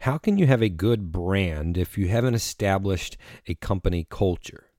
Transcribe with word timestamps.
How 0.00 0.18
can 0.18 0.38
you 0.38 0.46
have 0.46 0.62
a 0.62 0.68
good 0.68 1.10
brand 1.10 1.76
if 1.76 1.98
you 1.98 2.08
haven't 2.08 2.34
established 2.34 3.16
a 3.46 3.54
company 3.54 4.06
culture? 4.08 4.70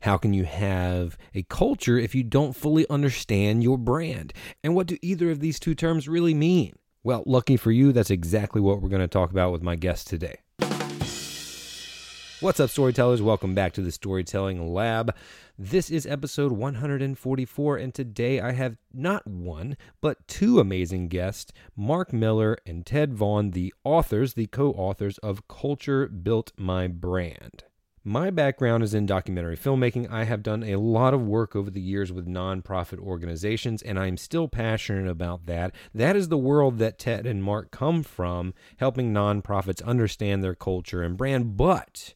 How 0.00 0.16
can 0.16 0.34
you 0.34 0.44
have 0.44 1.16
a 1.34 1.44
culture 1.44 1.98
if 1.98 2.14
you 2.14 2.22
don't 2.22 2.56
fully 2.56 2.88
understand 2.88 3.62
your 3.62 3.78
brand? 3.78 4.32
And 4.62 4.74
what 4.74 4.86
do 4.86 4.98
either 5.02 5.30
of 5.30 5.40
these 5.40 5.60
two 5.60 5.74
terms 5.74 6.08
really 6.08 6.34
mean? 6.34 6.74
Well, 7.04 7.22
lucky 7.26 7.56
for 7.56 7.70
you, 7.70 7.92
that's 7.92 8.10
exactly 8.10 8.60
what 8.60 8.80
we're 8.80 8.88
going 8.88 9.02
to 9.02 9.08
talk 9.08 9.30
about 9.30 9.52
with 9.52 9.62
my 9.62 9.76
guest 9.76 10.08
today. 10.08 10.41
What's 12.42 12.58
up, 12.58 12.70
storytellers? 12.70 13.22
Welcome 13.22 13.54
back 13.54 13.72
to 13.74 13.82
the 13.82 13.92
Storytelling 13.92 14.74
Lab. 14.74 15.14
This 15.56 15.90
is 15.92 16.08
episode 16.08 16.50
144, 16.50 17.76
and 17.76 17.94
today 17.94 18.40
I 18.40 18.50
have 18.50 18.78
not 18.92 19.24
one, 19.24 19.76
but 20.00 20.26
two 20.26 20.58
amazing 20.58 21.06
guests 21.06 21.52
Mark 21.76 22.12
Miller 22.12 22.58
and 22.66 22.84
Ted 22.84 23.14
Vaughn, 23.14 23.52
the 23.52 23.72
authors, 23.84 24.34
the 24.34 24.48
co 24.48 24.72
authors 24.72 25.18
of 25.18 25.46
Culture 25.46 26.08
Built 26.08 26.50
My 26.56 26.88
Brand. 26.88 27.62
My 28.04 28.30
background 28.30 28.82
is 28.82 28.94
in 28.94 29.06
documentary 29.06 29.56
filmmaking. 29.56 30.10
I 30.10 30.24
have 30.24 30.42
done 30.42 30.64
a 30.64 30.74
lot 30.74 31.14
of 31.14 31.22
work 31.22 31.54
over 31.54 31.70
the 31.70 31.80
years 31.80 32.10
with 32.10 32.26
nonprofit 32.26 32.98
organizations, 32.98 33.80
and 33.80 33.96
I'm 33.96 34.16
still 34.16 34.48
passionate 34.48 35.08
about 35.08 35.46
that. 35.46 35.72
That 35.94 36.16
is 36.16 36.26
the 36.26 36.36
world 36.36 36.78
that 36.78 36.98
Ted 36.98 37.26
and 37.26 37.44
Mark 37.44 37.70
come 37.70 38.02
from, 38.02 38.54
helping 38.78 39.14
nonprofits 39.14 39.84
understand 39.84 40.42
their 40.42 40.56
culture 40.56 41.04
and 41.04 41.16
brand. 41.16 41.56
But 41.56 42.14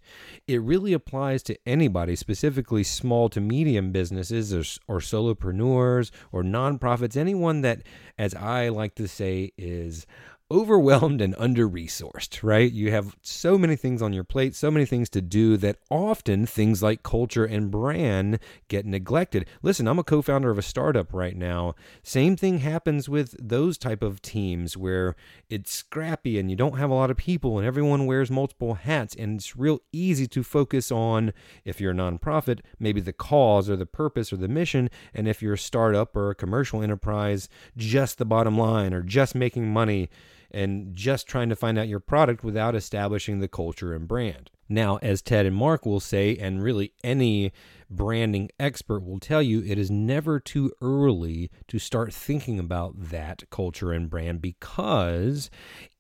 it 0.49 0.61
really 0.61 0.93
applies 0.93 1.45
to 1.45 1.59
anybody, 1.65 2.17
specifically 2.17 2.83
small 2.83 3.29
to 3.29 3.41
medium 3.41 3.93
businesses 3.93 4.53
or, 4.53 4.65
or 4.93 4.99
solopreneurs 4.99 6.11
or 6.33 6.43
nonprofits, 6.43 7.17
anyone 7.17 7.61
that, 7.61 7.83
as 8.19 8.35
I 8.35 8.71
like 8.71 8.97
to 8.97 9.07
say, 9.07 9.53
is 9.57 10.05
overwhelmed 10.49 11.21
and 11.21 11.35
under 11.39 11.69
resourced, 11.69 12.41
right? 12.43 12.71
You 12.71 12.93
have 12.93 13.17
so 13.21 13.59
many 13.59 13.75
things 13.75 14.01
on 14.01 14.13
your 14.13 14.23
plate, 14.23 14.55
so 14.55 14.71
many 14.71 14.87
things 14.87 15.09
to 15.11 15.21
do 15.21 15.57
that 15.57 15.79
often 15.91 16.47
things 16.47 16.83
like 16.83 17.03
culture 17.03 17.45
and 17.45 17.69
brand 17.71 18.39
get 18.69 18.87
neglected. 18.87 19.49
Listen, 19.63 19.89
I'm 19.89 19.99
a 19.99 20.05
co-founder 20.05 20.49
of 20.49 20.59
a 20.59 20.63
startup 20.63 21.13
right 21.13 21.37
now. 21.37 21.75
Same 22.05 22.37
thing 22.37 22.59
happens 22.59 23.09
with 23.09 23.35
those 23.41 23.77
type 23.77 24.03
of 24.03 24.23
teams 24.23 24.77
where 24.77 25.17
it's 25.51 25.73
scrappy 25.73 26.39
and 26.39 26.49
you 26.49 26.57
don't 26.57 26.79
have 26.79 26.91
a 26.91 26.95
lot 26.95 27.11
of 27.11 27.17
people 27.17 27.59
and 27.59 27.67
everyone 27.67 28.07
wears 28.07 28.31
multiple 28.31 28.75
hats 28.75 29.17
and 29.17 29.41
it's 29.41 29.57
real 29.57 29.81
easy 29.93 30.29
to 30.29 30.45
focus 30.45 30.93
on 30.93 31.33
if 31.65 31.81
you're 31.81 31.91
a 31.91 31.95
nonprofit, 31.95 32.61
maybe 32.79 33.01
the 33.01 33.13
cause 33.13 33.69
or 33.69 33.75
the 33.75 33.87
purpose 33.87 34.33
or 34.33 34.37
the 34.37 34.49
mission, 34.49 34.91
and 35.13 35.27
if 35.27 35.43
you're 35.43 35.55
a 35.55 35.59
startup 35.59 36.15
or 36.15 36.31
a 36.31 36.37
commercial 36.37 36.83
enterprise, 36.83 37.49
just 37.77 38.19
the 38.19 38.25
bottom 38.25 38.57
line 38.57 38.95
or 38.95 39.03
just 39.03 39.35
making 39.35 39.73
money 39.73 40.09
and 40.51 40.95
just 40.95 41.27
trying 41.27 41.49
to 41.49 41.57
find 41.57 41.79
out 41.79 41.89
your 41.89 42.01
product 42.01 42.45
without 42.45 42.75
establishing 42.75 43.41
the 43.41 43.49
culture 43.49 43.95
and 43.95 44.09
brand. 44.09 44.51
Now, 44.69 44.97
as 44.97 45.23
Ted 45.23 45.47
and 45.47 45.55
Mark 45.55 45.87
will 45.87 46.01
say, 46.01 46.37
and 46.37 46.63
really 46.63 46.93
any 47.05 47.53
branding 47.89 48.51
expert 48.59 49.01
will 49.05 49.21
tell 49.21 49.41
you, 49.41 49.63
it 49.63 49.79
is 49.79 49.91
never 49.93 50.41
too 50.41 50.73
early 50.83 51.51
to 51.69 51.79
start 51.79 52.13
thinking 52.13 52.59
about 52.59 52.95
that 53.11 53.49
culture 53.51 53.93
and 53.93 54.11
brand 54.11 54.43
because 54.43 55.51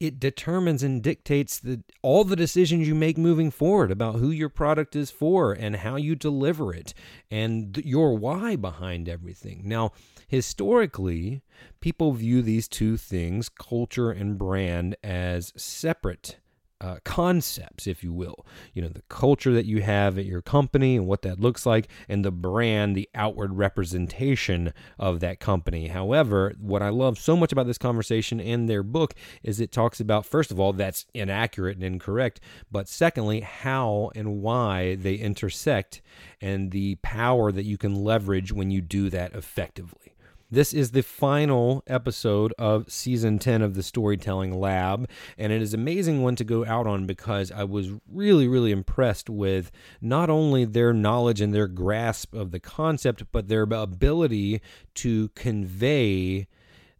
it 0.00 0.18
determines 0.18 0.82
and 0.82 1.00
dictates 1.00 1.60
the, 1.60 1.82
all 2.02 2.24
the 2.24 2.34
decisions 2.34 2.88
you 2.88 2.94
make 2.94 3.16
moving 3.16 3.52
forward 3.52 3.92
about 3.92 4.16
who 4.16 4.30
your 4.30 4.48
product 4.48 4.96
is 4.96 5.12
for 5.12 5.52
and 5.52 5.76
how 5.76 5.94
you 5.94 6.16
deliver 6.16 6.74
it 6.74 6.92
and 7.30 7.76
your 7.78 8.16
why 8.16 8.56
behind 8.56 9.08
everything. 9.08 9.62
Now, 9.64 9.92
historically, 10.26 11.42
people 11.80 12.12
view 12.12 12.42
these 12.42 12.68
two 12.68 12.96
things, 12.96 13.48
culture 13.48 14.10
and 14.10 14.38
brand, 14.38 14.96
as 15.02 15.52
separate 15.56 16.38
uh, 16.80 16.96
concepts, 17.04 17.86
if 17.86 18.04
you 18.04 18.12
will. 18.12 18.44
You 18.74 18.82
know, 18.82 18.88
the 18.88 19.02
culture 19.08 19.52
that 19.54 19.64
you 19.64 19.82
have 19.82 20.18
at 20.18 20.26
your 20.26 20.42
company 20.42 20.96
and 20.96 21.06
what 21.06 21.22
that 21.22 21.40
looks 21.40 21.64
like, 21.64 21.88
and 22.08 22.24
the 22.24 22.30
brand, 22.30 22.94
the 22.94 23.08
outward 23.14 23.54
representation 23.54 24.72
of 24.98 25.20
that 25.20 25.40
company. 25.40 25.88
However, 25.88 26.54
what 26.58 26.82
I 26.82 26.90
love 26.90 27.18
so 27.18 27.36
much 27.36 27.52
about 27.52 27.66
this 27.66 27.78
conversation 27.78 28.40
and 28.40 28.68
their 28.68 28.82
book 28.82 29.14
is 29.42 29.60
it 29.60 29.72
talks 29.72 30.00
about, 30.00 30.26
first 30.26 30.50
of 30.50 30.60
all, 30.60 30.72
that's 30.72 31.06
inaccurate 31.14 31.76
and 31.76 31.84
incorrect, 31.84 32.40
but 32.70 32.88
secondly, 32.88 33.40
how 33.40 34.10
and 34.14 34.42
why 34.42 34.96
they 34.96 35.14
intersect 35.14 36.02
and 36.40 36.70
the 36.70 36.96
power 36.96 37.50
that 37.52 37.64
you 37.64 37.78
can 37.78 37.94
leverage 37.94 38.52
when 38.52 38.70
you 38.70 38.82
do 38.82 39.08
that 39.08 39.34
effectively. 39.34 40.15
This 40.48 40.72
is 40.72 40.92
the 40.92 41.02
final 41.02 41.82
episode 41.88 42.54
of 42.56 42.88
season 42.88 43.40
10 43.40 43.62
of 43.62 43.74
the 43.74 43.82
Storytelling 43.82 44.56
Lab, 44.56 45.10
and 45.36 45.52
it 45.52 45.60
is 45.60 45.74
an 45.74 45.80
amazing 45.80 46.22
one 46.22 46.36
to 46.36 46.44
go 46.44 46.64
out 46.64 46.86
on 46.86 47.04
because 47.04 47.50
I 47.50 47.64
was 47.64 47.90
really, 48.08 48.46
really 48.46 48.70
impressed 48.70 49.28
with 49.28 49.72
not 50.00 50.30
only 50.30 50.64
their 50.64 50.92
knowledge 50.92 51.40
and 51.40 51.52
their 51.52 51.66
grasp 51.66 52.32
of 52.32 52.52
the 52.52 52.60
concept, 52.60 53.24
but 53.32 53.48
their 53.48 53.62
ability 53.62 54.60
to 54.94 55.30
convey 55.30 56.46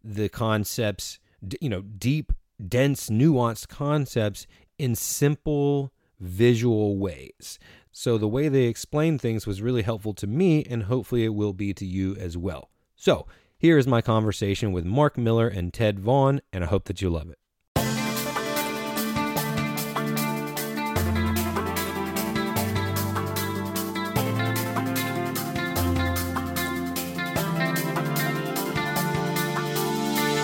the 0.03 0.27
concepts, 0.27 1.17
you 1.61 1.69
know, 1.69 1.83
deep, 1.83 2.33
dense, 2.67 3.09
nuanced 3.09 3.69
concepts 3.69 4.45
in 4.77 4.93
simple 4.93 5.93
visual 6.19 6.97
ways. 6.97 7.59
So 7.93 8.17
the 8.17 8.27
way 8.27 8.49
they 8.49 8.63
explained 8.63 9.21
things 9.21 9.47
was 9.47 9.61
really 9.61 9.83
helpful 9.83 10.13
to 10.15 10.27
me, 10.27 10.65
and 10.65 10.83
hopefully 10.83 11.23
it 11.23 11.33
will 11.33 11.53
be 11.53 11.73
to 11.75 11.85
you 11.85 12.13
as 12.17 12.35
well. 12.35 12.71
So, 12.99 13.27
here 13.59 13.77
is 13.77 13.85
my 13.85 14.01
conversation 14.01 14.71
with 14.71 14.83
Mark 14.83 15.19
Miller 15.19 15.47
and 15.47 15.71
Ted 15.71 15.99
Vaughn, 15.99 16.41
and 16.51 16.63
I 16.63 16.67
hope 16.67 16.85
that 16.85 16.99
you 16.99 17.11
love 17.11 17.29
it. 17.29 17.37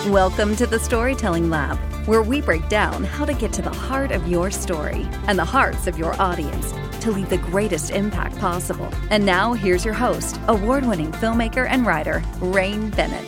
Welcome 0.08 0.54
to 0.54 0.68
the 0.68 0.78
Storytelling 0.78 1.50
Lab, 1.50 1.76
where 2.06 2.22
we 2.22 2.40
break 2.40 2.68
down 2.68 3.02
how 3.02 3.24
to 3.24 3.34
get 3.34 3.52
to 3.54 3.62
the 3.62 3.70
heart 3.70 4.12
of 4.12 4.28
your 4.28 4.52
story 4.52 5.08
and 5.26 5.36
the 5.36 5.44
hearts 5.44 5.88
of 5.88 5.98
your 5.98 6.14
audience 6.22 6.72
to 7.04 7.10
leave 7.10 7.28
the 7.28 7.38
greatest 7.38 7.90
impact 7.90 8.38
possible. 8.38 8.90
And 9.10 9.24
now, 9.24 9.52
here's 9.52 9.84
your 9.84 9.94
host, 9.94 10.40
award 10.48 10.86
winning 10.86 11.12
filmmaker 11.12 11.68
and 11.68 11.86
writer, 11.86 12.22
Rain 12.40 12.90
Bennett. 12.90 13.24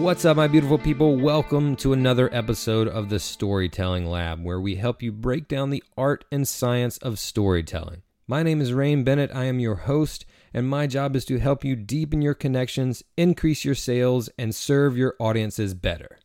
What's 0.00 0.24
up, 0.24 0.36
my 0.36 0.46
beautiful 0.46 0.78
people? 0.78 1.16
Welcome 1.16 1.74
to 1.76 1.92
another 1.92 2.32
episode 2.32 2.86
of 2.86 3.08
the 3.08 3.18
Storytelling 3.18 4.06
Lab, 4.06 4.44
where 4.44 4.60
we 4.60 4.76
help 4.76 5.02
you 5.02 5.10
break 5.10 5.48
down 5.48 5.70
the 5.70 5.82
art 5.98 6.24
and 6.30 6.46
science 6.46 6.98
of 6.98 7.18
storytelling. 7.18 8.02
My 8.28 8.44
name 8.44 8.60
is 8.60 8.72
Rain 8.72 9.02
Bennett. 9.02 9.34
I 9.34 9.46
am 9.46 9.58
your 9.58 9.74
host, 9.74 10.24
and 10.54 10.68
my 10.70 10.86
job 10.86 11.16
is 11.16 11.24
to 11.24 11.40
help 11.40 11.64
you 11.64 11.74
deepen 11.74 12.22
your 12.22 12.34
connections, 12.34 13.02
increase 13.16 13.64
your 13.64 13.74
sales, 13.74 14.30
and 14.38 14.54
serve 14.54 14.96
your 14.96 15.16
audiences 15.18 15.74
better. 15.74 16.20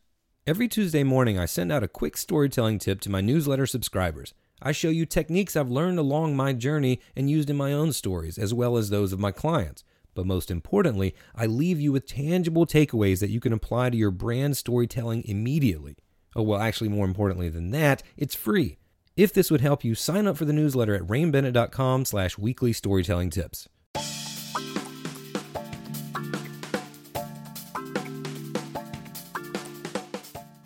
Every 0.46 0.68
Tuesday 0.68 1.02
morning, 1.02 1.36
I 1.36 1.46
send 1.46 1.72
out 1.72 1.82
a 1.82 1.88
quick 1.88 2.16
storytelling 2.16 2.78
tip 2.78 3.00
to 3.00 3.10
my 3.10 3.20
newsletter 3.20 3.66
subscribers. 3.66 4.32
I 4.62 4.72
show 4.72 4.88
you 4.88 5.04
techniques 5.04 5.54
I've 5.54 5.70
learned 5.70 5.98
along 5.98 6.34
my 6.34 6.54
journey 6.54 7.00
and 7.14 7.30
used 7.30 7.50
in 7.50 7.56
my 7.56 7.72
own 7.74 7.92
stories, 7.92 8.38
as 8.38 8.54
well 8.54 8.78
as 8.78 8.88
those 8.88 9.12
of 9.12 9.20
my 9.20 9.30
clients. 9.30 9.84
But 10.14 10.24
most 10.24 10.50
importantly, 10.50 11.14
I 11.34 11.44
leave 11.44 11.78
you 11.78 11.92
with 11.92 12.06
tangible 12.06 12.64
takeaways 12.64 13.20
that 13.20 13.28
you 13.28 13.38
can 13.38 13.52
apply 13.52 13.90
to 13.90 13.96
your 13.98 14.10
brand 14.10 14.56
storytelling 14.56 15.24
immediately. 15.26 15.96
Oh, 16.34 16.42
well, 16.42 16.58
actually, 16.58 16.88
more 16.88 17.04
importantly 17.04 17.50
than 17.50 17.70
that, 17.72 18.02
it's 18.16 18.34
free. 18.34 18.78
If 19.14 19.32
this 19.34 19.50
would 19.50 19.60
help 19.60 19.84
you, 19.84 19.94
sign 19.94 20.26
up 20.26 20.38
for 20.38 20.46
the 20.46 20.54
newsletter 20.54 20.94
at 20.94 21.02
rainbennett.com 21.02 22.06
slash 22.06 22.38
weekly 22.38 22.72
storytelling 22.72 23.28
tips. 23.28 23.68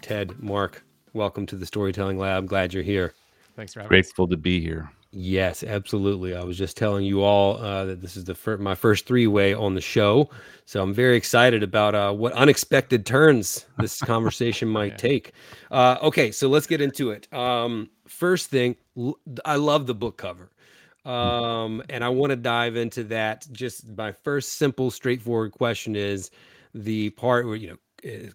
Ted, 0.01 0.41
Mark, 0.41 0.85
welcome 1.13 1.47
to 1.47 1.57
the 1.57 1.67
Storytelling 1.67 2.19
Lab. 2.19 2.47
Glad 2.47 2.73
you're 2.73 2.83
here. 2.85 3.15
Thanks 3.61 3.75
for 3.75 3.81
having 3.81 3.89
Grateful 3.91 4.27
to 4.29 4.39
be 4.39 4.59
here. 4.59 4.91
Yes, 5.13 5.63
absolutely. 5.63 6.35
I 6.35 6.43
was 6.43 6.57
just 6.57 6.79
telling 6.79 7.05
you 7.05 7.21
all 7.23 7.59
uh, 7.59 7.85
that 7.85 8.01
this 8.01 8.17
is 8.17 8.25
the 8.25 8.35
fir- 8.35 8.57
my 8.57 8.75
first 8.75 9.05
three 9.07 9.27
way 9.27 9.53
on 9.53 9.75
the 9.75 9.83
show, 9.83 10.31
so 10.65 10.83
I'm 10.83 10.95
very 10.95 11.15
excited 11.15 11.63
about 11.63 11.95
uh, 11.95 12.11
what 12.11 12.33
unexpected 12.33 13.05
turns 13.05 13.67
this 13.79 14.01
conversation 14.15 14.67
might 14.67 14.93
Yeah. 14.93 14.97
take. 14.97 15.33
Uh, 15.71 15.99
okay, 16.01 16.33
so 16.33 16.49
let's 16.49 16.67
get 16.67 16.81
into 16.81 17.11
it. 17.11 17.31
Um, 17.35 17.91
first 18.07 18.49
thing, 18.49 18.77
l- 18.97 19.19
I 19.45 19.57
love 19.57 19.87
the 19.87 19.95
book 19.95 20.17
cover, 20.17 20.49
um, 21.05 21.83
and 21.91 22.03
I 22.03 22.09
want 22.09 22.31
to 22.31 22.37
dive 22.37 22.77
into 22.77 23.05
that. 23.05 23.47
Just 23.53 23.87
my 23.89 24.13
first 24.13 24.55
simple, 24.55 24.91
straightforward 24.91 25.53
question 25.53 25.97
is 25.97 26.31
the 26.73 27.11
part 27.11 27.45
where 27.45 27.57
you 27.57 27.69
know 27.69 27.77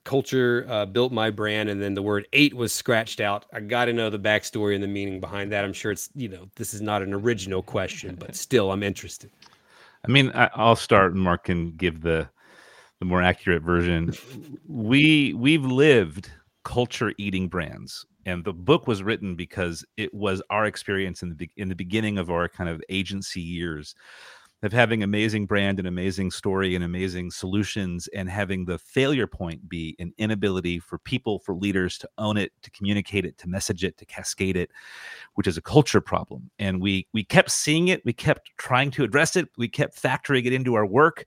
culture 0.03 0.65
uh, 0.69 0.85
built 0.85 1.12
my 1.12 1.29
brand 1.29 1.69
and 1.69 1.81
then 1.81 1.94
the 1.94 2.01
word 2.01 2.27
ate 2.33 2.53
was 2.53 2.73
scratched 2.73 3.19
out. 3.19 3.45
I 3.53 3.59
got 3.59 3.85
to 3.85 3.94
know 3.94 4.09
the 4.09 4.19
backstory 4.19 4.75
and 4.75 4.83
the 4.83 4.88
meaning 4.88 5.19
behind 5.19 5.51
that. 5.51 5.63
I'm 5.63 5.73
sure 5.73 5.91
it's 5.91 6.09
you 6.15 6.29
know 6.29 6.50
this 6.56 6.73
is 6.73 6.81
not 6.81 7.01
an 7.01 7.13
original 7.13 7.62
question 7.62 8.15
but 8.15 8.35
still 8.45 8.71
i'm 8.71 8.83
interested. 8.83 9.31
I 10.06 10.12
mean, 10.12 10.31
I, 10.35 10.50
I'll 10.53 10.75
start, 10.75 11.13
and 11.13 11.21
Mark 11.21 11.45
can 11.45 11.71
give 11.71 12.01
the 12.01 12.29
the 13.00 13.06
more 13.06 13.21
accurate 13.21 13.63
version. 13.63 14.13
we 14.67 15.33
we've 15.33 15.65
lived 15.65 16.31
culture 16.63 17.13
eating 17.17 17.47
brands, 17.47 18.06
and 18.25 18.44
the 18.44 18.53
book 18.53 18.88
was 18.88 19.03
written 19.03 19.35
because 19.35 19.83
it 19.97 20.13
was 20.13 20.41
our 20.50 20.65
experience 20.65 21.23
in 21.23 21.35
the 21.35 21.50
in 21.57 21.69
the 21.69 21.75
beginning 21.75 22.17
of 22.17 22.29
our 22.29 22.47
kind 22.47 22.69
of 22.69 22.81
agency 22.89 23.41
years 23.41 23.95
of 24.63 24.74
having 24.74 25.04
amazing 25.04 25.46
brand 25.46 25.80
and 25.80 25.88
amazing 25.88 26.31
story 26.31 26.75
and 26.75 26.84
amazing 26.84 27.30
solutions 27.30 28.07
and 28.16 28.30
having 28.30 28.66
the 28.66 28.78
failure 28.80 29.28
point 29.28 29.68
be 29.69 29.96
an 30.00 30.13
inability 30.18 30.80
for 30.80 30.98
people 31.00 31.40
for 31.40 31.56
leaders 31.56 31.98
to 31.98 32.10
own 32.18 32.38
it 32.38 32.52
to 32.63 32.72
communicate 32.72 33.25
it 33.25 33.38
to 33.38 33.48
message 33.48 33.84
it 33.84 33.98
to 33.98 34.06
cascade 34.06 34.57
it 34.57 34.72
which 35.36 35.48
is 35.48 35.57
a 35.57 35.62
culture 35.62 36.02
problem. 36.02 36.50
And 36.57 36.81
we 36.81 37.07
we 37.13 37.24
kept 37.24 37.52
seeing 37.52 37.90
it. 37.90 38.04
We 38.06 38.13
kept 38.13 38.52
trying 38.57 38.92
to 38.92 39.04
address 39.04 39.36
it. 39.36 39.50
We 39.57 39.68
kept 39.68 40.02
factoring 40.02 40.46
it 40.46 40.54
into 40.54 40.75
our 40.75 40.86
work 40.86 41.25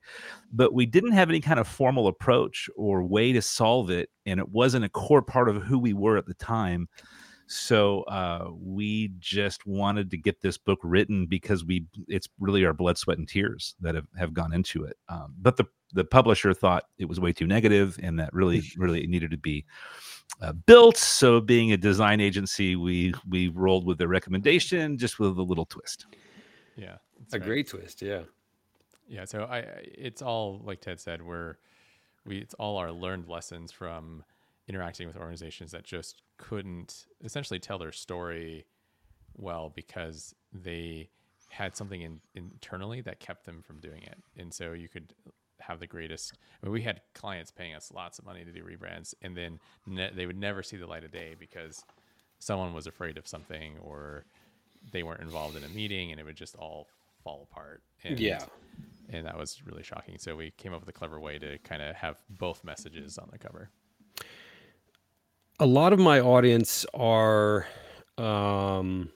but 0.53 0.73
we 0.73 0.87
didn't 0.87 1.13
have 1.13 1.29
any 1.29 1.41
kind 1.41 1.61
of 1.61 1.69
formal 1.69 2.07
approach 2.07 2.69
or 2.77 3.03
way 3.03 3.33
to 3.33 3.43
solve 3.43 3.91
it. 3.91 4.11
And 4.27 4.41
it 4.41 4.49
wasn't 4.49 4.85
a 4.85 4.89
core 4.89 5.23
part 5.23 5.49
of 5.49 5.63
who 5.63 5.79
we 5.79 5.93
were 5.93 6.17
at 6.17 6.27
the 6.27 6.35
time 6.35 6.89
so 7.51 8.03
uh, 8.03 8.51
we 8.61 9.11
just 9.19 9.67
wanted 9.67 10.11
to 10.11 10.17
get 10.19 10.41
this 10.41 10.59
book 10.59 10.79
written 10.83 11.27
because 11.27 11.65
we 11.65 11.87
it's 12.07 12.29
really 12.39 12.65
our 12.65 12.73
blood 12.75 12.99
sweat 12.99 13.19
and 13.19 13.27
tears 13.29 13.75
that 13.81 13.95
have, 13.95 14.07
have 14.19 14.35
gone 14.35 14.53
into 14.53 14.85
it 14.85 14.97
um, 15.09 15.35
but 15.41 15.57
the 15.57 15.65
the 15.95 16.05
publisher 16.05 16.53
thought 16.53 16.85
it 16.99 17.07
was 17.09 17.19
way 17.19 17.33
too 17.33 17.47
negative 17.47 17.99
and 18.03 18.19
that 18.19 18.33
really 18.35 18.63
really 18.77 19.03
it 19.03 19.09
needed 19.09 19.31
to 19.31 19.39
be 19.39 19.65
uh, 20.43 20.53
built 20.53 20.97
so 20.99 21.41
being 21.41 21.73
a 21.73 21.77
design 21.77 22.21
agency 22.21 22.77
we 22.77 23.15
we 23.29 23.49
rolled 23.49 23.87
with 23.87 23.97
the 23.99 24.07
recommendation 24.07 24.99
just 24.99 25.19
with 25.19 25.39
a 25.39 25.43
little 25.43 25.65
twist 25.67 26.07
Yeah, 26.77 26.97
that's 27.19 27.35
a 27.35 27.39
right. 27.39 27.47
great 27.47 27.69
twist 27.69 28.03
yeah 28.03 28.23
Yeah, 29.09 29.25
so 29.25 29.45
I, 29.45 29.59
I- 29.61 29.85
it's 29.97 30.21
all 30.21 30.61
like 30.65 30.83
Ted 30.83 31.01
said. 31.01 31.23
We're 31.23 31.57
we 32.27 32.37
it's 32.39 32.53
all 32.55 32.77
our 32.77 32.93
learned 32.93 33.27
lessons 33.27 33.73
from 33.73 34.23
interacting 34.69 35.07
with 35.07 35.17
organizations 35.17 35.73
that 35.73 35.85
just 35.85 36.21
couldn't 36.39 37.07
essentially 37.23 37.59
tell 37.59 37.79
their 37.79 37.93
story 37.93 38.67
well 39.37 39.71
because 39.75 40.35
they 40.53 41.11
had 41.51 41.77
something 41.77 42.03
in, 42.03 42.21
internally 42.35 43.01
that 43.03 43.21
kept 43.21 43.45
them 43.45 43.63
from 43.63 43.81
doing 43.81 44.03
it. 44.03 44.19
And 44.37 44.53
so 44.53 44.73
you 44.73 44.89
could 44.89 45.13
have 45.61 45.81
the 45.81 45.87
greatest. 45.87 46.35
I 46.63 46.67
mean, 46.67 46.73
we 46.73 46.83
had 46.83 47.01
clients 47.15 47.51
paying 47.51 47.75
us 47.75 47.91
lots 47.93 48.19
of 48.19 48.25
money 48.25 48.45
to 48.45 48.53
do 48.53 48.63
rebrands, 48.65 49.15
and 49.23 49.37
then 49.37 49.59
ne- 49.87 50.13
they 50.15 50.27
would 50.27 50.39
never 50.39 50.63
see 50.63 50.77
the 50.77 50.87
light 50.87 51.05
of 51.05 51.11
day 51.11 51.35
because 51.39 51.85
someone 52.39 52.73
was 52.73 52.87
afraid 52.87 53.19
of 53.19 53.27
something 53.27 53.77
or 53.81 54.25
they 54.93 55.03
weren't 55.03 55.21
involved 55.21 55.57
in 55.57 55.65
a 55.65 55.69
meeting, 55.69 56.11
and 56.13 56.21
it 56.21 56.25
would 56.25 56.37
just 56.37 56.55
all 56.57 56.87
fall 57.25 57.49
apart. 57.51 57.83
And, 58.05 58.21
Yeah. 58.21 58.45
and 59.09 59.27
that 59.27 59.37
was 59.37 59.63
really 59.67 59.83
shocking. 59.83 60.19
So 60.19 60.37
we 60.37 60.53
came 60.53 60.73
up 60.73 60.81
with 60.81 60.89
a 60.89 60.93
clever 60.93 61.19
way 61.19 61.39
to 61.39 61.59
kind 61.59 61.83
of 61.83 61.97
have 61.97 62.23
both 62.31 62.63
messages 62.63 63.19
on 63.19 63.29
the 63.33 63.39
cover. 63.39 63.71
A 65.61 65.67
lot 65.67 65.93
of 65.93 65.99
my 65.99 66.21
audience 66.21 66.87
are 66.95 67.67
um, 68.17 69.11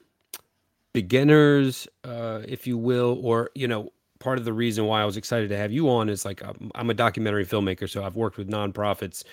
beginners, 0.93 1.87
uh, 2.03 2.41
if 2.47 2.67
you 2.67 2.77
will, 2.77 3.19
or 3.23 3.49
you 3.55 3.67
know, 3.67 3.91
part 4.19 4.37
of 4.37 4.45
the 4.45 4.53
reason 4.53 4.85
why 4.85 5.01
I 5.01 5.05
was 5.05 5.17
excited 5.17 5.49
to 5.49 5.57
have 5.57 5.71
you 5.71 5.89
on 5.89 6.09
is 6.09 6.25
like 6.25 6.41
I'm, 6.75 6.89
a 6.89 6.93
documentary 6.93 7.45
filmmaker, 7.45 7.89
so 7.89 8.03
I've 8.03 8.15
worked 8.15 8.37
with 8.37 8.49
nonprofits 8.49 9.23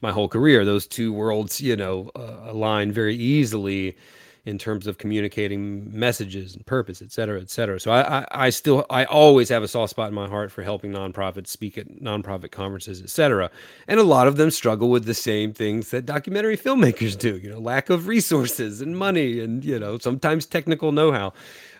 my 0.00 0.12
whole 0.12 0.28
career. 0.28 0.64
Those 0.64 0.86
two 0.86 1.12
worlds, 1.12 1.60
you 1.60 1.76
know, 1.76 2.10
uh, 2.14 2.38
align 2.44 2.92
very 2.92 3.16
easily 3.16 3.96
in 4.46 4.58
terms 4.58 4.86
of 4.86 4.96
communicating 4.96 5.90
messages 5.92 6.54
and 6.54 6.64
purpose, 6.64 7.02
et 7.02 7.10
cetera, 7.10 7.40
et 7.40 7.50
cetera. 7.50 7.80
So 7.80 7.90
I, 7.90 8.20
I, 8.20 8.26
I 8.46 8.50
still, 8.50 8.86
I 8.88 9.04
always 9.04 9.48
have 9.48 9.64
a 9.64 9.68
soft 9.68 9.90
spot 9.90 10.08
in 10.08 10.14
my 10.14 10.28
heart 10.28 10.52
for 10.52 10.62
helping 10.62 10.92
nonprofits 10.92 11.48
speak 11.48 11.76
at 11.76 11.88
nonprofit 12.00 12.52
conferences, 12.52 13.02
et 13.02 13.10
cetera. 13.10 13.50
And 13.88 13.98
a 13.98 14.04
lot 14.04 14.28
of 14.28 14.36
them 14.36 14.52
struggle 14.52 14.88
with 14.88 15.04
the 15.04 15.14
same 15.14 15.52
things 15.52 15.90
that 15.90 16.06
documentary 16.06 16.56
filmmakers 16.56 17.18
do, 17.18 17.36
you 17.38 17.50
know, 17.50 17.58
lack 17.58 17.90
of 17.90 18.06
resources 18.06 18.80
and 18.80 18.96
money 18.96 19.40
and, 19.40 19.64
you 19.64 19.80
know, 19.80 19.98
sometimes 19.98 20.46
technical 20.46 20.92
know-how. 20.92 21.32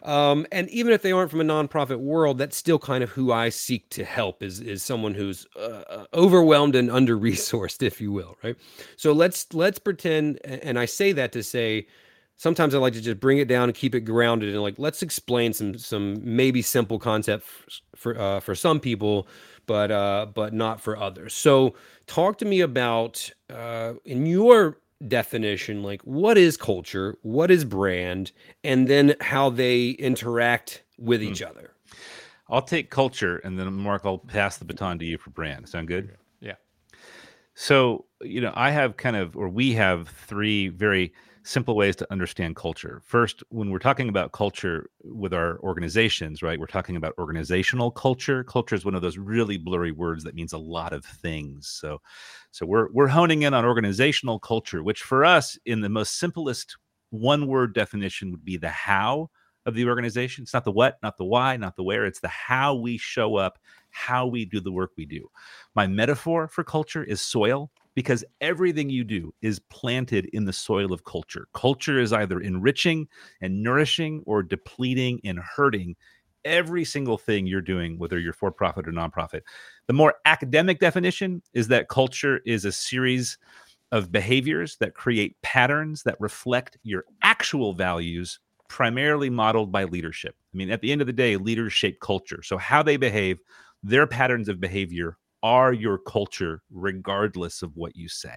Um, 0.02 0.46
and 0.50 0.68
even 0.70 0.92
if 0.92 1.02
they 1.02 1.12
aren't 1.12 1.30
from 1.30 1.40
a 1.40 1.44
nonprofit 1.44 1.98
world, 1.98 2.38
that's 2.38 2.56
still 2.56 2.78
kind 2.80 3.04
of 3.04 3.10
who 3.10 3.30
I 3.30 3.48
seek 3.48 3.88
to 3.90 4.04
help 4.04 4.42
is, 4.42 4.60
is 4.60 4.82
someone 4.82 5.14
who's 5.14 5.46
uh, 5.56 5.82
uh, 5.88 6.04
overwhelmed 6.14 6.74
and 6.74 6.90
under 6.90 7.16
resourced, 7.16 7.82
if 7.82 8.00
you 8.00 8.10
will. 8.10 8.36
Right. 8.42 8.56
So 8.96 9.12
let's, 9.12 9.52
let's 9.54 9.78
pretend. 9.78 10.44
And 10.44 10.78
I 10.78 10.84
say 10.84 11.12
that 11.12 11.30
to 11.32 11.42
say, 11.42 11.86
sometimes 12.36 12.74
I 12.74 12.78
like 12.78 12.92
to 12.94 13.00
just 13.00 13.20
bring 13.20 13.38
it 13.38 13.48
down 13.48 13.64
and 13.64 13.74
keep 13.74 13.94
it 13.94 14.00
grounded 14.00 14.52
and 14.52 14.62
like 14.62 14.78
let's 14.78 15.02
explain 15.02 15.52
some 15.52 15.76
some 15.78 16.18
maybe 16.22 16.62
simple 16.62 16.98
concept 16.98 17.44
for 17.44 17.70
for, 17.96 18.20
uh, 18.20 18.40
for 18.40 18.54
some 18.54 18.78
people, 18.78 19.26
but 19.66 19.90
uh, 19.90 20.26
but 20.34 20.52
not 20.52 20.80
for 20.80 20.96
others. 20.96 21.34
So 21.34 21.74
talk 22.06 22.38
to 22.38 22.44
me 22.44 22.60
about 22.60 23.30
uh, 23.50 23.94
in 24.04 24.26
your 24.26 24.78
definition, 25.08 25.82
like 25.82 26.02
what 26.02 26.38
is 26.38 26.56
culture, 26.56 27.16
what 27.22 27.50
is 27.50 27.64
brand, 27.64 28.32
and 28.64 28.88
then 28.88 29.14
how 29.20 29.50
they 29.50 29.90
interact 29.90 30.82
with 30.98 31.22
each 31.22 31.42
other. 31.42 31.72
i'll 32.48 32.62
take 32.62 32.90
culture 32.90 33.36
and 33.38 33.58
then 33.58 33.70
mark 33.72 34.02
i'll 34.06 34.18
pass 34.18 34.56
the 34.56 34.64
baton 34.64 34.98
to 34.98 35.04
you 35.04 35.18
for 35.18 35.30
brand 35.30 35.68
sound 35.68 35.88
good 35.88 36.16
Yeah. 36.40 36.54
So, 37.54 38.04
you 38.20 38.40
know, 38.40 38.52
I 38.54 38.70
have 38.70 38.96
kind 38.96 39.16
of, 39.16 39.36
or 39.36 39.48
we 39.48 39.72
have 39.72 40.08
three 40.08 40.68
very 40.68 41.12
simple 41.46 41.76
ways 41.76 41.94
to 41.96 42.12
understand 42.12 42.56
culture. 42.56 43.00
First, 43.04 43.42
when 43.50 43.70
we're 43.70 43.78
talking 43.78 44.08
about 44.08 44.32
culture 44.32 44.90
with 45.04 45.32
our 45.32 45.60
organizations, 45.60 46.42
right, 46.42 46.58
we're 46.58 46.66
talking 46.66 46.96
about 46.96 47.14
organizational 47.18 47.92
culture. 47.92 48.42
Culture 48.42 48.74
is 48.74 48.84
one 48.84 48.96
of 48.96 49.02
those 49.02 49.16
really 49.16 49.56
blurry 49.56 49.92
words 49.92 50.24
that 50.24 50.34
means 50.34 50.52
a 50.52 50.58
lot 50.58 50.92
of 50.92 51.04
things. 51.04 51.68
So, 51.68 52.02
so 52.50 52.66
we're 52.66 52.90
we're 52.92 53.06
honing 53.06 53.42
in 53.42 53.54
on 53.54 53.64
organizational 53.64 54.40
culture, 54.40 54.82
which 54.82 55.02
for 55.02 55.24
us, 55.24 55.56
in 55.64 55.80
the 55.80 55.88
most 55.88 56.18
simplest 56.18 56.76
one 57.10 57.46
word 57.46 57.74
definition, 57.74 58.32
would 58.32 58.44
be 58.44 58.56
the 58.56 58.68
how 58.68 59.30
of 59.66 59.74
the 59.74 59.86
organization. 59.86 60.42
It's 60.42 60.54
not 60.54 60.64
the 60.64 60.72
what, 60.72 60.98
not 61.02 61.16
the 61.16 61.24
why, 61.24 61.56
not 61.56 61.76
the 61.76 61.84
where. 61.84 62.06
It's 62.06 62.20
the 62.20 62.28
how 62.28 62.74
we 62.74 62.98
show 62.98 63.36
up, 63.36 63.58
how 63.90 64.26
we 64.26 64.44
do 64.44 64.60
the 64.60 64.72
work 64.72 64.92
we 64.96 65.06
do. 65.06 65.28
My 65.74 65.86
metaphor 65.86 66.48
for 66.48 66.64
culture 66.64 67.04
is 67.04 67.20
soil 67.20 67.70
because 67.96 68.22
everything 68.42 68.90
you 68.90 69.02
do 69.02 69.34
is 69.42 69.58
planted 69.58 70.26
in 70.26 70.44
the 70.44 70.52
soil 70.52 70.92
of 70.92 71.04
culture. 71.04 71.48
Culture 71.54 71.98
is 71.98 72.12
either 72.12 72.40
enriching 72.40 73.08
and 73.40 73.62
nourishing 73.62 74.22
or 74.26 74.42
depleting 74.42 75.18
and 75.24 75.40
hurting 75.40 75.96
every 76.44 76.84
single 76.84 77.18
thing 77.18 77.46
you're 77.46 77.60
doing, 77.62 77.98
whether 77.98 78.20
you're 78.20 78.34
for 78.34 78.52
profit 78.52 78.86
or 78.86 78.92
nonprofit. 78.92 79.40
The 79.88 79.94
more 79.94 80.14
academic 80.26 80.78
definition 80.78 81.42
is 81.54 81.68
that 81.68 81.88
culture 81.88 82.40
is 82.44 82.64
a 82.66 82.70
series 82.70 83.38
of 83.92 84.12
behaviors 84.12 84.76
that 84.76 84.94
create 84.94 85.40
patterns 85.42 86.02
that 86.02 86.20
reflect 86.20 86.76
your 86.82 87.04
actual 87.22 87.72
values, 87.72 88.38
primarily 88.68 89.30
modeled 89.30 89.72
by 89.72 89.84
leadership. 89.84 90.36
I 90.52 90.56
mean, 90.56 90.70
at 90.70 90.82
the 90.82 90.92
end 90.92 91.00
of 91.00 91.06
the 91.06 91.12
day, 91.14 91.36
leaders 91.36 91.72
shape 91.72 91.98
culture. 92.00 92.42
So, 92.42 92.58
how 92.58 92.82
they 92.82 92.98
behave, 92.98 93.38
their 93.82 94.06
patterns 94.06 94.48
of 94.48 94.60
behavior 94.60 95.16
are 95.42 95.72
your 95.72 95.98
culture, 95.98 96.62
regardless 96.70 97.62
of 97.62 97.76
what 97.76 97.96
you 97.96 98.08
say. 98.08 98.36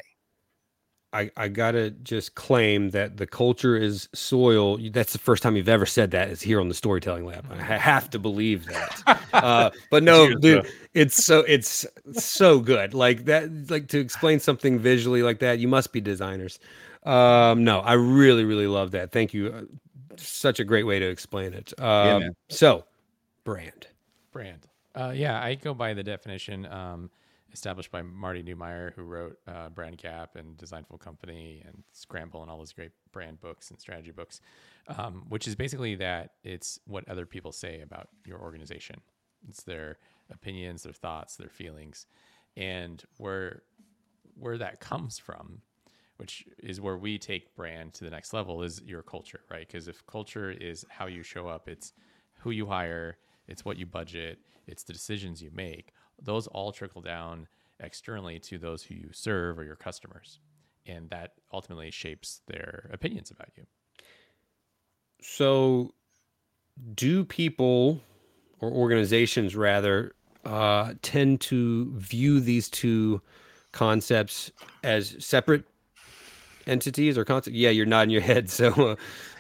I, 1.12 1.32
I 1.36 1.48
gotta 1.48 1.90
just 1.90 2.36
claim 2.36 2.92
that 2.92 3.18
the 3.18 3.26
culture 3.26 3.76
is 3.76 4.08
soil. 4.14 4.78
That's 4.92 5.12
the 5.12 5.20
first 5.20 5.42
time 5.42 5.56
you've 5.56 5.68
ever 5.68 5.88
said 5.88 6.12
that 6.12 6.30
is 6.30 6.40
here 6.40 6.62
on 6.62 6.68
the 6.68 6.76
storytelling 6.76 7.26
lab. 7.26 7.48
I 7.52 7.56
have 7.78 8.12
to 8.12 8.20
believe 8.20 8.68
that. 8.68 9.20
Uh, 9.34 9.72
but 9.90 10.04
no, 10.04 10.36
dude, 10.36 10.72
it's 10.94 11.24
so 11.24 11.40
it's 11.40 11.88
so 12.14 12.60
good. 12.60 12.94
Like 12.94 13.26
that, 13.26 13.72
like 13.72 13.88
to 13.88 14.00
explain 14.00 14.40
something 14.40 14.78
visually 14.78 15.24
like 15.24 15.40
that, 15.40 15.58
you 15.58 15.68
must 15.68 15.92
be 15.92 16.00
designers. 16.00 16.60
Um, 17.04 17.64
no, 17.64 17.80
I 17.80 17.94
really, 17.94 18.44
really 18.44 18.68
love 18.68 18.92
that. 18.92 19.12
Thank 19.12 19.34
you. 19.34 19.48
Uh, 19.48 19.62
such 20.18 20.60
a 20.60 20.64
great 20.64 20.84
way 20.84 21.00
to 21.00 21.08
explain 21.08 21.54
it. 21.54 21.74
Um, 21.80 22.22
yeah, 22.22 22.30
so, 22.50 22.86
brand, 23.44 23.88
brand. 24.32 24.68
Uh, 24.96 25.14
yeah, 25.16 25.42
I 25.42 25.56
go 25.56 25.74
by 25.74 25.94
the 25.94 26.04
definition. 26.04 26.66
Um, 26.66 27.10
established 27.54 27.92
by 27.92 28.02
Marty 28.02 28.44
Neumeier, 28.44 28.94
who 28.94 29.04
wrote 29.04 29.38
uh, 29.48 29.70
Brand 29.70 29.98
Gap 29.98 30.36
and 30.36 30.58
Designful 30.58 30.98
Company 30.98 31.64
and 31.66 31.84
Scramble 31.94 32.42
and 32.42 32.52
all 32.52 32.58
those 32.58 32.74
great 32.74 32.92
brand 33.12 33.40
books 33.42 33.72
and 33.72 33.80
strategy 33.80 34.12
books, 34.12 34.42
um, 34.88 35.26
which 35.30 35.48
is 35.48 35.56
basically 35.56 35.96
that 35.96 36.32
it's 36.44 36.80
what 36.86 37.08
other 37.10 37.26
people 37.26 37.52
say 37.52 37.82
about 37.82 38.10
your 38.26 38.40
organization. 38.40 39.02
It's 39.48 39.64
their 39.64 39.98
opinions, 40.32 40.84
their 40.84 40.94
thoughts, 40.94 41.36
their 41.36 41.50
feelings, 41.50 42.06
and 42.58 43.04
where 43.18 43.64
where 44.36 44.58
that 44.58 44.80
comes 44.80 45.20
from, 45.20 45.62
which 46.18 46.46
is 46.60 46.80
where 46.80 46.98
we 46.98 47.18
take 47.18 47.54
brand 47.56 47.94
to 47.94 48.06
the 48.06 48.10
next 48.10 48.32
level, 48.32 48.64
is 48.64 48.82
your 48.86 49.02
culture, 49.02 49.42
right? 49.50 49.68
Because 49.68 49.88
if 49.90 50.06
culture 50.06 50.52
is 50.52 50.86
how 50.90 51.08
you 51.08 51.24
show 51.24 51.48
up, 51.48 51.68
it's 51.68 51.92
who 52.40 52.52
you 52.52 52.66
hire, 52.66 53.18
it's 53.50 53.66
what 53.66 53.78
you 53.78 53.86
budget, 53.86 54.40
it's 54.70 54.84
the 54.84 54.94
decisions 54.94 55.42
you 55.42 55.52
make 55.54 55.94
those 56.22 56.48
all 56.48 56.72
trickle 56.72 57.02
down 57.02 57.48
externally 57.80 58.40
to 58.40 58.58
those 58.58 58.84
who 58.84 58.96
you 58.96 59.10
serve 59.12 59.58
or 59.58 59.64
your 59.64 59.76
customers. 59.76 60.40
And 60.86 61.10
that 61.10 61.34
ultimately 61.52 61.92
shapes 61.92 62.42
their 62.48 62.90
opinions 62.92 63.32
about 63.32 63.50
you. 63.56 63.66
So, 65.22 65.94
do 66.96 67.26
people 67.26 68.02
or 68.60 68.72
organizations 68.72 69.56
rather 69.56 70.14
uh, 70.46 70.94
tend 71.02 71.42
to 71.42 71.92
view 71.96 72.40
these 72.40 72.70
two 72.70 73.22
concepts 73.72 74.52
as 74.84 75.16
separate 75.20 75.66
entities 76.66 77.18
or 77.18 77.26
concepts? 77.26 77.56
Yeah, 77.56 77.70
you're 77.70 77.86
nodding 77.86 78.12
your 78.12 78.22
head. 78.34 78.50
So, 78.50 78.72
uh, 78.92 78.96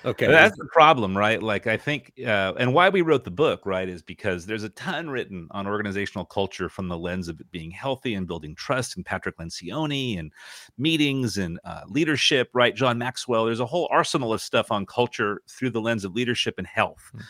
okay, 0.06 0.28
that's 0.28 0.58
the 0.58 0.66
problem, 0.66 1.18
right? 1.18 1.42
Like, 1.42 1.68
I 1.68 1.78
think, 1.78 2.14
uh, 2.20 2.54
and 2.58 2.74
why 2.74 2.90
we 2.90 3.02
wrote 3.02 3.24
the 3.24 3.32
book, 3.32 3.66
right, 3.66 3.88
is 3.88 4.02
because 4.02 4.46
there's 4.46 4.64
a 4.64 4.70
ton 4.70 5.10
written 5.10 5.48
on 5.52 5.68
organizational 5.68 6.26
culture 6.26 6.70
from 6.70 6.88
the 6.88 6.98
lens 6.98 7.28
of 7.28 7.40
it 7.40 7.50
being 7.52 7.72
healthy 7.72 8.14
and 8.14 8.28
building 8.28 8.56
trust, 8.56 8.96
and 8.96 9.06
Patrick 9.06 9.38
Lencioni, 9.38 10.20
and 10.20 10.32
meetings 10.78 11.38
and 11.38 11.60
uh, 11.64 11.82
leadership, 11.88 12.50
right? 12.54 12.76
John 12.76 12.98
Maxwell. 12.98 13.46
There's 13.46 13.60
a 13.60 13.66
whole 13.66 13.88
arsenal 13.92 14.34
of 14.34 14.42
stuff 14.42 14.72
on 14.72 14.86
culture 14.86 15.42
through 15.48 15.72
the 15.72 15.82
lens 15.82 16.06
of 16.06 16.14
leadership 16.14 16.56
and 16.58 16.68
health. 16.68 17.04
Mm-hmm. 17.08 17.26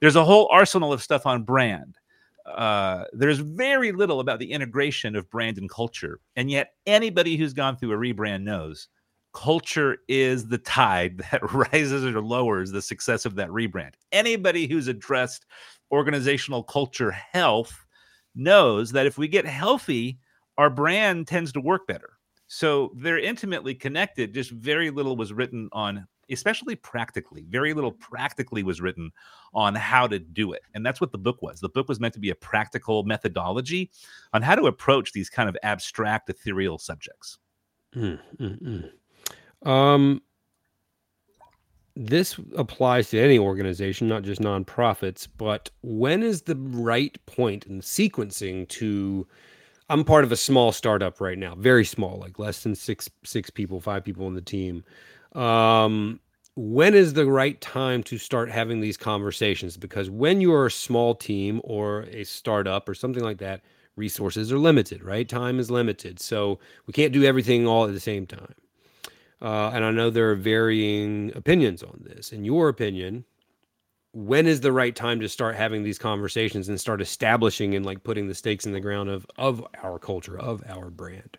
There's 0.00 0.16
a 0.16 0.24
whole 0.24 0.48
arsenal 0.50 0.92
of 0.92 1.02
stuff 1.02 1.26
on 1.26 1.42
brand. 1.42 1.96
Uh, 2.46 3.04
there's 3.12 3.38
very 3.38 3.92
little 3.92 4.20
about 4.20 4.38
the 4.38 4.50
integration 4.52 5.14
of 5.16 5.28
brand 5.28 5.58
and 5.58 5.68
culture. 5.68 6.20
And 6.36 6.50
yet, 6.50 6.74
anybody 6.86 7.36
who's 7.36 7.52
gone 7.52 7.76
through 7.76 7.92
a 7.92 7.96
rebrand 7.96 8.42
knows 8.42 8.88
culture 9.32 9.98
is 10.08 10.48
the 10.48 10.58
tide 10.58 11.18
that 11.30 11.52
rises 11.52 12.04
or 12.04 12.20
lowers 12.20 12.70
the 12.70 12.82
success 12.82 13.24
of 13.24 13.34
that 13.36 13.48
rebrand. 13.48 13.94
Anybody 14.12 14.66
who's 14.66 14.88
addressed 14.88 15.46
organizational 15.90 16.62
culture 16.62 17.10
health 17.10 17.86
knows 18.34 18.92
that 18.92 19.06
if 19.06 19.18
we 19.18 19.28
get 19.28 19.46
healthy, 19.46 20.18
our 20.56 20.70
brand 20.70 21.26
tends 21.26 21.52
to 21.52 21.60
work 21.60 21.86
better. 21.86 22.10
So 22.46 22.92
they're 22.96 23.18
intimately 23.18 23.74
connected. 23.74 24.32
Just 24.32 24.50
very 24.50 24.90
little 24.90 25.16
was 25.16 25.32
written 25.32 25.68
on, 25.72 26.06
especially 26.30 26.76
practically, 26.76 27.44
very 27.48 27.74
little 27.74 27.92
practically 27.92 28.62
was 28.62 28.80
written 28.80 29.10
on 29.52 29.74
how 29.74 30.06
to 30.06 30.18
do 30.18 30.52
it. 30.52 30.62
And 30.74 30.84
that's 30.84 31.00
what 31.00 31.12
the 31.12 31.18
book 31.18 31.42
was. 31.42 31.60
The 31.60 31.68
book 31.68 31.88
was 31.88 32.00
meant 32.00 32.14
to 32.14 32.20
be 32.20 32.30
a 32.30 32.34
practical 32.34 33.04
methodology 33.04 33.90
on 34.32 34.40
how 34.40 34.54
to 34.54 34.66
approach 34.66 35.12
these 35.12 35.28
kind 35.28 35.48
of 35.48 35.56
abstract, 35.62 36.30
ethereal 36.30 36.78
subjects. 36.78 37.38
Mm, 37.94 38.18
mm, 38.40 38.62
mm. 38.62 38.90
Um, 39.64 40.22
this 41.96 42.38
applies 42.56 43.10
to 43.10 43.20
any 43.20 43.38
organization, 43.38 44.06
not 44.06 44.22
just 44.22 44.40
nonprofits. 44.40 45.26
But 45.36 45.70
when 45.82 46.22
is 46.22 46.42
the 46.42 46.56
right 46.56 47.18
point 47.26 47.66
in 47.66 47.80
sequencing 47.80 48.68
to? 48.68 49.26
I'm 49.90 50.04
part 50.04 50.22
of 50.24 50.32
a 50.32 50.36
small 50.36 50.70
startup 50.70 51.20
right 51.20 51.38
now, 51.38 51.54
very 51.54 51.84
small, 51.84 52.18
like 52.18 52.38
less 52.38 52.62
than 52.62 52.74
six 52.74 53.08
six 53.24 53.50
people, 53.50 53.80
five 53.80 54.04
people 54.04 54.26
on 54.26 54.34
the 54.34 54.40
team. 54.40 54.84
Um, 55.32 56.20
when 56.54 56.94
is 56.94 57.14
the 57.14 57.26
right 57.26 57.60
time 57.60 58.02
to 58.04 58.18
start 58.18 58.50
having 58.50 58.80
these 58.80 58.96
conversations? 58.96 59.76
Because 59.76 60.10
when 60.10 60.40
you're 60.40 60.66
a 60.66 60.70
small 60.70 61.14
team 61.14 61.60
or 61.64 62.02
a 62.10 62.24
startup 62.24 62.88
or 62.88 62.94
something 62.94 63.22
like 63.22 63.38
that, 63.38 63.62
resources 63.96 64.52
are 64.52 64.58
limited, 64.58 65.02
right? 65.02 65.28
Time 65.28 65.58
is 65.58 65.70
limited, 65.70 66.20
so 66.20 66.58
we 66.86 66.92
can't 66.92 67.12
do 67.12 67.24
everything 67.24 67.66
all 67.66 67.86
at 67.86 67.92
the 67.92 68.00
same 68.00 68.26
time. 68.26 68.54
Uh, 69.40 69.70
and 69.72 69.84
I 69.84 69.90
know 69.90 70.10
there 70.10 70.30
are 70.30 70.36
varying 70.36 71.32
opinions 71.34 71.82
on 71.82 72.02
this. 72.04 72.32
In 72.32 72.44
your 72.44 72.68
opinion, 72.68 73.24
when 74.12 74.46
is 74.46 74.60
the 74.60 74.72
right 74.72 74.94
time 74.94 75.20
to 75.20 75.28
start 75.28 75.54
having 75.54 75.84
these 75.84 75.98
conversations 75.98 76.68
and 76.68 76.80
start 76.80 77.00
establishing 77.00 77.74
and 77.74 77.86
like 77.86 78.02
putting 78.02 78.26
the 78.26 78.34
stakes 78.34 78.66
in 78.66 78.72
the 78.72 78.80
ground 78.80 79.10
of 79.10 79.26
of 79.36 79.64
our 79.82 79.98
culture, 79.98 80.38
of 80.38 80.62
our 80.68 80.90
brand? 80.90 81.38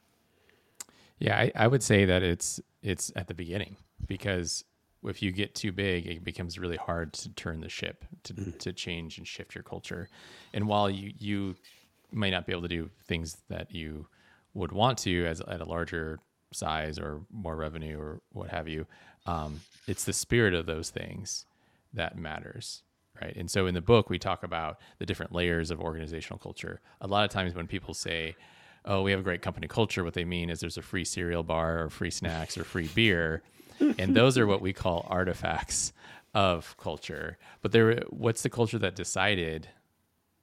Yeah, 1.19 1.37
I, 1.37 1.51
I 1.55 1.67
would 1.67 1.83
say 1.83 2.05
that 2.05 2.23
it's 2.23 2.61
it's 2.81 3.11
at 3.15 3.27
the 3.27 3.33
beginning 3.33 3.75
because 4.07 4.63
if 5.03 5.21
you 5.21 5.31
get 5.31 5.55
too 5.55 5.71
big, 5.71 6.07
it 6.07 6.23
becomes 6.23 6.57
really 6.57 6.77
hard 6.77 7.13
to 7.13 7.29
turn 7.29 7.61
the 7.61 7.69
ship 7.69 8.05
to, 8.23 8.33
mm. 8.33 8.59
to 8.59 8.73
change 8.73 9.17
and 9.17 9.27
shift 9.27 9.55
your 9.55 9.63
culture. 9.63 10.07
And 10.53 10.67
while 10.67 10.89
you 10.89 11.11
you 11.19 11.55
may 12.11 12.31
not 12.31 12.45
be 12.45 12.53
able 12.53 12.63
to 12.63 12.67
do 12.69 12.89
things 13.05 13.37
that 13.49 13.73
you 13.73 14.07
would 14.53 14.71
want 14.71 14.97
to 14.99 15.25
as 15.25 15.41
at 15.41 15.61
a 15.61 15.65
larger 15.65 16.19
size 16.51 16.99
or 16.99 17.21
more 17.31 17.55
revenue 17.55 17.99
or 17.99 18.21
what 18.31 18.49
have 18.49 18.67
you. 18.67 18.85
Um, 19.25 19.61
it's 19.87 20.05
the 20.05 20.13
spirit 20.13 20.53
of 20.53 20.65
those 20.65 20.89
things 20.89 21.45
that 21.93 22.17
matters, 22.17 22.83
right? 23.21 23.35
And 23.35 23.49
so 23.49 23.67
in 23.67 23.73
the 23.73 23.81
book, 23.81 24.09
we 24.09 24.19
talk 24.19 24.43
about 24.43 24.79
the 24.97 25.05
different 25.05 25.33
layers 25.33 25.71
of 25.71 25.79
organizational 25.79 26.39
culture. 26.39 26.81
A 27.01 27.07
lot 27.07 27.25
of 27.25 27.31
times 27.31 27.55
when 27.55 27.67
people 27.67 27.93
say, 27.93 28.35
"Oh, 28.85 29.01
we 29.01 29.11
have 29.11 29.19
a 29.19 29.23
great 29.23 29.41
company 29.41 29.67
culture," 29.67 30.03
what 30.03 30.13
they 30.13 30.25
mean 30.25 30.49
is 30.49 30.59
there's 30.59 30.77
a 30.77 30.81
free 30.81 31.05
cereal 31.05 31.43
bar 31.43 31.83
or 31.83 31.89
free 31.89 32.11
snacks 32.11 32.57
or 32.57 32.63
free 32.63 32.87
beer, 32.87 33.41
and 33.79 34.15
those 34.15 34.37
are 34.37 34.47
what 34.47 34.61
we 34.61 34.73
call 34.73 35.05
artifacts 35.09 35.93
of 36.33 36.75
culture. 36.77 37.37
But 37.61 37.71
there, 37.71 38.03
what's 38.09 38.43
the 38.43 38.49
culture 38.49 38.79
that 38.79 38.95
decided 38.95 39.67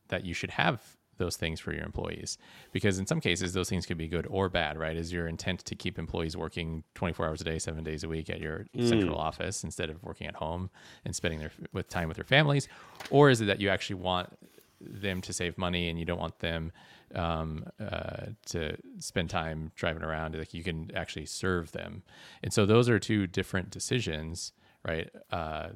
that 0.08 0.24
you 0.24 0.34
should 0.34 0.50
have 0.50 0.95
those 1.18 1.36
things 1.36 1.60
for 1.60 1.72
your 1.72 1.84
employees. 1.84 2.38
Because 2.72 2.98
in 2.98 3.06
some 3.06 3.20
cases 3.20 3.52
those 3.52 3.68
things 3.68 3.86
could 3.86 3.98
be 3.98 4.08
good 4.08 4.26
or 4.28 4.48
bad 4.48 4.66
right? 4.76 4.96
Is 4.96 5.12
your 5.12 5.26
intent 5.26 5.60
to 5.60 5.74
keep 5.74 5.98
employees 5.98 6.36
working 6.36 6.84
24 6.94 7.26
hours 7.26 7.40
a 7.40 7.44
day 7.44 7.58
seven 7.58 7.84
days 7.84 8.04
a 8.04 8.08
week 8.08 8.30
at 8.30 8.40
your 8.40 8.66
mm. 8.76 8.88
central 8.88 9.16
office 9.16 9.64
instead 9.64 9.90
of 9.90 10.02
working 10.02 10.26
at 10.26 10.34
home 10.34 10.70
and 11.04 11.14
spending 11.14 11.40
their 11.40 11.50
with 11.72 11.88
time 11.88 12.08
with 12.08 12.16
their 12.16 12.24
families? 12.24 12.68
Or 13.10 13.30
is 13.30 13.40
it 13.40 13.46
that 13.46 13.60
you 13.60 13.68
actually 13.68 13.96
want 13.96 14.36
them 14.80 15.20
to 15.22 15.32
save 15.32 15.56
money 15.56 15.88
and 15.88 15.98
you 15.98 16.04
don't 16.04 16.18
want 16.18 16.38
them 16.40 16.72
um, 17.14 17.64
uh, 17.80 18.26
to 18.46 18.76
spend 18.98 19.30
time 19.30 19.72
driving 19.74 20.02
around 20.02 20.36
like 20.36 20.52
you 20.52 20.62
can 20.62 20.90
actually 20.94 21.26
serve 21.26 21.72
them? 21.72 22.02
And 22.42 22.52
so 22.52 22.66
those 22.66 22.88
are 22.88 22.98
two 22.98 23.26
different 23.26 23.70
decisions 23.70 24.52
right 24.86 25.10
uh, 25.32 25.68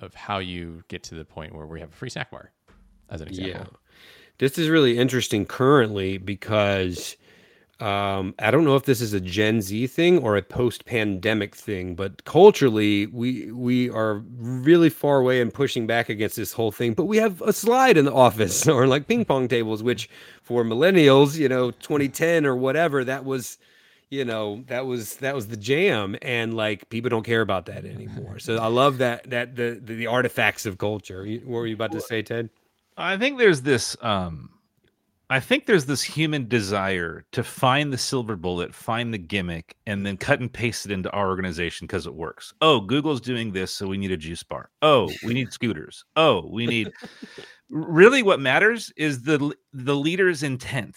of 0.00 0.14
how 0.14 0.38
you 0.38 0.82
get 0.88 1.02
to 1.04 1.14
the 1.14 1.24
point 1.24 1.54
where 1.54 1.66
we 1.66 1.80
have 1.80 1.90
a 1.90 1.96
free 1.96 2.10
snack 2.10 2.30
bar 2.30 2.50
as 3.10 3.20
an 3.20 3.28
example. 3.28 3.52
yeah 3.72 3.78
this 4.38 4.58
is 4.58 4.68
really 4.68 4.98
interesting 4.98 5.46
currently 5.46 6.18
because 6.18 7.16
um, 7.80 8.34
I 8.38 8.50
don't 8.50 8.64
know 8.64 8.76
if 8.76 8.84
this 8.84 9.00
is 9.00 9.12
a 9.12 9.20
Gen 9.20 9.60
Z 9.60 9.88
thing 9.88 10.18
or 10.18 10.36
a 10.36 10.42
post-pandemic 10.42 11.56
thing, 11.56 11.94
but 11.96 12.24
culturally, 12.24 13.06
we 13.06 13.50
we 13.50 13.90
are 13.90 14.22
really 14.38 14.90
far 14.90 15.18
away 15.18 15.40
and 15.40 15.52
pushing 15.52 15.86
back 15.86 16.08
against 16.08 16.36
this 16.36 16.52
whole 16.52 16.70
thing. 16.70 16.94
But 16.94 17.06
we 17.06 17.16
have 17.16 17.42
a 17.42 17.52
slide 17.52 17.96
in 17.96 18.04
the 18.04 18.14
office 18.14 18.66
or 18.68 18.86
like 18.86 19.08
ping 19.08 19.24
pong 19.24 19.48
tables, 19.48 19.82
which 19.82 20.08
for 20.42 20.64
millennials, 20.64 21.36
you 21.36 21.48
know, 21.48 21.72
2010 21.72 22.46
or 22.46 22.54
whatever, 22.54 23.04
that 23.04 23.24
was, 23.24 23.58
you 24.08 24.24
know, 24.24 24.62
that 24.68 24.86
was 24.86 25.16
that 25.16 25.34
was 25.34 25.48
the 25.48 25.56
jam, 25.56 26.16
and 26.22 26.54
like 26.54 26.88
people 26.90 27.10
don't 27.10 27.24
care 27.24 27.40
about 27.40 27.66
that 27.66 27.84
anymore. 27.84 28.38
So 28.38 28.56
I 28.56 28.68
love 28.68 28.98
that 28.98 29.28
that 29.30 29.56
the 29.56 29.80
the, 29.82 29.94
the 29.96 30.06
artifacts 30.06 30.64
of 30.64 30.78
culture. 30.78 31.26
What 31.26 31.44
were 31.46 31.66
you 31.66 31.74
about 31.74 31.92
to 31.92 32.00
say, 32.00 32.22
Ted? 32.22 32.50
I 32.96 33.16
think 33.16 33.38
there's 33.38 33.62
this 33.62 33.96
um 34.00 34.50
I 35.30 35.40
think 35.40 35.64
there's 35.64 35.86
this 35.86 36.02
human 36.02 36.48
desire 36.48 37.24
to 37.32 37.42
find 37.42 37.92
the 37.92 37.98
silver 37.98 38.36
bullet, 38.36 38.74
find 38.74 39.12
the 39.12 39.18
gimmick, 39.18 39.74
and 39.86 40.04
then 40.04 40.18
cut 40.18 40.40
and 40.40 40.52
paste 40.52 40.84
it 40.84 40.92
into 40.92 41.10
our 41.12 41.28
organization 41.28 41.86
because 41.86 42.06
it 42.06 42.14
works. 42.14 42.52
Oh, 42.60 42.80
Google's 42.80 43.22
doing 43.22 43.50
this, 43.50 43.72
so 43.72 43.86
we 43.86 43.96
need 43.96 44.12
a 44.12 44.18
juice 44.18 44.42
bar. 44.42 44.70
Oh, 44.82 45.10
we 45.24 45.32
need 45.32 45.52
scooters. 45.52 46.04
Oh, 46.14 46.48
we 46.52 46.66
need. 46.66 46.92
really, 47.70 48.22
what 48.22 48.38
matters 48.38 48.92
is 48.96 49.22
the 49.22 49.54
the 49.72 49.96
leader's 49.96 50.42
intent, 50.42 50.94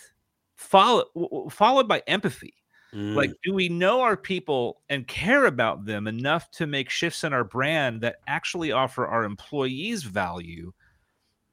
follow, 0.56 1.06
followed 1.50 1.88
by 1.88 2.04
empathy. 2.06 2.54
Mm. 2.94 3.16
Like, 3.16 3.32
do 3.44 3.54
we 3.54 3.70
know 3.70 4.02
our 4.02 4.18
people 4.18 4.82
and 4.90 5.08
care 5.08 5.46
about 5.46 5.86
them 5.86 6.06
enough 6.06 6.52
to 6.52 6.68
make 6.68 6.90
shifts 6.90 7.24
in 7.24 7.32
our 7.32 7.44
brand 7.44 8.02
that 8.02 8.18
actually 8.28 8.74
offer 8.74 9.08
our 9.08 9.24
employees 9.24 10.04
value 10.04 10.74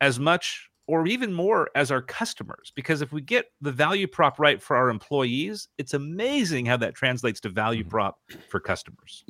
as 0.04 0.20
much 0.20 0.68
or 0.86 1.06
even 1.06 1.32
more 1.32 1.70
as 1.74 1.90
our 1.90 2.02
customers. 2.02 2.70
Because 2.76 3.00
if 3.00 3.10
we 3.10 3.22
get 3.22 3.46
the 3.62 3.72
value 3.72 4.06
prop 4.06 4.38
right 4.38 4.62
for 4.62 4.76
our 4.76 4.90
employees, 4.90 5.66
it's 5.78 5.94
amazing 5.94 6.66
how 6.66 6.76
that 6.76 6.94
translates 6.94 7.40
to 7.40 7.48
value 7.48 7.80
mm-hmm. 7.80 7.88
prop 7.88 8.18
for 8.50 8.60
customers. 8.60 9.24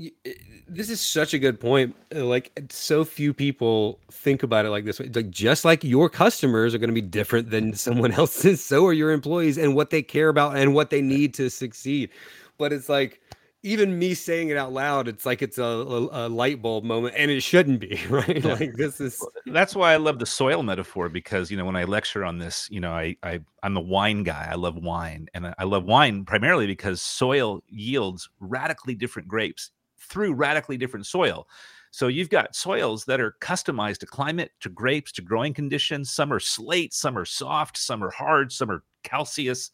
This 0.67 0.91
is 0.91 1.01
such 1.01 1.33
a 1.33 1.39
good 1.39 1.61
point. 1.61 1.95
Uh, 2.13 2.25
like, 2.25 2.51
so 2.71 3.05
few 3.05 3.33
people 3.33 4.01
think 4.11 4.43
about 4.43 4.67
it 4.67 4.71
like 4.71 4.85
this. 4.85 4.99
Like, 4.99 5.31
just 5.31 5.65
like 5.65 5.85
your 5.85 6.11
customers 6.11 6.75
are 6.75 6.79
going 6.79 6.91
to 6.91 6.95
be 6.95 7.01
different 7.01 7.51
than 7.51 7.73
someone 7.87 8.11
else's, 8.11 8.65
so 8.65 8.85
are 8.87 8.93
your 8.93 9.13
employees 9.13 9.57
and 9.57 9.77
what 9.77 9.91
they 9.91 10.03
care 10.03 10.31
about 10.31 10.57
and 10.57 10.75
what 10.75 10.91
they 10.91 11.01
need 11.01 11.35
to 11.35 11.49
succeed. 11.51 12.11
But 12.59 12.73
it's 12.73 12.89
like, 12.89 13.21
even 13.65 13.99
me 13.99 14.13
saying 14.13 14.51
it 14.51 14.59
out 14.59 14.75
loud, 14.75 15.09
it's 15.09 15.25
like 15.25 15.41
it's 15.41 15.57
a, 15.57 15.63
a, 15.63 16.27
a, 16.27 16.29
light 16.29 16.61
bulb 16.61 16.85
moment, 16.85 17.15
and 17.17 17.31
it 17.31 17.41
shouldn't 17.41 17.81
be, 17.81 17.99
right? 18.11 18.45
Yeah. 18.45 18.55
Like 18.55 18.75
this 18.75 19.01
is. 19.01 19.27
That's 19.47 19.75
why 19.75 19.95
I 19.95 19.97
love 19.97 20.19
the 20.19 20.27
soil 20.27 20.63
metaphor 20.63 21.09
because 21.09 21.51
you 21.51 21.57
know 21.57 21.65
when 21.65 21.75
I 21.75 21.85
lecture 21.85 22.25
on 22.25 22.39
this, 22.39 22.69
you 22.71 22.79
know 22.79 22.93
I 22.93 23.17
I 23.23 23.41
I'm 23.63 23.77
a 23.79 23.81
wine 23.81 24.23
guy. 24.23 24.49
I 24.51 24.55
love 24.55 24.77
wine, 24.77 25.29
and 25.33 25.55
I 25.59 25.65
love 25.65 25.85
wine 25.85 26.27
primarily 26.27 26.67
because 26.67 27.01
soil 27.01 27.63
yields 27.67 28.29
radically 28.39 28.95
different 28.95 29.29
grapes 29.29 29.71
through 29.99 30.35
radically 30.35 30.77
different 30.77 31.07
soil. 31.07 31.49
So 31.91 32.09
you've 32.09 32.29
got 32.29 32.55
soils 32.55 33.07
that 33.07 33.21
are 33.21 33.37
customized 33.41 33.99
to 33.99 34.07
climate, 34.07 34.51
to 34.61 34.69
grapes, 34.69 35.11
to 35.13 35.23
growing 35.23 35.55
conditions. 35.55 36.11
Some 36.11 36.33
are 36.33 36.41
slate, 36.41 36.93
some 36.93 37.17
are 37.17 37.25
soft, 37.25 37.79
some 37.79 38.05
are 38.05 38.11
hard, 38.11 38.53
some 38.53 38.71
are 38.71 38.83
calcareous 39.05 39.71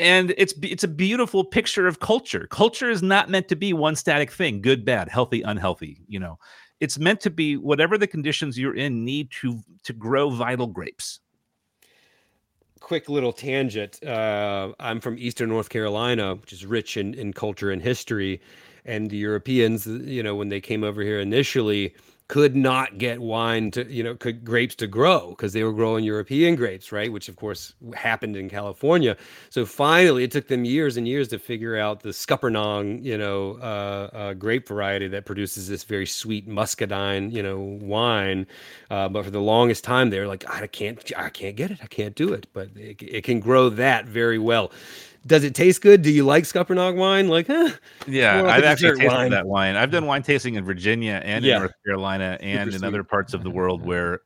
and 0.00 0.34
it's 0.38 0.54
it's 0.62 0.82
a 0.82 0.88
beautiful 0.88 1.44
picture 1.44 1.86
of 1.86 2.00
culture. 2.00 2.46
Culture 2.50 2.90
is 2.90 3.02
not 3.02 3.28
meant 3.28 3.48
to 3.48 3.56
be 3.56 3.72
one 3.72 3.94
static 3.94 4.32
thing 4.32 4.60
good 4.60 4.84
bad 4.84 5.08
healthy 5.08 5.42
unhealthy 5.42 6.00
you 6.08 6.18
know. 6.18 6.38
It's 6.80 6.98
meant 6.98 7.20
to 7.20 7.30
be 7.30 7.58
whatever 7.58 7.98
the 7.98 8.06
conditions 8.06 8.58
you're 8.58 8.74
in 8.74 9.04
need 9.04 9.30
to 9.42 9.60
to 9.84 9.92
grow 9.92 10.30
vital 10.30 10.66
grapes. 10.66 11.20
Quick 12.80 13.10
little 13.10 13.32
tangent 13.32 14.02
uh, 14.02 14.72
i'm 14.80 15.00
from 15.00 15.16
eastern 15.18 15.50
north 15.50 15.68
carolina 15.68 16.34
which 16.36 16.52
is 16.52 16.64
rich 16.64 16.96
in, 16.96 17.12
in 17.14 17.32
culture 17.32 17.70
and 17.70 17.82
history 17.82 18.40
and 18.86 19.10
the 19.10 19.18
europeans 19.18 19.86
you 19.86 20.22
know 20.22 20.34
when 20.34 20.48
they 20.48 20.62
came 20.62 20.82
over 20.82 21.02
here 21.02 21.20
initially 21.20 21.94
could 22.30 22.54
not 22.54 22.96
get 22.96 23.20
wine 23.20 23.72
to 23.72 23.92
you 23.92 24.04
know 24.04 24.14
could 24.14 24.44
grapes 24.44 24.76
to 24.76 24.86
grow 24.86 25.30
because 25.30 25.52
they 25.52 25.64
were 25.64 25.72
growing 25.72 26.04
European 26.04 26.54
grapes, 26.54 26.92
right? 26.92 27.12
Which 27.12 27.28
of 27.28 27.34
course 27.34 27.74
happened 27.92 28.36
in 28.36 28.48
California. 28.48 29.16
So 29.48 29.66
finally, 29.66 30.22
it 30.22 30.30
took 30.30 30.46
them 30.46 30.64
years 30.64 30.96
and 30.96 31.08
years 31.08 31.26
to 31.28 31.40
figure 31.40 31.76
out 31.76 32.02
the 32.02 32.10
Scuppernong, 32.10 33.02
you 33.02 33.18
know, 33.18 33.58
uh, 33.60 34.10
uh, 34.12 34.34
grape 34.34 34.68
variety 34.68 35.08
that 35.08 35.26
produces 35.26 35.66
this 35.66 35.82
very 35.82 36.06
sweet 36.06 36.46
muscadine, 36.46 37.32
you 37.32 37.42
know, 37.42 37.58
wine. 37.58 38.46
Uh, 38.90 39.08
but 39.08 39.24
for 39.24 39.32
the 39.32 39.40
longest 39.40 39.82
time, 39.82 40.10
they 40.10 40.20
were 40.20 40.28
like, 40.28 40.48
I 40.48 40.68
can't, 40.68 41.02
I 41.16 41.30
can't 41.30 41.56
get 41.56 41.72
it, 41.72 41.80
I 41.82 41.88
can't 41.88 42.14
do 42.14 42.32
it. 42.32 42.46
But 42.52 42.68
it, 42.76 43.02
it 43.02 43.24
can 43.24 43.40
grow 43.40 43.70
that 43.70 44.06
very 44.06 44.38
well. 44.38 44.70
Does 45.26 45.44
it 45.44 45.54
taste 45.54 45.82
good? 45.82 46.02
Do 46.02 46.10
you 46.10 46.24
like 46.24 46.44
Scuppernong 46.44 46.96
wine? 46.96 47.28
Like, 47.28 47.46
huh? 47.46 47.70
Yeah, 48.06 48.40
like 48.40 48.54
I've 48.54 48.64
actually 48.64 48.92
tasted 48.92 49.08
wine. 49.08 49.30
that 49.32 49.46
wine. 49.46 49.76
I've 49.76 49.90
done 49.90 50.06
wine 50.06 50.22
tasting 50.22 50.54
in 50.54 50.64
Virginia 50.64 51.20
and 51.24 51.44
yeah. 51.44 51.56
in 51.56 51.60
North 51.60 51.74
Carolina 51.84 52.38
and 52.40 52.72
in 52.72 52.82
other 52.84 53.04
parts 53.04 53.34
of 53.34 53.42
the 53.42 53.50
world 53.50 53.84
where 53.84 54.20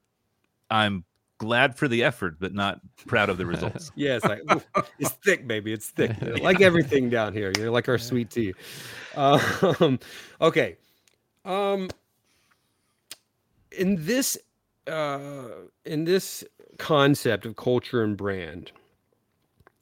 I'm 0.71 1.05
glad 1.39 1.77
for 1.77 1.89
the 1.89 2.05
effort, 2.05 2.37
but 2.39 2.55
not 2.55 2.81
proud 3.07 3.29
of 3.29 3.39
the 3.39 3.47
results. 3.47 3.91
yeah, 3.97 4.17
it's 4.17 4.25
like 4.25 4.43
it's 4.99 5.11
thick, 5.25 5.47
baby. 5.47 5.73
It's 5.73 5.91
thick. 5.91 6.13
You 6.21 6.35
know, 6.35 6.35
like 6.43 6.61
everything 6.61 7.11
down 7.11 7.33
here. 7.33 7.53
You 7.57 7.65
know, 7.65 7.73
like 7.73 7.89
our 7.89 7.99
sweet 7.99 8.31
tea. 8.31 8.55
Um, 9.17 9.99
okay. 10.41 10.77
Um, 11.45 11.89
in 13.73 14.05
this 14.05 14.39
uh, 14.87 15.49
in 15.85 16.05
this 16.05 16.45
concept 16.79 17.47
of 17.47 17.57
culture 17.57 18.03
and 18.03 18.17
brand, 18.17 18.73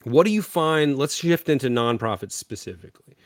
what 0.04 0.26
do 0.26 0.32
you 0.32 0.42
find? 0.42 0.98
Let's 0.98 1.14
shift 1.14 1.48
into 1.48 1.68
nonprofits 1.68 2.32
specifically. 2.32 3.16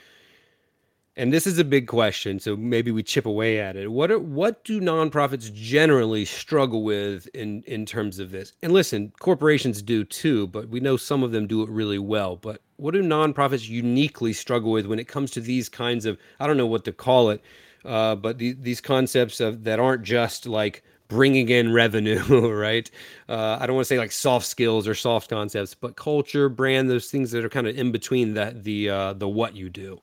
And 1.19 1.33
this 1.33 1.47
is 1.47 1.59
a 1.59 1.65
big 1.65 1.87
question, 1.87 2.39
so 2.39 2.57
maybe 2.57 2.91
we 2.91 3.03
chip 3.03 3.25
away 3.25 3.59
at 3.59 3.75
it. 3.75 3.91
What 3.91 4.11
are, 4.11 4.19
what 4.19 4.65
do 4.65 4.83
nonprofits 4.83 5.51
generally 5.51 6.27
struggle 6.27 6.83
with 6.83 7.27
in 7.29 7.63
in 7.63 7.87
terms 7.87 8.19
of 8.19 8.31
this? 8.31 8.53
And 8.63 8.71
listen, 8.71 9.15
corporations 9.19 9.81
do 9.81 10.05
too, 10.05 10.47
but 10.49 10.69
we 10.69 10.79
know 10.79 10.99
some 10.99 11.23
of 11.23 11.33
them 11.33 11.47
do 11.47 11.63
it 11.63 11.71
really 11.71 11.99
well. 11.99 12.37
But 12.37 12.61
what 12.77 12.93
do 12.93 13.03
nonprofits 13.03 13.67
uniquely 13.67 14.35
struggle 14.35 14.71
with 14.71 14.85
when 14.85 14.99
it 14.99 15.09
comes 15.09 15.31
to 15.33 15.41
these 15.41 15.71
kinds 15.71 16.05
of 16.05 16.19
I 16.39 16.47
don't 16.47 16.59
know 16.59 16.67
what 16.67 16.85
to 16.85 16.93
call 16.93 17.31
it, 17.31 17.43
uh, 17.87 18.15
but 18.17 18.37
the, 18.37 18.53
these 18.53 18.83
concepts 18.83 19.41
of 19.41 19.65
that 19.65 19.81
aren't 19.81 20.03
just 20.03 20.45
like 20.45 20.85
bringing 21.09 21.49
in 21.49 21.73
revenue, 21.73 22.23
right? 22.53 22.91
Uh, 23.29 23.59
I 23.61 23.67
don't 23.67 23.77
want 23.77 23.87
to 23.87 23.89
say 23.89 23.99
like 23.99 24.13
soft 24.13 24.47
skills 24.47 24.89
or 24.89 24.95
soft 24.95 25.31
concepts, 25.31 25.75
but 25.75 25.97
culture, 25.97 26.49
brand, 26.49 26.91
those 26.91 27.11
things 27.11 27.31
that 27.33 27.45
are 27.45 27.49
kind 27.49 27.67
of 27.67 27.77
in 27.77 27.93
between 27.93 28.35
that 28.35 28.65
the 28.65 28.91
uh, 28.91 29.13
the 29.13 29.29
what 29.29 29.55
you 29.55 29.69
do. 29.69 30.01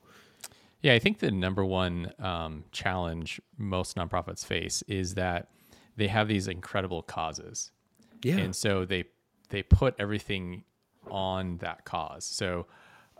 Yeah, 0.82 0.94
I 0.94 1.00
think 1.00 1.20
the 1.20 1.32
number 1.32 1.64
one 1.64 2.12
um, 2.20 2.66
challenge 2.72 3.40
most 3.58 3.96
nonprofits 3.96 4.46
face 4.46 4.84
is 4.88 5.16
that 5.16 5.48
they 5.96 6.08
have 6.08 6.28
these 6.28 6.48
incredible 6.48 7.02
causes, 7.02 7.72
yeah, 8.24 8.38
and 8.38 8.56
so 8.56 8.86
they 8.86 9.06
they 9.50 9.64
put 9.64 9.96
everything 10.00 10.64
on 11.10 11.58
that 11.58 11.86
cause. 11.86 12.26
So 12.26 12.66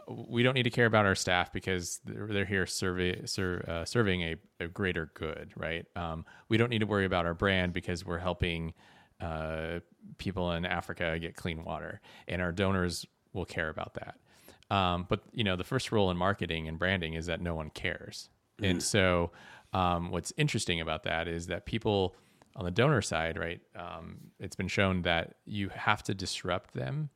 we 0.08 0.44
don't 0.44 0.54
need 0.54 0.64
to 0.64 0.70
care 0.70 0.86
about 0.86 1.06
our 1.06 1.16
staff 1.16 1.52
because 1.52 2.00
they're, 2.06 2.28
they're 2.28 2.46
here 2.46 2.66
survey, 2.66 3.26
ser, 3.26 3.64
uh, 3.68 3.86
serving 3.86 4.22
a, 4.22 4.36
a, 4.60 4.68
greater 4.68 5.12
good, 5.14 5.52
right? 5.56 5.86
Um, 5.96 6.26
we 6.50 6.58
don't 6.58 6.70
need 6.70 6.80
to 6.80 6.86
worry 6.86 7.06
about 7.06 7.26
our 7.26 7.34
brand 7.34 7.74
because 7.74 8.06
we're 8.06 8.20
helping 8.20 8.74
uh, 9.22 9.80
people 10.18 10.52
in 10.52 10.66
Africa 10.66 11.18
get 11.20 11.36
clean 11.36 11.64
water, 11.64 12.02
and 12.28 12.42
our 12.42 12.52
donors 12.52 13.06
will 13.34 13.46
care 13.46 13.70
about 13.70 13.96
that. 13.96 14.76
Um, 14.76 15.06
but 15.08 15.22
you 15.32 15.44
know, 15.44 15.56
the 15.56 15.64
first 15.64 15.92
rule 15.92 16.12
in 16.12 16.18
marketing 16.18 16.68
and 16.68 16.80
branding 16.80 17.14
is 17.14 17.28
that 17.28 17.42
no 17.42 17.56
one 17.56 17.70
cares, 17.70 18.30
mm. 18.62 18.70
and 18.70 18.84
so 18.84 19.32
um, 19.74 20.12
what's 20.12 20.34
interesting 20.38 20.82
about 20.82 21.04
that 21.04 21.28
is 21.28 21.48
that 21.48 21.66
people 21.66 22.16
on 22.56 22.66
the 22.66 22.72
donor 22.72 23.02
side, 23.02 23.38
right? 23.38 23.62
Um, 23.76 24.18
it's 24.40 24.56
been 24.56 24.68
shown 24.68 25.02
that 25.04 25.36
you 25.46 25.70
have 25.70 26.04
to 26.04 26.14
disrupt 26.14 26.74
them 26.74 27.10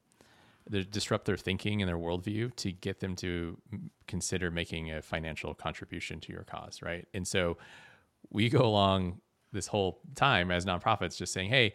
disrupt 0.69 1.25
their 1.25 1.37
thinking 1.37 1.81
and 1.81 1.89
their 1.89 1.97
worldview 1.97 2.55
to 2.57 2.71
get 2.71 2.99
them 2.99 3.15
to 3.17 3.57
consider 4.07 4.51
making 4.51 4.91
a 4.91 5.01
financial 5.01 5.53
contribution 5.53 6.19
to 6.21 6.33
your 6.33 6.43
cause, 6.43 6.81
right? 6.81 7.07
And 7.13 7.27
so 7.27 7.57
we 8.29 8.49
go 8.49 8.61
along 8.61 9.21
this 9.51 9.67
whole 9.67 10.01
time 10.15 10.51
as 10.51 10.65
nonprofits 10.65 11.17
just 11.17 11.33
saying, 11.33 11.49
hey, 11.49 11.73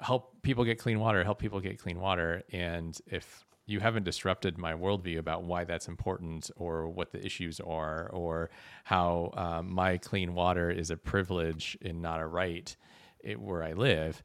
help 0.00 0.42
people 0.42 0.64
get 0.64 0.78
clean 0.78 0.98
water, 0.98 1.22
help 1.24 1.38
people 1.38 1.60
get 1.60 1.78
clean 1.78 2.00
water. 2.00 2.42
And 2.52 2.98
if 3.06 3.44
you 3.66 3.80
haven't 3.80 4.04
disrupted 4.04 4.58
my 4.58 4.72
worldview 4.72 5.18
about 5.18 5.44
why 5.44 5.64
that's 5.64 5.88
important 5.88 6.50
or 6.56 6.88
what 6.88 7.12
the 7.12 7.24
issues 7.24 7.60
are 7.60 8.08
or 8.08 8.50
how 8.84 9.32
um, 9.36 9.72
my 9.72 9.98
clean 9.98 10.34
water 10.34 10.70
is 10.70 10.90
a 10.90 10.96
privilege 10.96 11.78
and 11.82 12.02
not 12.02 12.20
a 12.20 12.26
right 12.26 12.76
it, 13.20 13.40
where 13.40 13.62
I 13.62 13.72
live, 13.72 14.22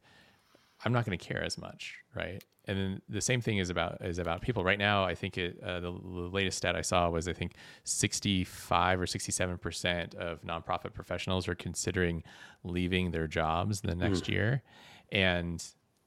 I'm 0.84 0.92
not 0.92 1.04
going 1.04 1.16
to 1.16 1.24
care 1.24 1.42
as 1.42 1.56
much, 1.56 1.94
right? 2.14 2.42
And 2.68 2.78
then 2.78 3.02
the 3.08 3.20
same 3.20 3.40
thing 3.40 3.58
is 3.58 3.70
about 3.70 3.96
is 4.04 4.18
about 4.18 4.42
people 4.42 4.62
right 4.62 4.78
now 4.78 5.02
i 5.02 5.14
think 5.14 5.36
it 5.38 5.58
uh, 5.64 5.80
the, 5.80 5.90
the, 5.90 6.28
latest 6.32 6.58
stat 6.58 6.76
i 6.76 6.82
saw 6.82 7.08
was 7.08 7.26
i 7.26 7.32
think 7.32 7.54
65 7.84 9.00
or 9.00 9.06
67 9.06 9.58
percent 9.58 10.14
of 10.14 10.42
nonprofit 10.42 10.92
professionals 10.92 11.48
are 11.48 11.54
considering 11.54 12.22
leaving 12.62 13.10
their 13.10 13.26
jobs 13.26 13.80
the 13.80 13.94
next 13.94 14.24
mm. 14.24 14.28
year 14.28 14.62
and 15.10 15.64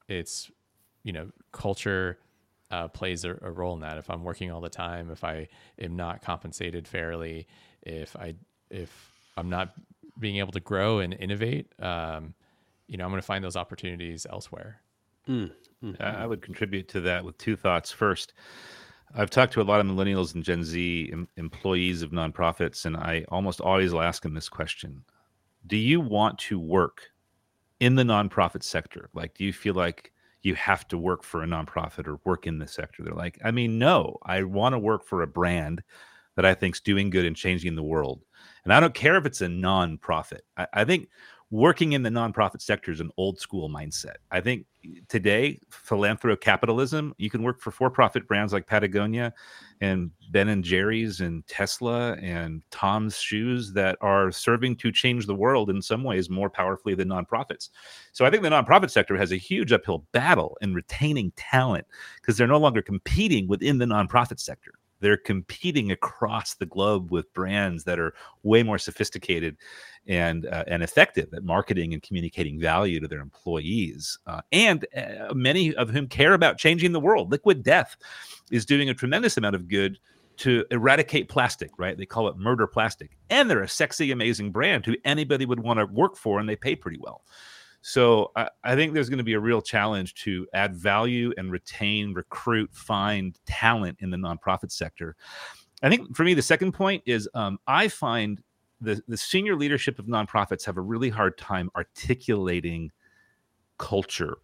it's 0.08 0.50
you 1.02 1.12
know 1.12 1.28
culture 1.50 2.18
uh, 2.70 2.88
plays 2.88 3.26
a, 3.26 3.32
a, 3.42 3.50
role 3.50 3.74
in 3.74 3.80
that 3.80 3.98
if 3.98 4.08
i'm 4.08 4.24
working 4.24 4.50
all 4.50 4.60
the 4.60 4.70
time 4.70 5.10
if 5.10 5.24
i 5.24 5.46
am 5.78 5.96
not 5.96 6.22
compensated 6.22 6.88
fairly 6.88 7.46
if 7.82 8.16
i 8.16 8.34
if 8.70 9.10
i'm 9.36 9.50
not 9.50 9.74
being 10.18 10.36
able 10.36 10.52
to 10.52 10.60
grow 10.60 11.00
and 11.00 11.12
innovate 11.14 11.72
um, 11.80 12.34
you 12.86 12.96
know 12.96 13.04
i'm 13.04 13.10
going 13.10 13.20
to 13.20 13.26
find 13.26 13.44
those 13.44 13.56
opportunities 13.56 14.26
elsewhere 14.30 14.80
mm. 15.28 15.50
Mm-hmm. 15.82 16.02
I 16.02 16.26
would 16.26 16.42
contribute 16.42 16.88
to 16.88 17.00
that 17.02 17.24
with 17.24 17.36
two 17.38 17.56
thoughts. 17.56 17.90
First, 17.90 18.34
I've 19.14 19.30
talked 19.30 19.52
to 19.54 19.60
a 19.60 19.64
lot 19.64 19.80
of 19.80 19.86
millennials 19.86 20.34
and 20.34 20.44
Gen 20.44 20.64
Z 20.64 21.10
em- 21.12 21.28
employees 21.36 22.02
of 22.02 22.10
nonprofits, 22.10 22.84
and 22.84 22.96
I 22.96 23.24
almost 23.28 23.60
always 23.60 23.92
will 23.92 24.02
ask 24.02 24.22
them 24.22 24.34
this 24.34 24.48
question 24.48 25.04
Do 25.66 25.76
you 25.76 26.00
want 26.00 26.38
to 26.40 26.58
work 26.58 27.10
in 27.80 27.96
the 27.96 28.04
nonprofit 28.04 28.62
sector? 28.62 29.10
Like, 29.12 29.34
do 29.34 29.44
you 29.44 29.52
feel 29.52 29.74
like 29.74 30.12
you 30.42 30.54
have 30.54 30.86
to 30.88 30.98
work 30.98 31.22
for 31.22 31.42
a 31.42 31.46
nonprofit 31.46 32.06
or 32.06 32.20
work 32.24 32.46
in 32.46 32.58
the 32.58 32.66
sector? 32.66 33.02
They're 33.02 33.14
like, 33.14 33.38
I 33.44 33.50
mean, 33.50 33.78
no, 33.78 34.18
I 34.24 34.42
want 34.44 34.74
to 34.74 34.78
work 34.78 35.04
for 35.04 35.22
a 35.22 35.26
brand 35.26 35.82
that 36.36 36.46
I 36.46 36.54
think's 36.54 36.80
doing 36.80 37.10
good 37.10 37.24
and 37.24 37.36
changing 37.36 37.74
the 37.74 37.82
world. 37.82 38.22
And 38.64 38.72
I 38.72 38.80
don't 38.80 38.94
care 38.94 39.16
if 39.16 39.26
it's 39.26 39.40
a 39.40 39.46
nonprofit. 39.46 40.40
I, 40.56 40.66
I 40.72 40.84
think 40.84 41.08
working 41.50 41.92
in 41.92 42.02
the 42.02 42.10
nonprofit 42.10 42.62
sector 42.62 42.90
is 42.90 43.00
an 43.00 43.10
old 43.16 43.38
school 43.38 43.68
mindset. 43.68 44.16
I 44.30 44.40
think 44.40 44.66
today, 45.08 45.58
philanthro 45.70 46.40
capitalism, 46.40 47.14
you 47.18 47.30
can 47.30 47.42
work 47.42 47.60
for 47.60 47.70
for 47.70 47.90
profit 47.90 48.26
brands 48.26 48.52
like 48.52 48.66
Patagonia 48.66 49.32
and 49.80 50.10
Ben 50.30 50.48
and 50.48 50.62
Jerry's 50.62 51.20
and 51.20 51.46
Tesla 51.46 52.12
and 52.14 52.62
Tom's 52.70 53.16
Shoes 53.16 53.72
that 53.72 53.96
are 54.00 54.30
serving 54.30 54.76
to 54.76 54.92
change 54.92 55.26
the 55.26 55.34
world 55.34 55.70
in 55.70 55.82
some 55.82 56.04
ways 56.04 56.30
more 56.30 56.50
powerfully 56.50 56.94
than 56.94 57.08
nonprofits. 57.08 57.70
So 58.12 58.24
I 58.24 58.30
think 58.30 58.42
the 58.42 58.50
nonprofit 58.50 58.90
sector 58.90 59.16
has 59.16 59.32
a 59.32 59.36
huge 59.36 59.72
uphill 59.72 60.06
battle 60.12 60.56
in 60.60 60.74
retaining 60.74 61.32
talent 61.36 61.86
because 62.20 62.36
they're 62.36 62.46
no 62.46 62.58
longer 62.58 62.82
competing 62.82 63.48
within 63.48 63.78
the 63.78 63.86
nonprofit 63.86 64.40
sector 64.40 64.72
they're 65.02 65.18
competing 65.18 65.90
across 65.90 66.54
the 66.54 66.64
globe 66.64 67.10
with 67.10 67.32
brands 67.34 67.84
that 67.84 67.98
are 67.98 68.14
way 68.42 68.62
more 68.62 68.78
sophisticated 68.78 69.56
and 70.06 70.46
uh, 70.46 70.64
and 70.66 70.82
effective 70.82 71.32
at 71.34 71.44
marketing 71.44 71.92
and 71.92 72.02
communicating 72.02 72.58
value 72.58 72.98
to 73.00 73.06
their 73.06 73.20
employees, 73.20 74.18
uh, 74.26 74.40
and 74.50 74.86
uh, 74.96 75.34
many 75.34 75.74
of 75.74 75.90
whom 75.90 76.08
care 76.08 76.32
about 76.32 76.58
changing 76.58 76.92
the 76.92 77.00
world. 77.00 77.30
Liquid 77.30 77.62
Death 77.62 77.96
is 78.50 78.64
doing 78.64 78.88
a 78.88 78.94
tremendous 78.94 79.36
amount 79.36 79.54
of 79.54 79.68
good 79.68 79.98
to 80.38 80.64
eradicate 80.70 81.28
plastic, 81.28 81.70
right? 81.78 81.96
They 81.96 82.06
call 82.06 82.28
it 82.28 82.36
murder 82.36 82.66
plastic, 82.66 83.16
and 83.28 83.50
they're 83.50 83.62
a 83.62 83.68
sexy, 83.68 84.10
amazing 84.10 84.50
brand 84.50 84.86
who 84.86 84.96
anybody 85.04 85.46
would 85.46 85.60
want 85.60 85.78
to 85.78 85.86
work 85.86 86.16
for, 86.16 86.40
and 86.40 86.48
they 86.48 86.56
pay 86.56 86.74
pretty 86.74 86.98
well. 87.00 87.22
So 87.82 88.30
I, 88.36 88.48
I 88.62 88.74
think 88.76 88.94
there's 88.94 89.08
going 89.08 89.18
to 89.18 89.24
be 89.24 89.34
a 89.34 89.40
real 89.40 89.60
challenge 89.60 90.14
to 90.22 90.46
add 90.54 90.74
value 90.74 91.32
and 91.36 91.50
retain, 91.50 92.14
recruit, 92.14 92.70
find 92.72 93.38
talent 93.44 93.98
in 94.00 94.10
the 94.10 94.16
nonprofit 94.16 94.70
sector. 94.70 95.16
I 95.82 95.88
think 95.88 96.16
for 96.16 96.22
me, 96.22 96.34
the 96.34 96.42
second 96.42 96.72
point 96.72 97.02
is 97.06 97.28
um, 97.34 97.58
I 97.66 97.88
find 97.88 98.40
the, 98.80 99.02
the 99.08 99.16
senior 99.16 99.56
leadership 99.56 99.98
of 99.98 100.06
nonprofits 100.06 100.64
have 100.64 100.76
a 100.76 100.80
really 100.80 101.10
hard 101.10 101.36
time 101.36 101.70
articulating 101.76 102.92
culture. 103.78 104.38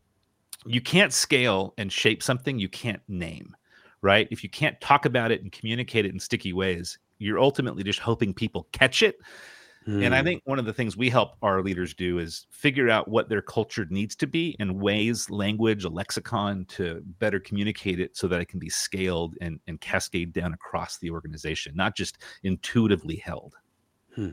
You 0.67 0.81
can't 0.81 1.13
scale 1.13 1.75
and 1.79 1.93
shape 1.93 2.25
something 2.25 2.59
you 2.59 2.69
can't 2.69 3.03
name, 3.07 3.57
right? 4.03 4.27
If 4.33 4.43
you 4.43 4.51
can't 4.51 4.81
talk 4.81 5.07
about 5.07 5.31
it 5.31 5.43
and 5.43 5.53
communicate 5.53 6.05
it 6.05 6.13
in 6.13 6.19
sticky 6.19 6.53
ways, 6.53 6.99
you're 7.19 7.39
ultimately 7.39 7.85
just 7.85 8.01
hoping 8.01 8.35
people 8.35 8.67
catch 8.73 9.03
it 9.03 9.17
and 9.89 10.15
I 10.15 10.19
hmm. 10.19 10.25
think 10.25 10.43
one 10.45 10.59
of 10.59 10.67
the 10.67 10.73
things 10.73 10.97
we 10.97 11.09
help 11.09 11.37
our 11.41 11.63
leaders 11.63 11.95
do 11.95 12.19
is 12.19 12.47
figure 12.51 12.91
out 12.91 13.09
what 13.09 13.31
their 13.31 13.41
culture 13.41 13.87
needs 13.89 14.15
to 14.17 14.27
be 14.27 14.55
in 14.59 14.79
ways, 14.79 15.31
language, 15.31 15.85
a 15.85 15.89
lexicon 15.89 16.67
to 16.67 17.03
better 17.19 17.41
communicate 17.41 17.99
it 17.99 18.15
so 18.15 18.29
that 18.29 18.41
it 18.41 18.49
can 18.49 18.59
be 18.59 18.69
scaled 18.69 19.37
and, 19.41 19.59
and 19.67 19.81
cascade 19.81 20.35
down 20.35 20.53
across 20.53 20.99
the 20.99 21.11
organization, 21.11 21.73
not 21.75 21.97
just 21.97 22.19
intuitively 22.43 23.17
held. 23.17 23.55
Hmm. 24.15 24.31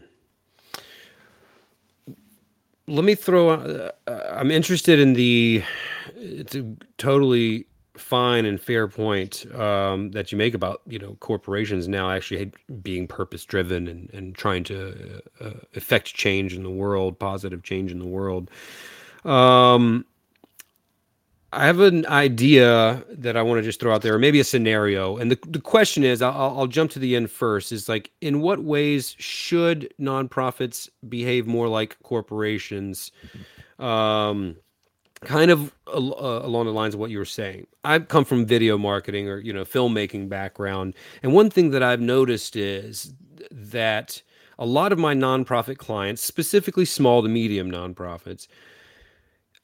Let 2.88 3.06
me 3.06 3.16
throw. 3.16 3.50
Uh, 3.50 3.92
I'm 4.08 4.52
interested 4.52 5.00
in 5.00 5.14
the. 5.14 5.64
It's 6.16 6.54
a 6.54 6.76
totally 6.98 7.66
fine 7.98 8.46
and 8.46 8.60
fair 8.60 8.88
point 8.88 9.46
um, 9.56 10.12
that 10.12 10.32
you 10.32 10.38
make 10.38 10.54
about 10.54 10.82
you 10.88 11.00
know 11.00 11.16
corporations 11.20 11.88
now 11.88 12.12
actually 12.12 12.52
being 12.82 13.08
purpose 13.08 13.46
driven 13.46 13.88
and, 13.88 14.10
and 14.14 14.36
trying 14.36 14.64
to 14.66 15.22
uh, 15.42 15.52
change 16.04 16.54
in 16.54 16.64
the 16.64 16.70
world, 16.70 17.20
positive 17.20 17.64
change 17.64 17.92
in 17.92 18.00
the 18.00 18.06
world. 18.06 18.50
Um, 19.24 20.06
I 21.56 21.66
have 21.66 21.80
an 21.80 22.06
idea 22.08 23.04
that 23.10 23.38
I 23.38 23.42
want 23.42 23.60
to 23.60 23.64
just 23.64 23.80
throw 23.80 23.94
out 23.94 24.02
there, 24.02 24.16
or 24.16 24.20
maybe 24.20 24.42
a 24.42 24.44
scenario. 24.44 25.16
And 25.16 25.32
the, 25.32 25.40
the 25.48 25.62
question 25.62 26.04
is 26.04 26.22
I'll, 26.22 26.60
I'll 26.60 26.68
jump 26.68 26.92
to 26.92 27.00
the 27.00 27.16
end 27.16 27.32
first 27.32 27.72
is 27.72 27.88
like, 27.88 28.12
in 28.20 28.42
what 28.42 28.64
ways 28.64 29.16
should 29.20 29.94
nonprofits 30.00 30.90
behave 31.08 31.48
more 31.48 31.70
like 31.70 31.98
corporations? 32.04 33.12
Um, 33.80 34.58
kind 35.22 35.52
of 35.52 35.74
uh, 35.88 36.00
along 36.00 36.66
the 36.66 36.72
lines 36.72 36.94
of 36.94 37.00
what 37.00 37.10
you 37.10 37.18
were 37.18 37.26
saying. 37.26 37.68
I 37.84 38.00
come 38.00 38.26
from 38.26 38.46
video 38.46 38.78
marketing 38.78 39.30
or 39.30 39.40
you 39.40 39.54
know 39.54 39.66
filmmaking 39.66 40.30
background, 40.30 40.94
and 41.24 41.34
one 41.34 41.50
thing 41.50 41.72
that 41.72 41.84
I've 41.84 42.02
noticed 42.02 42.56
is 42.56 43.14
that 43.52 44.22
a 44.58 44.66
lot 44.66 44.92
of 44.92 45.00
my 45.00 45.14
nonprofit 45.14 45.78
clients, 45.78 46.22
specifically 46.22 46.86
small 46.86 47.22
to 47.22 47.30
medium 47.30 47.70
nonprofits, 47.70 48.48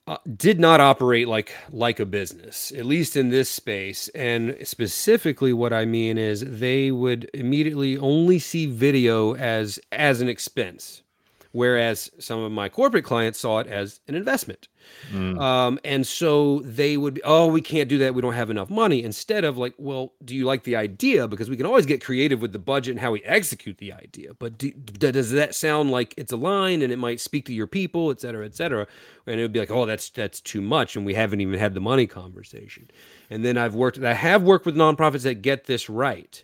uh, 0.07 0.17
did 0.35 0.59
not 0.59 0.79
operate 0.81 1.27
like 1.27 1.53
like 1.69 1.99
a 1.99 2.05
business, 2.05 2.71
at 2.75 2.85
least 2.85 3.15
in 3.15 3.29
this 3.29 3.49
space. 3.49 4.09
And 4.09 4.57
specifically, 4.63 5.53
what 5.53 5.73
I 5.73 5.85
mean 5.85 6.17
is 6.17 6.43
they 6.45 6.91
would 6.91 7.29
immediately 7.33 7.97
only 7.97 8.39
see 8.39 8.65
video 8.65 9.35
as 9.35 9.79
as 9.91 10.21
an 10.21 10.27
expense, 10.27 11.03
whereas 11.51 12.09
some 12.19 12.39
of 12.39 12.51
my 12.51 12.67
corporate 12.67 13.05
clients 13.05 13.39
saw 13.39 13.59
it 13.59 13.67
as 13.67 13.99
an 14.07 14.15
investment. 14.15 14.67
Mm. 15.11 15.39
Um, 15.41 15.79
and 15.83 16.05
so 16.05 16.61
they 16.63 16.97
would, 16.97 17.15
be, 17.15 17.21
oh, 17.23 17.47
we 17.47 17.61
can't 17.61 17.89
do 17.89 17.97
that. 17.97 18.13
We 18.13 18.21
don't 18.21 18.33
have 18.33 18.49
enough 18.49 18.69
money. 18.69 19.03
Instead 19.03 19.43
of 19.43 19.57
like, 19.57 19.73
well, 19.77 20.13
do 20.23 20.35
you 20.35 20.45
like 20.45 20.63
the 20.63 20.75
idea? 20.75 21.27
Because 21.27 21.49
we 21.49 21.57
can 21.57 21.65
always 21.65 21.85
get 21.85 22.03
creative 22.03 22.41
with 22.41 22.53
the 22.53 22.59
budget 22.59 22.91
and 22.91 22.99
how 22.99 23.11
we 23.11 23.21
execute 23.23 23.77
the 23.77 23.93
idea. 23.93 24.33
But 24.33 24.57
do, 24.57 24.71
does 24.71 25.31
that 25.31 25.55
sound 25.55 25.91
like 25.91 26.13
it's 26.17 26.31
aligned 26.31 26.83
and 26.83 26.93
it 26.93 26.97
might 26.97 27.19
speak 27.19 27.45
to 27.45 27.53
your 27.53 27.67
people, 27.67 28.11
et 28.11 28.21
cetera, 28.21 28.45
et 28.45 28.55
cetera? 28.55 28.87
And 29.27 29.39
it 29.39 29.43
would 29.43 29.53
be 29.53 29.59
like, 29.59 29.71
oh, 29.71 29.85
that's 29.85 30.09
that's 30.09 30.41
too 30.41 30.61
much, 30.61 30.95
and 30.95 31.05
we 31.05 31.13
haven't 31.13 31.41
even 31.41 31.59
had 31.59 31.73
the 31.75 31.79
money 31.79 32.07
conversation. 32.07 32.89
And 33.29 33.45
then 33.45 33.55
I've 33.55 33.75
worked, 33.75 33.99
I 33.99 34.15
have 34.15 34.41
worked 34.41 34.65
with 34.65 34.75
nonprofits 34.75 35.21
that 35.23 35.43
get 35.43 35.65
this 35.65 35.89
right. 35.89 36.43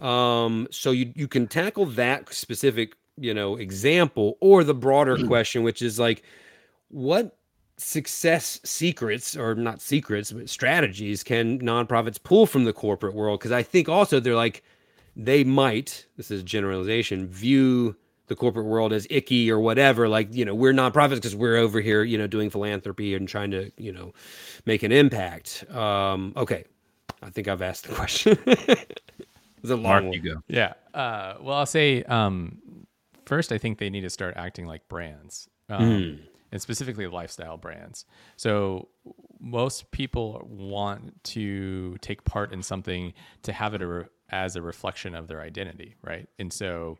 Um, 0.00 0.66
so 0.70 0.90
you 0.90 1.12
you 1.14 1.28
can 1.28 1.46
tackle 1.46 1.86
that 1.86 2.34
specific 2.34 2.96
you 3.16 3.32
know 3.32 3.54
example 3.56 4.36
or 4.40 4.64
the 4.64 4.74
broader 4.74 5.16
question, 5.26 5.62
which 5.62 5.80
is 5.80 5.98
like, 6.00 6.24
what 6.88 7.38
success 7.78 8.60
secrets 8.64 9.36
or 9.36 9.54
not 9.54 9.80
secrets 9.80 10.30
but 10.30 10.48
strategies 10.48 11.22
can 11.22 11.58
nonprofits 11.60 12.22
pull 12.22 12.46
from 12.46 12.64
the 12.64 12.72
corporate 12.72 13.14
world? 13.14 13.40
Because 13.40 13.52
i 13.52 13.62
think 13.62 13.88
also 13.88 14.20
they're 14.20 14.36
like 14.36 14.62
they 15.16 15.44
might 15.44 16.06
this 16.16 16.30
is 16.30 16.42
generalization 16.42 17.26
view 17.26 17.96
the 18.28 18.36
corporate 18.36 18.66
world 18.66 18.92
as 18.92 19.06
icky 19.10 19.50
or 19.50 19.60
whatever. 19.60 20.08
Like 20.08 20.32
you 20.32 20.44
know 20.44 20.54
we're 20.54 20.72
nonprofits 20.72 21.16
because 21.16 21.36
we're 21.36 21.56
over 21.56 21.80
here 21.80 22.02
you 22.02 22.16
know 22.16 22.26
doing 22.26 22.48
philanthropy 22.50 23.14
and 23.14 23.28
trying 23.28 23.50
to 23.50 23.70
you 23.76 23.92
know 23.92 24.14
make 24.64 24.82
an 24.82 24.92
impact. 24.92 25.64
Um 25.70 26.32
okay. 26.36 26.64
I 27.22 27.30
think 27.30 27.48
i've 27.48 27.62
asked 27.62 27.88
the 27.88 27.94
question. 27.94 28.38
It's 29.64 29.70
a 29.70 29.76
long 29.76 29.82
Mark, 29.84 30.02
one. 30.04 30.12
you 30.12 30.20
go. 30.20 30.42
Yeah. 30.48 30.72
Uh, 30.92 31.34
well 31.40 31.58
i'll 31.58 31.66
say 31.66 32.02
um 32.04 32.58
first 33.26 33.52
i 33.52 33.58
think 33.58 33.78
they 33.78 33.90
need 33.90 34.00
to 34.00 34.10
start 34.10 34.34
acting 34.36 34.66
like 34.66 34.88
brands. 34.88 35.48
Um, 35.68 35.82
mm 35.82 36.18
and 36.52 36.60
specifically 36.60 37.06
lifestyle 37.06 37.56
brands. 37.56 38.04
So 38.36 38.88
most 39.40 39.90
people 39.90 40.46
want 40.48 41.24
to 41.24 41.96
take 42.00 42.24
part 42.24 42.52
in 42.52 42.62
something 42.62 43.14
to 43.42 43.52
have 43.52 43.74
it 43.74 43.82
a 43.82 43.86
re- 43.86 44.04
as 44.30 44.54
a 44.54 44.62
reflection 44.62 45.14
of 45.14 45.28
their 45.28 45.40
identity, 45.40 45.96
right? 46.02 46.28
And 46.38 46.52
so 46.52 46.98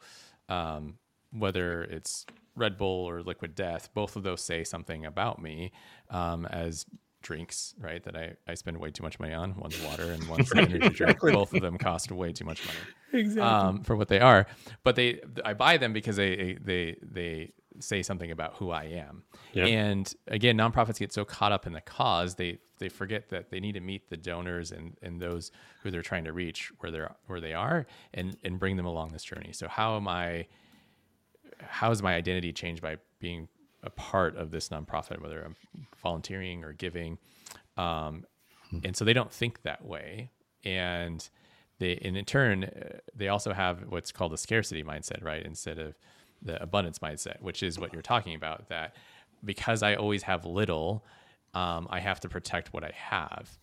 um, 0.48 0.94
whether 1.32 1.84
it's 1.84 2.26
Red 2.56 2.76
Bull 2.76 3.08
or 3.08 3.22
Liquid 3.22 3.54
Death, 3.54 3.90
both 3.94 4.16
of 4.16 4.22
those 4.22 4.42
say 4.42 4.64
something 4.64 5.06
about 5.06 5.40
me 5.40 5.72
um, 6.10 6.46
as 6.46 6.84
drinks, 7.22 7.74
right? 7.78 8.02
That 8.04 8.16
I, 8.16 8.32
I 8.48 8.54
spend 8.54 8.78
way 8.78 8.90
too 8.90 9.02
much 9.02 9.20
money 9.20 9.32
on. 9.32 9.54
One's 9.56 9.80
water 9.82 10.10
and 10.10 10.26
one's 10.28 10.52
energy 10.56 10.88
drink. 10.90 11.20
Both 11.20 11.54
of 11.54 11.62
them 11.62 11.78
cost 11.78 12.10
way 12.10 12.32
too 12.32 12.44
much 12.44 12.66
money 12.66 13.22
exactly. 13.24 13.42
um, 13.42 13.82
for 13.84 13.96
what 13.96 14.08
they 14.08 14.20
are. 14.20 14.46
But 14.82 14.96
they 14.96 15.20
I 15.44 15.54
buy 15.54 15.76
them 15.76 15.92
because 15.92 16.16
they 16.16 16.58
they 16.60 16.96
they 17.02 17.52
say 17.80 18.02
something 18.02 18.30
about 18.30 18.54
who 18.56 18.70
I 18.70 18.84
am. 18.84 19.24
Yep. 19.52 19.68
And 19.68 20.14
again, 20.28 20.56
nonprofits 20.56 20.98
get 20.98 21.12
so 21.12 21.24
caught 21.24 21.52
up 21.52 21.66
in 21.66 21.72
the 21.72 21.80
cause, 21.80 22.34
they 22.34 22.58
they 22.78 22.88
forget 22.88 23.28
that 23.30 23.50
they 23.50 23.60
need 23.60 23.72
to 23.72 23.80
meet 23.80 24.10
the 24.10 24.16
donors 24.16 24.72
and, 24.72 24.96
and 25.02 25.20
those 25.20 25.52
who 25.82 25.90
they're 25.90 26.02
trying 26.02 26.24
to 26.24 26.32
reach 26.32 26.72
where 26.80 26.90
they're 26.90 27.14
where 27.26 27.40
they 27.40 27.54
are 27.54 27.86
and 28.14 28.36
and 28.44 28.58
bring 28.58 28.76
them 28.76 28.86
along 28.86 29.12
this 29.12 29.22
journey. 29.22 29.52
So 29.52 29.68
how 29.68 29.96
am 29.96 30.08
I 30.08 30.46
how 31.58 31.90
is 31.90 32.02
my 32.02 32.14
identity 32.14 32.52
changed 32.52 32.82
by 32.82 32.96
being 33.20 33.48
a 33.82 33.90
part 33.90 34.36
of 34.36 34.50
this 34.50 34.68
nonprofit, 34.68 35.20
whether 35.20 35.42
I'm 35.42 35.56
volunteering 36.02 36.64
or 36.64 36.72
giving? 36.72 37.18
Um, 37.76 38.24
hmm. 38.70 38.78
and 38.84 38.96
so 38.96 39.04
they 39.04 39.12
don't 39.12 39.32
think 39.32 39.62
that 39.62 39.84
way. 39.84 40.30
And 40.64 41.28
they, 41.78 41.98
and 42.04 42.16
in 42.16 42.24
turn, 42.24 42.64
uh, 42.64 42.98
they 43.14 43.28
also 43.28 43.52
have 43.52 43.84
what's 43.88 44.12
called 44.12 44.32
a 44.32 44.36
scarcity 44.36 44.84
mindset, 44.84 45.22
right? 45.24 45.42
Instead 45.42 45.78
of 45.78 45.96
the 46.44 46.62
abundance 46.62 46.98
mindset, 46.98 47.40
which 47.40 47.62
is 47.62 47.78
what 47.78 47.92
you're 47.92 48.02
talking 48.02 48.34
about. 48.34 48.68
That 48.68 48.94
because 49.44 49.82
I 49.82 49.94
always 49.94 50.22
have 50.24 50.44
little, 50.44 51.04
um, 51.54 51.86
I 51.90 52.00
have 52.00 52.20
to 52.20 52.28
protect 52.28 52.72
what 52.72 52.84
I 52.84 52.92
have 52.94 53.58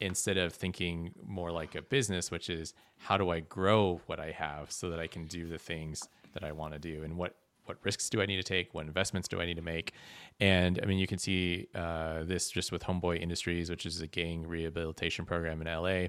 instead 0.00 0.36
of 0.36 0.52
thinking 0.52 1.12
more 1.24 1.52
like 1.52 1.74
a 1.74 1.82
business, 1.82 2.30
which 2.30 2.50
is 2.50 2.74
how 2.98 3.16
do 3.16 3.30
I 3.30 3.40
grow 3.40 4.00
what 4.06 4.18
I 4.18 4.32
have 4.32 4.72
so 4.72 4.90
that 4.90 4.98
I 4.98 5.06
can 5.06 5.26
do 5.26 5.48
the 5.48 5.58
things 5.58 6.08
that 6.32 6.42
I 6.42 6.52
want 6.52 6.72
to 6.72 6.78
do. 6.78 7.02
And 7.02 7.16
what 7.16 7.36
what 7.66 7.78
risks 7.84 8.10
do 8.10 8.20
I 8.20 8.26
need 8.26 8.38
to 8.38 8.42
take? 8.42 8.74
What 8.74 8.86
investments 8.86 9.28
do 9.28 9.40
I 9.40 9.46
need 9.46 9.54
to 9.54 9.62
make? 9.62 9.92
And 10.40 10.80
I 10.82 10.86
mean, 10.86 10.98
you 10.98 11.06
can 11.06 11.18
see 11.18 11.68
uh, 11.76 12.24
this 12.24 12.50
just 12.50 12.72
with 12.72 12.82
Homeboy 12.82 13.20
Industries, 13.22 13.70
which 13.70 13.86
is 13.86 14.00
a 14.00 14.08
gang 14.08 14.46
rehabilitation 14.46 15.24
program 15.24 15.62
in 15.62 15.68
LA. 15.68 16.08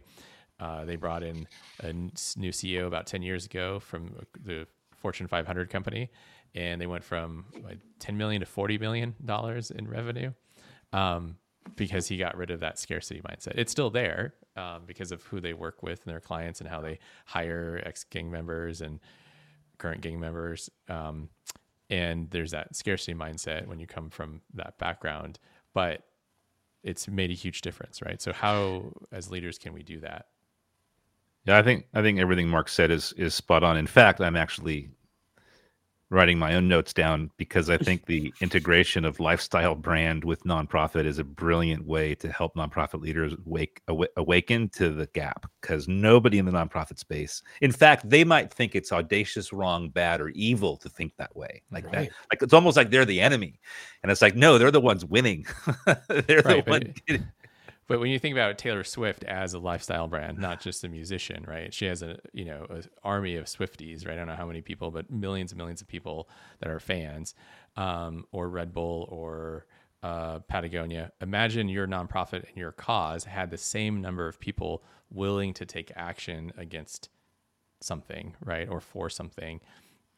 Uh, 0.60 0.86
they 0.86 0.96
brought 0.96 1.24
in 1.24 1.48
a 1.82 1.94
new 1.94 2.52
CEO 2.52 2.88
about 2.88 3.06
10 3.06 3.22
years 3.22 3.46
ago 3.46 3.80
from 3.80 4.16
the 4.44 4.66
Fortune 5.04 5.28
500 5.28 5.70
company, 5.70 6.10
and 6.56 6.80
they 6.80 6.88
went 6.88 7.04
from 7.04 7.44
like 7.62 7.80
10 8.00 8.18
million 8.18 8.40
to 8.40 8.46
40 8.46 8.78
million 8.78 9.14
dollars 9.26 9.70
in 9.70 9.86
revenue 9.86 10.32
um, 10.94 11.36
because 11.76 12.08
he 12.08 12.16
got 12.16 12.38
rid 12.38 12.50
of 12.50 12.62
that 12.62 12.80
scarcity 12.80 13.20
mindset. 13.20 13.52
It's 13.56 13.70
still 13.70 13.90
there 13.90 14.34
um, 14.56 14.84
because 14.88 15.12
of 15.12 15.22
who 15.24 15.42
they 15.42 15.52
work 15.52 15.84
with 15.84 16.06
and 16.06 16.14
their 16.14 16.22
clients 16.22 16.62
and 16.62 16.70
how 16.70 16.80
they 16.80 17.00
hire 17.26 17.84
ex 17.86 18.06
gang 18.06 18.32
members 18.32 18.80
and 18.80 19.02
current 19.78 20.00
gang 20.00 20.22
members. 20.22 20.70
Um, 20.88 21.28
and 21.90 22.30
there's 22.32 22.52
that 22.52 22.74
scarcity 22.74 23.14
mindset 23.14 23.68
when 23.68 23.80
you 23.80 23.86
come 23.86 24.10
from 24.10 24.40
that 24.54 24.78
background, 24.78 25.38
but 25.74 26.04
it's 26.82 27.10
made 27.10 27.30
a 27.30 27.34
huge 27.34 27.60
difference, 27.60 28.02
right? 28.02 28.22
So 28.22 28.32
how, 28.32 28.94
as 29.12 29.30
leaders, 29.30 29.58
can 29.58 29.74
we 29.74 29.84
do 29.84 30.00
that? 30.00 30.28
Yeah, 31.46 31.58
I 31.58 31.64
think 31.64 31.86
I 31.94 32.02
think 32.02 32.20
everything 32.20 32.48
Mark 32.48 32.70
said 32.70 32.92
is 32.92 33.14
is 33.14 33.34
spot 33.34 33.64
on. 33.64 33.78
In 33.78 33.88
fact, 33.88 34.22
I'm 34.22 34.36
actually 34.36 34.90
writing 36.14 36.38
my 36.38 36.54
own 36.54 36.68
notes 36.68 36.94
down 36.94 37.32
because 37.38 37.72
I 37.72 37.78
think 37.78 38.06
the 38.06 38.32
integration 38.42 39.04
of 39.04 39.20
lifestyle 39.20 39.74
brand 39.74 40.24
with 40.24 40.44
nonprofit 40.44 41.06
is 41.06 41.18
a 41.18 41.24
brilliant 41.24 41.86
way 41.86 42.14
to 42.16 42.32
help 42.32 42.56
nonprofit 42.56 43.02
leaders 43.02 43.34
wake 43.46 43.82
awaken 44.16 44.70
to 44.70 44.90
the 44.90 45.08
gap 45.08 45.50
because 45.60 45.88
nobody 45.88 46.38
in 46.38 46.46
the 46.46 46.52
nonprofit 46.52 47.00
space, 47.00 47.42
in 47.62 47.72
fact, 47.72 48.08
they 48.08 48.24
might 48.24 48.54
think 48.54 48.76
it's 48.76 48.92
audacious, 48.92 49.52
wrong, 49.52 49.90
bad, 49.90 50.22
or 50.22 50.30
evil 50.30 50.78
to 50.78 50.88
think 50.88 51.14
that 51.18 51.36
way. 51.36 51.64
Like 51.72 51.86
right. 51.86 51.94
that, 51.94 52.12
like 52.32 52.42
it's 52.42 52.54
almost 52.54 52.78
like 52.78 52.92
they're 52.92 53.06
the 53.06 53.22
enemy, 53.22 53.60
and 54.04 54.12
it's 54.12 54.22
like 54.22 54.36
no, 54.36 54.58
they're 54.58 54.72
the 54.72 54.80
ones 54.80 55.04
winning. 55.04 55.46
they're 56.08 56.44
right, 56.44 56.64
the 56.64 56.94
one. 57.08 57.32
But 57.88 58.00
when 58.00 58.10
you 58.10 58.20
think 58.20 58.34
about 58.34 58.58
Taylor 58.58 58.84
Swift 58.84 59.24
as 59.26 59.54
a 59.54 59.60
lifestyle 59.60 60.08
brand, 60.08 60.38
not 60.38 60.62
just 60.62 60.84
a 60.84 60.90
musician, 60.90 61.46
right? 61.48 61.74
She 61.74 61.86
has 61.86 62.02
a 62.02 62.18
you 62.32 62.46
know 62.46 62.66
an 62.70 62.84
army 63.04 63.36
of 63.36 63.46
Swifties, 63.46 64.08
right? 64.08 64.14
I 64.14 64.16
don't 64.16 64.28
know 64.28 64.36
how 64.36 64.48
many 64.48 64.62
people, 64.62 64.92
but 64.92 65.12
millions 65.12 65.52
and 65.52 65.58
millions 65.58 65.82
of 65.82 65.88
people 65.88 66.30
that 66.60 66.70
are 66.70 66.80
fans, 66.80 67.36
um, 67.76 68.26
or 68.32 68.50
Red 68.50 68.74
Bull 68.74 69.08
or 69.12 69.66
uh, 70.02 70.40
Patagonia. 70.40 71.12
Imagine 71.22 71.68
your 71.70 71.88
nonprofit 71.88 72.48
and 72.48 72.58
your 72.58 72.72
cause 72.72 73.26
had 73.26 73.52
the 73.52 73.58
same 73.58 74.02
number 74.02 74.28
of 74.28 74.40
people 74.40 74.84
willing 75.10 75.54
to 75.54 75.66
take 75.66 75.92
action 75.96 76.52
against 76.58 77.10
something, 77.82 78.36
right, 78.44 78.68
or 78.70 78.80
for 78.80 79.10
something, 79.10 79.60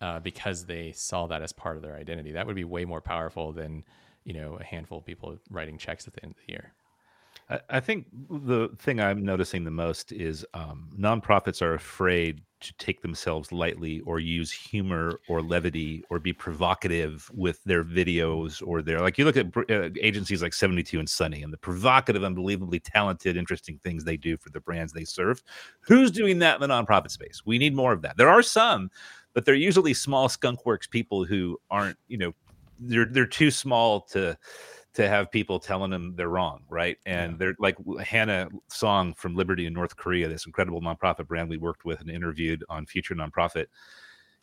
uh, 0.01 0.19
because 0.19 0.65
they 0.65 0.91
saw 0.91 1.27
that 1.27 1.41
as 1.41 1.51
part 1.51 1.77
of 1.77 1.81
their 1.81 1.95
identity. 1.95 2.31
That 2.31 2.47
would 2.47 2.55
be 2.55 2.63
way 2.63 2.85
more 2.85 3.01
powerful 3.01 3.51
than 3.51 3.83
you 4.23 4.33
know 4.33 4.57
a 4.59 4.63
handful 4.63 4.99
of 4.99 5.05
people 5.05 5.37
writing 5.49 5.77
checks 5.77 6.07
at 6.07 6.13
the 6.13 6.23
end 6.23 6.31
of 6.33 6.45
the 6.45 6.53
year. 6.53 6.73
I, 7.47 7.79
think 7.79 8.07
the 8.29 8.69
thing 8.79 8.99
I'm 8.99 9.23
noticing 9.23 9.65
the 9.65 9.71
most 9.71 10.11
is 10.11 10.45
um, 10.55 10.89
nonprofits 10.97 11.61
are 11.61 11.75
afraid 11.75 12.41
to 12.61 12.73
take 12.77 13.03
themselves 13.03 13.51
lightly 13.51 13.99
or 14.01 14.19
use 14.19 14.51
humor 14.51 15.19
or 15.27 15.43
levity 15.43 16.03
or 16.09 16.17
be 16.19 16.33
provocative 16.33 17.29
with 17.35 17.63
their 17.63 17.83
videos 17.83 18.65
or 18.65 18.81
their 18.81 18.99
like 18.99 19.19
you 19.19 19.25
look 19.25 19.37
at 19.37 19.55
uh, 19.69 19.89
agencies 20.01 20.41
like 20.41 20.53
72 20.53 20.97
and 20.97 21.07
Sunny 21.07 21.43
and 21.43 21.53
the 21.53 21.57
provocative, 21.57 22.23
unbelievably 22.23 22.79
talented, 22.79 23.37
interesting 23.37 23.79
things 23.83 24.03
they 24.03 24.17
do 24.17 24.37
for 24.37 24.49
the 24.49 24.61
brands 24.61 24.91
they 24.91 25.03
serve. 25.03 25.43
Who's 25.81 26.09
doing 26.09 26.39
that 26.39 26.59
in 26.59 26.67
the 26.67 26.73
nonprofit 26.73 27.11
space? 27.11 27.43
We 27.45 27.59
need 27.59 27.75
more 27.75 27.93
of 27.93 28.01
that. 28.01 28.17
There 28.17 28.29
are 28.29 28.41
some, 28.41 28.89
but 29.33 29.45
they're 29.45 29.53
usually 29.53 29.93
small 29.93 30.29
skunkworks 30.29 30.89
people 30.89 31.25
who 31.25 31.59
aren't, 31.69 31.97
you 32.07 32.17
know, 32.17 32.33
they're 32.79 33.05
they're 33.05 33.25
too 33.27 33.51
small 33.51 34.01
to 34.01 34.37
to 34.95 35.09
have 35.09 35.29
people 35.29 35.59
telling 35.59 35.91
them 35.91 36.13
they're 36.15 36.29
wrong, 36.29 36.63
right? 36.69 36.97
And 37.05 37.33
yeah. 37.33 37.37
they're 37.37 37.55
like 37.59 37.77
Hannah 38.01 38.47
Song 38.69 39.13
from 39.13 39.35
Liberty 39.35 39.65
in 39.65 39.73
North 39.73 39.95
Korea, 39.97 40.29
this 40.29 40.45
incredible 40.45 40.81
nonprofit 40.81 41.27
brand 41.27 41.49
we 41.49 41.57
worked 41.57 41.83
with 41.83 41.99
and 41.99 42.09
interviewed 42.09 42.63
on 42.69 42.85
Future 42.85 43.13
Nonprofit. 43.13 43.65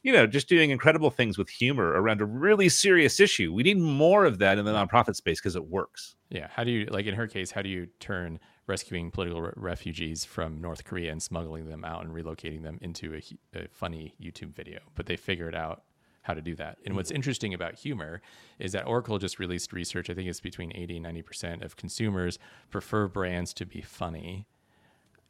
You 0.03 0.12
know, 0.12 0.27
just 0.27 0.49
doing 0.49 0.71
incredible 0.71 1.11
things 1.11 1.38
with 1.38 1.49
humor 1.49 1.93
around 1.93 2.21
a 2.21 2.27
really 2.27 2.69
serious 2.69 3.19
issue. 3.19 3.53
We 3.53 3.62
need 3.62 3.79
more 3.79 4.25
of 4.25 4.38
that 4.41 4.59
in 4.59 4.65
the 4.65 4.73
nonprofit 4.73 5.15
space 5.15 5.41
because 5.41 5.57
it 5.57 5.65
works. 5.65 6.17
Yeah. 6.29 6.49
How 6.51 6.65
do 6.65 6.71
you, 6.71 6.87
like 6.87 7.07
in 7.07 7.15
her 7.15 7.29
case, 7.29 7.51
how 7.51 7.62
do 7.62 7.69
you 7.69 7.87
turn 8.01 8.41
rescuing 8.67 9.11
political 9.11 9.41
re- 9.41 9.53
refugees 9.57 10.25
from 10.25 10.61
North 10.61 10.85
Korea 10.85 11.12
and 11.12 11.23
smuggling 11.23 11.69
them 11.69 11.85
out 11.85 12.05
and 12.05 12.12
relocating 12.12 12.62
them 12.62 12.79
into 12.83 13.15
a, 13.15 13.59
a 13.59 13.69
funny 13.69 14.15
YouTube 14.21 14.55
video? 14.55 14.81
But 14.97 15.07
they 15.07 15.17
figure 15.17 15.49
it 15.49 15.55
out 15.55 15.85
how 16.23 16.35
to 16.35 16.41
do 16.41 16.55
that. 16.57 16.79
And 16.87 16.97
what's 16.97 17.11
mm-hmm. 17.11 17.17
interesting 17.17 17.55
about 17.55 17.75
humor 17.75 18.23
is 18.59 18.73
that 18.73 18.87
Oracle 18.87 19.19
just 19.19 19.39
released 19.39 19.73
research. 19.73 20.09
I 20.09 20.15
think 20.15 20.29
it's 20.29 20.41
between 20.41 20.73
80 20.75 20.99
and 20.99 21.07
90% 21.07 21.65
of 21.65 21.77
consumers 21.77 22.39
prefer 22.71 23.09
brands 23.09 23.53
to 23.55 23.67
be 23.67 23.81
funny. 23.81 24.47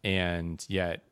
And 0.05 0.65
yet, 0.69 1.03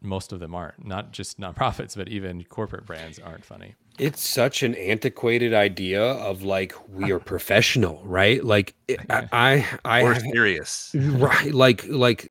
most 0.00 0.32
of 0.32 0.40
them 0.40 0.54
aren't. 0.54 0.84
Not 0.84 1.12
just 1.12 1.40
nonprofits, 1.40 1.96
but 1.96 2.08
even 2.08 2.44
corporate 2.44 2.86
brands 2.86 3.18
aren't 3.18 3.44
funny. 3.44 3.74
It's 3.98 4.20
such 4.20 4.62
an 4.62 4.74
antiquated 4.74 5.54
idea 5.54 6.02
of 6.02 6.42
like 6.42 6.74
we 6.88 7.12
are 7.12 7.18
professional, 7.20 8.02
right? 8.04 8.44
Like 8.44 8.74
I, 9.08 9.28
I, 9.32 9.78
I 9.84 10.02
or 10.02 10.14
serious, 10.16 10.94
right? 10.94 11.54
Like, 11.54 11.86
like 11.88 12.30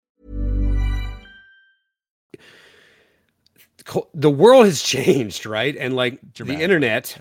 The 4.13 4.29
world 4.29 4.65
has 4.65 4.81
changed, 4.81 5.45
right? 5.45 5.75
And 5.77 5.95
like 5.95 6.19
Dramatic. 6.33 6.57
the 6.57 6.63
internet, 6.63 7.17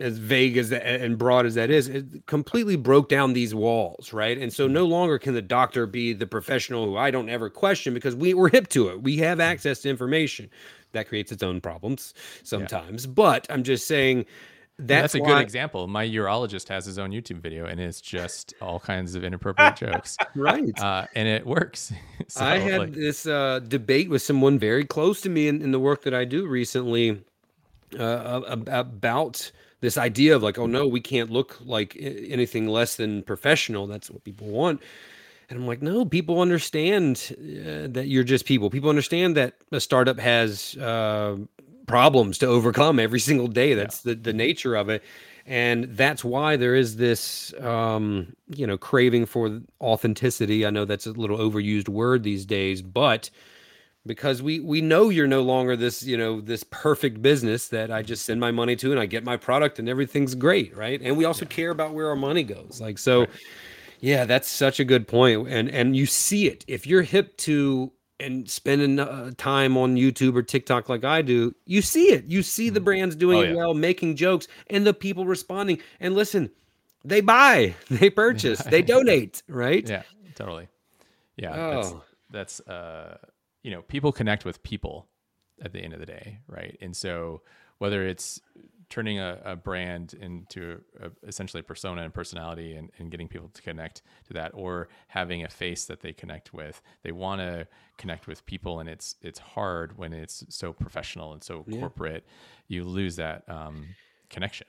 as 0.00 0.18
vague 0.18 0.56
as 0.56 0.70
that 0.70 0.84
and 0.84 1.16
broad 1.16 1.46
as 1.46 1.54
that 1.54 1.70
is, 1.70 1.88
it 1.88 2.26
completely 2.26 2.76
broke 2.76 3.08
down 3.08 3.32
these 3.32 3.54
walls, 3.54 4.12
right? 4.12 4.36
And 4.36 4.52
so 4.52 4.68
mm. 4.68 4.72
no 4.72 4.84
longer 4.84 5.18
can 5.18 5.34
the 5.34 5.42
doctor 5.42 5.86
be 5.86 6.12
the 6.12 6.26
professional 6.26 6.86
who 6.86 6.96
I 6.96 7.10
don't 7.10 7.28
ever 7.28 7.48
question 7.48 7.94
because 7.94 8.14
we 8.14 8.34
we're 8.34 8.50
hip 8.50 8.68
to 8.68 8.88
it. 8.88 9.02
We 9.02 9.16
have 9.18 9.38
mm. 9.38 9.42
access 9.42 9.80
to 9.80 9.90
information. 9.90 10.50
That 10.92 11.08
creates 11.08 11.32
its 11.32 11.42
own 11.42 11.60
problems 11.60 12.12
sometimes. 12.42 13.06
Yeah. 13.06 13.12
But 13.12 13.46
I'm 13.48 13.62
just 13.62 13.86
saying 13.86 14.26
that's, 14.78 15.12
that's 15.12 15.14
a 15.14 15.18
why... 15.20 15.28
good 15.28 15.42
example. 15.42 15.86
My 15.86 16.06
urologist 16.06 16.68
has 16.68 16.86
his 16.86 16.98
own 16.98 17.10
YouTube 17.10 17.40
video, 17.40 17.66
and 17.66 17.80
it's 17.80 18.00
just 18.00 18.54
all 18.60 18.80
kinds 18.80 19.14
of 19.14 19.24
inappropriate 19.24 19.76
jokes. 19.76 20.16
Right, 20.34 20.78
uh, 20.80 21.06
and 21.14 21.28
it 21.28 21.46
works. 21.46 21.92
so, 22.28 22.44
I 22.44 22.58
had 22.58 22.78
like... 22.80 22.92
this 22.92 23.26
uh, 23.26 23.60
debate 23.60 24.08
with 24.08 24.22
someone 24.22 24.58
very 24.58 24.84
close 24.84 25.20
to 25.22 25.28
me 25.28 25.46
in, 25.48 25.60
in 25.60 25.72
the 25.72 25.78
work 25.78 26.02
that 26.02 26.14
I 26.14 26.24
do 26.24 26.46
recently 26.46 27.22
uh, 27.98 28.40
about 28.46 29.50
this 29.80 29.98
idea 29.98 30.34
of 30.34 30.42
like, 30.42 30.58
oh 30.58 30.66
no, 30.66 30.86
we 30.86 31.00
can't 31.00 31.30
look 31.30 31.58
like 31.64 31.96
anything 32.00 32.66
less 32.66 32.96
than 32.96 33.22
professional. 33.22 33.86
That's 33.86 34.10
what 34.10 34.24
people 34.24 34.46
want. 34.48 34.80
And 35.50 35.60
I'm 35.60 35.66
like, 35.66 35.82
no, 35.82 36.06
people 36.06 36.40
understand 36.40 37.34
uh, 37.38 37.88
that 37.88 38.06
you're 38.06 38.24
just 38.24 38.46
people. 38.46 38.70
People 38.70 38.88
understand 38.88 39.36
that 39.36 39.54
a 39.70 39.80
startup 39.80 40.18
has 40.18 40.76
uh, 40.78 41.36
problems 41.86 42.38
to 42.38 42.46
overcome 42.46 42.98
every 42.98 43.20
single 43.20 43.48
day. 43.48 43.74
That's 43.74 44.04
yeah. 44.04 44.14
the, 44.14 44.20
the 44.20 44.32
nature 44.32 44.74
of 44.74 44.88
it. 44.88 45.02
And 45.44 45.84
that's 45.84 46.24
why 46.24 46.56
there 46.56 46.76
is 46.76 46.96
this, 46.96 47.52
um, 47.60 48.36
you 48.54 48.66
know, 48.66 48.78
craving 48.78 49.26
for 49.26 49.60
authenticity. 49.80 50.64
I 50.64 50.70
know 50.70 50.84
that's 50.84 51.06
a 51.06 51.12
little 51.12 51.38
overused 51.38 51.88
word 51.88 52.22
these 52.22 52.46
days, 52.46 52.80
but 52.80 53.28
because 54.06 54.42
we 54.42 54.60
we 54.60 54.80
know 54.80 55.08
you're 55.08 55.28
no 55.28 55.42
longer 55.42 55.76
this 55.76 56.02
you 56.02 56.16
know 56.16 56.40
this 56.40 56.64
perfect 56.70 57.22
business 57.22 57.68
that 57.68 57.90
I 57.90 58.02
just 58.02 58.24
send 58.24 58.40
my 58.40 58.50
money 58.50 58.74
to 58.76 58.90
and 58.90 58.98
I 58.98 59.06
get 59.06 59.24
my 59.24 59.36
product 59.36 59.78
and 59.78 59.88
everything's 59.88 60.34
great, 60.34 60.76
right? 60.76 61.00
And 61.02 61.16
we 61.16 61.24
also 61.24 61.44
care 61.44 61.70
about 61.70 61.94
where 61.94 62.08
our 62.08 62.16
money 62.16 62.42
goes. 62.42 62.80
Like 62.80 62.98
so, 62.98 63.26
yeah, 64.00 64.24
that's 64.24 64.48
such 64.48 64.80
a 64.80 64.84
good 64.84 65.06
point. 65.06 65.48
And 65.48 65.68
and 65.70 65.96
you 65.96 66.06
see 66.06 66.46
it 66.48 66.64
if 66.66 66.86
you're 66.86 67.02
hip 67.02 67.36
to 67.38 67.92
and 68.22 68.48
spending 68.48 68.98
uh, 68.98 69.32
time 69.36 69.76
on 69.76 69.96
YouTube 69.96 70.36
or 70.36 70.42
TikTok 70.42 70.88
like 70.88 71.04
I 71.04 71.22
do, 71.22 71.54
you 71.66 71.82
see 71.82 72.12
it. 72.12 72.24
You 72.26 72.42
see 72.42 72.70
the 72.70 72.80
brands 72.80 73.16
doing 73.16 73.38
Oh, 73.38 73.40
it 73.42 73.48
yeah. 73.50 73.54
well, 73.56 73.74
making 73.74 74.16
jokes, 74.16 74.48
and 74.70 74.86
the 74.86 74.94
people 74.94 75.26
responding. 75.26 75.80
And 76.00 76.14
listen, 76.14 76.50
they 77.04 77.20
buy, 77.20 77.74
they 77.90 78.08
purchase, 78.10 78.60
they 78.62 78.82
donate, 78.94 79.42
right? 79.48 79.86
Yeah, 79.88 80.02
totally. 80.34 80.68
Yeah, 81.36 81.54
Oh. 81.56 82.02
that's, 82.30 82.58
that's 82.58 82.68
uh, 82.68 83.18
you 83.62 83.70
know, 83.70 83.82
people 83.82 84.12
connect 84.12 84.44
with 84.44 84.62
people 84.62 85.08
at 85.60 85.72
the 85.72 85.80
end 85.80 85.92
of 85.94 86.00
the 86.00 86.06
day, 86.06 86.38
right? 86.46 86.76
And 86.80 86.96
so 86.96 87.42
whether 87.78 88.06
it's 88.06 88.40
turning 88.92 89.18
a, 89.18 89.40
a 89.42 89.56
brand 89.56 90.12
into 90.20 90.78
a, 91.00 91.10
essentially 91.26 91.60
a 91.60 91.64
persona 91.64 92.02
and 92.02 92.12
personality 92.12 92.74
and, 92.74 92.90
and 92.98 93.10
getting 93.10 93.26
people 93.26 93.48
to 93.48 93.62
connect 93.62 94.02
to 94.26 94.34
that 94.34 94.50
or 94.52 94.90
having 95.08 95.42
a 95.44 95.48
face 95.48 95.86
that 95.86 96.00
they 96.00 96.12
connect 96.12 96.52
with 96.52 96.82
they 97.02 97.10
want 97.10 97.40
to 97.40 97.66
connect 97.96 98.26
with 98.26 98.44
people 98.44 98.80
and 98.80 98.90
it's 98.90 99.16
it's 99.22 99.38
hard 99.38 99.96
when 99.96 100.12
it's 100.12 100.44
so 100.50 100.74
professional 100.74 101.32
and 101.32 101.42
so 101.42 101.62
Yeah. 101.66 101.88
corporate 101.88 102.26
you 102.68 102.84
lose 102.84 103.16
that 103.16 103.48
um, 103.48 103.96
connection 104.28 104.66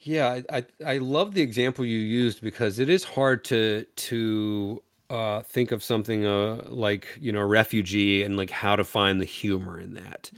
Yeah, 0.00 0.40
I, 0.50 0.58
I 0.58 0.66
I 0.94 0.98
love 0.98 1.34
the 1.34 1.42
example 1.42 1.84
you 1.84 1.98
used 1.98 2.40
because 2.40 2.78
it 2.78 2.88
is 2.88 3.02
hard 3.02 3.44
to 3.46 3.84
to 3.84 4.82
uh, 5.10 5.42
think 5.42 5.72
of 5.72 5.82
something 5.82 6.24
uh, 6.24 6.62
like 6.68 7.08
you 7.20 7.32
know 7.32 7.40
a 7.40 7.46
refugee 7.46 8.22
and 8.22 8.36
like 8.36 8.50
how 8.50 8.76
to 8.76 8.84
find 8.84 9.20
the 9.20 9.24
humor 9.24 9.80
in 9.80 9.94
that. 9.94 10.30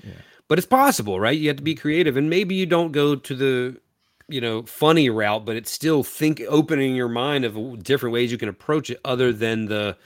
But 0.50 0.58
it's 0.58 0.66
possible, 0.66 1.20
right? 1.20 1.38
You 1.38 1.46
have 1.46 1.58
to 1.58 1.62
be 1.62 1.76
creative, 1.76 2.16
and 2.16 2.28
maybe 2.28 2.56
you 2.56 2.66
don't 2.66 2.90
go 2.90 3.14
to 3.14 3.34
the 3.36 3.80
you 4.28 4.40
know 4.40 4.64
funny 4.64 5.08
route, 5.08 5.44
but 5.46 5.54
it's 5.56 5.70
still 5.70 6.02
think 6.02 6.42
opening 6.48 6.96
your 6.96 7.08
mind 7.08 7.44
of 7.44 7.82
different 7.84 8.12
ways 8.12 8.32
you 8.32 8.36
can 8.38 8.48
approach 8.48 8.90
it 8.90 8.98
other 9.04 9.32
than 9.32 9.66
the 9.66 9.96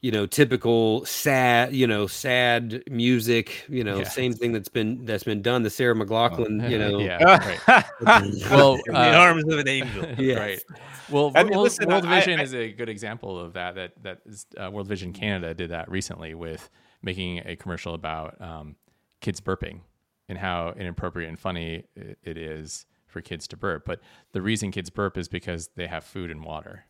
you 0.00 0.10
know 0.10 0.24
typical 0.26 1.04
sad 1.04 1.74
you 1.74 1.86
know 1.86 2.06
sad 2.06 2.82
music 2.90 3.64
you 3.68 3.84
know 3.84 3.98
Yeah. 3.98 4.08
same 4.08 4.32
thing 4.32 4.52
that's 4.52 4.68
been 4.70 5.04
that's 5.04 5.24
been 5.24 5.40
done 5.42 5.62
the 5.64 5.70
Sarah 5.70 5.94
McLachlan 5.94 6.68
you 6.70 6.78
know 6.82 6.98
yeah 7.00 7.22
right. 7.22 7.84
well 8.50 8.74
In 8.86 8.92
the 8.94 8.98
uh, 9.16 9.18
arms 9.18 9.44
of 9.52 9.58
an 9.58 9.68
angel. 9.68 10.06
Yes. 10.18 10.38
right 10.38 10.64
well 11.10 11.32
I 11.34 11.42
mean, 11.42 11.52
world, 11.52 11.64
listen, 11.64 11.88
world 11.88 12.04
I- 12.06 12.20
vision 12.20 12.38
I- 12.40 12.42
is 12.42 12.54
a 12.54 12.72
good 12.72 12.88
example 12.90 13.38
of 13.38 13.52
that 13.54 13.74
that 13.76 13.92
that 14.02 14.18
is, 14.26 14.46
uh, 14.62 14.70
world 14.70 14.88
vision 14.88 15.12
canada 15.14 15.52
did 15.54 15.70
that 15.70 15.90
recently 15.90 16.34
with 16.34 16.68
making 17.02 17.40
a 17.46 17.56
commercial 17.56 17.94
about 17.94 18.38
um, 18.42 18.76
kids 19.24 19.40
burping 19.40 19.80
and 20.28 20.38
how 20.38 20.72
inappropriate 20.76 21.28
and 21.28 21.38
funny 21.38 21.84
it 21.96 22.38
is 22.38 22.86
for 23.06 23.20
kids 23.20 23.48
to 23.48 23.56
burp 23.56 23.84
but 23.84 24.00
the 24.32 24.42
reason 24.42 24.70
kids 24.70 24.90
burp 24.90 25.16
is 25.16 25.28
because 25.28 25.70
they 25.76 25.86
have 25.86 26.04
food 26.04 26.30
and 26.30 26.44
water 26.44 26.84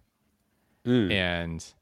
mm. 0.87 1.11
and 1.11 1.75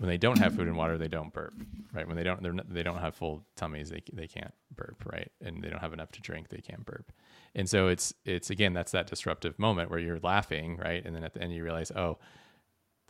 when 0.00 0.08
they 0.08 0.16
don't 0.16 0.38
have 0.38 0.54
food 0.54 0.66
and 0.66 0.78
water, 0.78 0.96
they 0.96 1.08
don't 1.08 1.30
burp, 1.30 1.52
right? 1.92 2.08
When 2.08 2.16
they 2.16 2.22
don't, 2.22 2.42
they're 2.42 2.54
not, 2.54 2.72
they 2.72 2.82
don't 2.82 3.00
have 3.00 3.14
full 3.14 3.44
tummies, 3.54 3.90
they 3.90 4.02
they 4.14 4.26
can't 4.26 4.54
burp, 4.74 5.04
right? 5.04 5.30
And 5.44 5.62
they 5.62 5.68
don't 5.68 5.80
have 5.80 5.92
enough 5.92 6.10
to 6.12 6.22
drink, 6.22 6.48
they 6.48 6.62
can't 6.62 6.86
burp. 6.86 7.12
And 7.54 7.68
so 7.68 7.88
it's 7.88 8.14
it's 8.24 8.48
again 8.48 8.72
that's 8.72 8.92
that 8.92 9.08
disruptive 9.08 9.58
moment 9.58 9.90
where 9.90 9.98
you're 9.98 10.18
laughing, 10.22 10.78
right? 10.78 11.04
And 11.04 11.14
then 11.14 11.22
at 11.22 11.34
the 11.34 11.42
end 11.42 11.52
you 11.52 11.62
realize, 11.62 11.90
oh, 11.90 12.18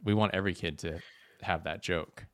we 0.02 0.14
want 0.14 0.34
every 0.34 0.52
kid 0.52 0.80
to 0.80 0.98
have 1.42 1.62
that 1.62 1.80
joke 1.80 2.26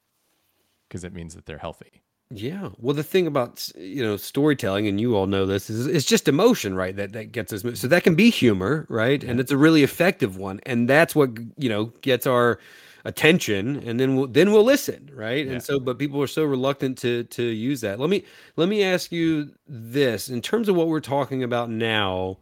because 0.88 1.04
it 1.04 1.12
means 1.12 1.34
that 1.34 1.44
they're 1.44 1.58
healthy. 1.58 2.02
Yeah. 2.30 2.70
Well, 2.78 2.94
the 2.94 3.04
thing 3.04 3.28
about 3.28 3.68
you 3.76 4.02
know 4.02 4.16
storytelling, 4.16 4.88
and 4.88 5.00
you 5.00 5.14
all 5.16 5.26
know 5.28 5.46
this, 5.46 5.70
is 5.70 5.86
it's 5.86 6.04
just 6.04 6.26
emotion, 6.26 6.74
right? 6.74 6.94
That 6.96 7.12
that 7.12 7.30
gets 7.30 7.52
us. 7.52 7.62
mo- 7.62 7.74
So 7.74 7.86
that 7.86 8.02
can 8.02 8.16
be 8.16 8.30
humor, 8.30 8.84
right? 8.88 9.22
And 9.22 9.38
it's 9.38 9.52
a 9.52 9.56
really 9.56 9.84
effective 9.84 10.36
one, 10.36 10.60
and 10.66 10.88
that's 10.88 11.14
what 11.14 11.30
you 11.56 11.68
know 11.68 11.86
gets 12.00 12.26
our 12.26 12.58
attention, 13.04 13.76
and 13.88 14.00
then 14.00 14.16
we'll 14.16 14.26
then 14.26 14.50
we'll 14.50 14.64
listen, 14.64 15.08
right? 15.14 15.46
Yeah. 15.46 15.52
And 15.52 15.62
so, 15.62 15.78
but 15.78 15.98
people 16.00 16.20
are 16.20 16.26
so 16.26 16.42
reluctant 16.44 16.98
to 16.98 17.22
to 17.24 17.44
use 17.44 17.80
that. 17.82 18.00
Let 18.00 18.10
me 18.10 18.24
let 18.56 18.68
me 18.68 18.82
ask 18.82 19.12
you 19.12 19.52
this: 19.68 20.28
in 20.28 20.42
terms 20.42 20.68
of 20.68 20.74
what 20.74 20.88
we're 20.88 21.00
talking 21.00 21.44
about 21.44 21.70
now, 21.70 22.38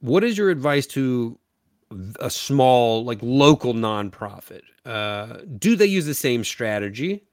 what 0.00 0.24
is 0.24 0.38
your 0.38 0.50
advice 0.50 0.86
to 0.88 1.38
a 2.20 2.30
small, 2.30 3.04
like 3.04 3.18
local 3.22 3.74
nonprofit? 3.74 4.62
Uh, 4.84 5.38
do 5.58 5.76
they 5.76 5.86
use 5.86 6.06
the 6.06 6.14
same 6.14 6.44
strategy? 6.44 7.24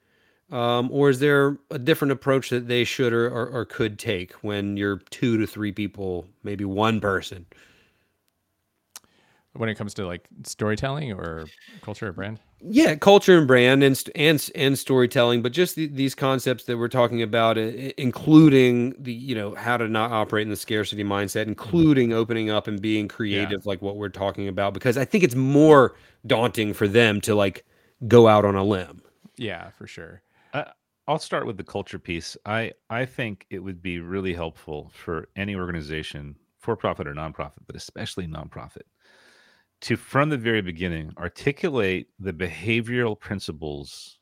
Um, 0.51 0.89
or 0.91 1.09
is 1.09 1.19
there 1.19 1.57
a 1.71 1.79
different 1.79 2.11
approach 2.11 2.49
that 2.49 2.67
they 2.67 2.83
should 2.83 3.13
or, 3.13 3.27
or, 3.27 3.47
or 3.47 3.65
could 3.65 3.97
take 3.97 4.33
when 4.43 4.77
you're 4.77 4.99
two 5.09 5.37
to 5.37 5.47
three 5.47 5.71
people, 5.71 6.27
maybe 6.43 6.63
one 6.65 7.01
person? 7.01 7.45
When 9.53 9.69
it 9.69 9.75
comes 9.75 9.93
to 9.95 10.05
like 10.05 10.27
storytelling 10.43 11.11
or 11.13 11.49
culture 11.81 12.09
or 12.09 12.11
brand, 12.11 12.39
Yeah, 12.67 12.95
culture 12.95 13.37
and 13.37 13.47
brand 13.47 13.83
and 13.83 14.01
and 14.15 14.49
and 14.55 14.79
storytelling, 14.79 15.41
but 15.41 15.51
just 15.51 15.75
the, 15.75 15.87
these 15.87 16.15
concepts 16.15 16.63
that 16.65 16.77
we're 16.77 16.87
talking 16.87 17.21
about, 17.21 17.57
including 17.57 18.95
the 18.97 19.13
you 19.13 19.35
know 19.35 19.53
how 19.55 19.77
to 19.77 19.87
not 19.89 20.11
operate 20.11 20.43
in 20.43 20.49
the 20.49 20.55
scarcity 20.55 21.03
mindset, 21.03 21.47
including 21.47 22.13
opening 22.13 22.49
up 22.49 22.67
and 22.67 22.81
being 22.81 23.07
creative, 23.09 23.65
like 23.65 23.81
what 23.81 23.97
we're 23.97 24.09
talking 24.09 24.47
about, 24.47 24.73
because 24.73 24.97
I 24.97 25.05
think 25.05 25.23
it's 25.23 25.35
more 25.35 25.95
daunting 26.25 26.73
for 26.73 26.87
them 26.87 27.19
to 27.21 27.35
like 27.35 27.65
go 28.07 28.27
out 28.27 28.45
on 28.45 28.55
a 28.55 28.63
limb. 28.63 29.01
yeah, 29.37 29.69
for 29.71 29.87
sure. 29.87 30.21
I'll 31.07 31.19
start 31.19 31.45
with 31.45 31.57
the 31.57 31.63
culture 31.63 31.99
piece. 31.99 32.35
I 32.45 32.73
I 32.89 33.05
think 33.05 33.45
it 33.49 33.59
would 33.59 33.81
be 33.81 33.99
really 33.99 34.33
helpful 34.33 34.91
for 34.93 35.29
any 35.35 35.55
organization, 35.55 36.35
for 36.59 36.75
profit 36.75 37.07
or 37.07 37.13
nonprofit, 37.13 37.65
but 37.67 37.75
especially 37.75 38.27
nonprofit, 38.27 38.83
to 39.81 39.97
from 39.97 40.29
the 40.29 40.37
very 40.37 40.61
beginning 40.61 41.11
articulate 41.17 42.07
the 42.19 42.33
behavioral 42.33 43.19
principles 43.19 44.19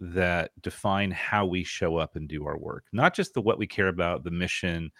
that 0.00 0.50
define 0.62 1.10
how 1.10 1.46
we 1.46 1.64
show 1.64 1.96
up 1.96 2.16
and 2.16 2.28
do 2.28 2.46
our 2.46 2.58
work. 2.58 2.84
Not 2.92 3.14
just 3.14 3.34
the 3.34 3.40
what 3.42 3.58
we 3.58 3.66
care 3.66 3.88
about, 3.88 4.24
the 4.24 4.30
mission. 4.30 4.90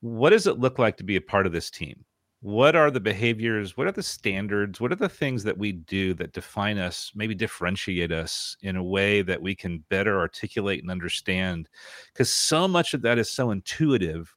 What 0.00 0.30
does 0.30 0.46
it 0.46 0.58
look 0.58 0.78
like 0.78 0.96
to 0.98 1.04
be 1.04 1.16
a 1.16 1.20
part 1.20 1.46
of 1.46 1.52
this 1.52 1.70
team? 1.70 2.04
What 2.44 2.76
are 2.76 2.90
the 2.90 3.00
behaviors? 3.00 3.74
What 3.74 3.86
are 3.86 3.92
the 3.92 4.02
standards? 4.02 4.78
What 4.78 4.92
are 4.92 4.96
the 4.96 5.08
things 5.08 5.44
that 5.44 5.56
we 5.56 5.72
do 5.72 6.12
that 6.12 6.34
define 6.34 6.76
us, 6.76 7.10
maybe 7.14 7.34
differentiate 7.34 8.12
us 8.12 8.58
in 8.60 8.76
a 8.76 8.84
way 8.84 9.22
that 9.22 9.40
we 9.40 9.54
can 9.54 9.82
better 9.88 10.18
articulate 10.18 10.82
and 10.82 10.90
understand? 10.90 11.70
Because 12.12 12.30
so 12.30 12.68
much 12.68 12.92
of 12.92 13.00
that 13.00 13.18
is 13.18 13.30
so 13.30 13.50
intuitive. 13.50 14.34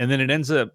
And 0.00 0.10
then 0.10 0.20
it 0.20 0.28
ends 0.28 0.50
up 0.50 0.74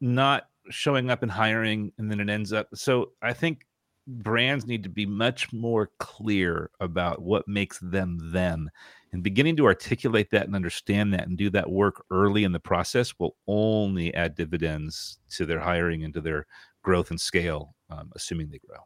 not 0.00 0.48
showing 0.70 1.08
up 1.08 1.22
in 1.22 1.28
hiring. 1.28 1.92
And 1.98 2.10
then 2.10 2.18
it 2.18 2.28
ends 2.28 2.52
up. 2.52 2.66
So 2.74 3.12
I 3.22 3.32
think 3.32 3.64
brands 4.06 4.66
need 4.66 4.82
to 4.82 4.88
be 4.88 5.06
much 5.06 5.52
more 5.52 5.90
clear 5.98 6.70
about 6.80 7.22
what 7.22 7.46
makes 7.46 7.78
them 7.78 8.18
them 8.32 8.70
and 9.12 9.22
beginning 9.22 9.56
to 9.56 9.66
articulate 9.66 10.30
that 10.30 10.46
and 10.46 10.56
understand 10.56 11.12
that 11.12 11.28
and 11.28 11.36
do 11.36 11.50
that 11.50 11.70
work 11.70 12.04
early 12.10 12.44
in 12.44 12.52
the 12.52 12.60
process 12.60 13.18
will 13.18 13.36
only 13.46 14.12
add 14.14 14.34
dividends 14.34 15.18
to 15.30 15.44
their 15.44 15.60
hiring 15.60 16.04
and 16.04 16.14
to 16.14 16.20
their 16.20 16.46
growth 16.82 17.10
and 17.10 17.20
scale 17.20 17.74
um, 17.90 18.10
assuming 18.16 18.48
they 18.48 18.58
grow. 18.66 18.78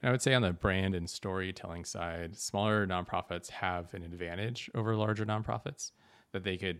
And 0.00 0.08
I 0.08 0.12
would 0.12 0.22
say 0.22 0.32
on 0.32 0.42
the 0.42 0.52
brand 0.52 0.94
and 0.94 1.10
storytelling 1.10 1.84
side, 1.84 2.38
smaller 2.38 2.86
nonprofits 2.86 3.50
have 3.50 3.92
an 3.94 4.04
advantage 4.04 4.70
over 4.74 4.94
larger 4.94 5.26
nonprofits 5.26 5.90
that 6.32 6.44
they 6.44 6.56
could 6.56 6.78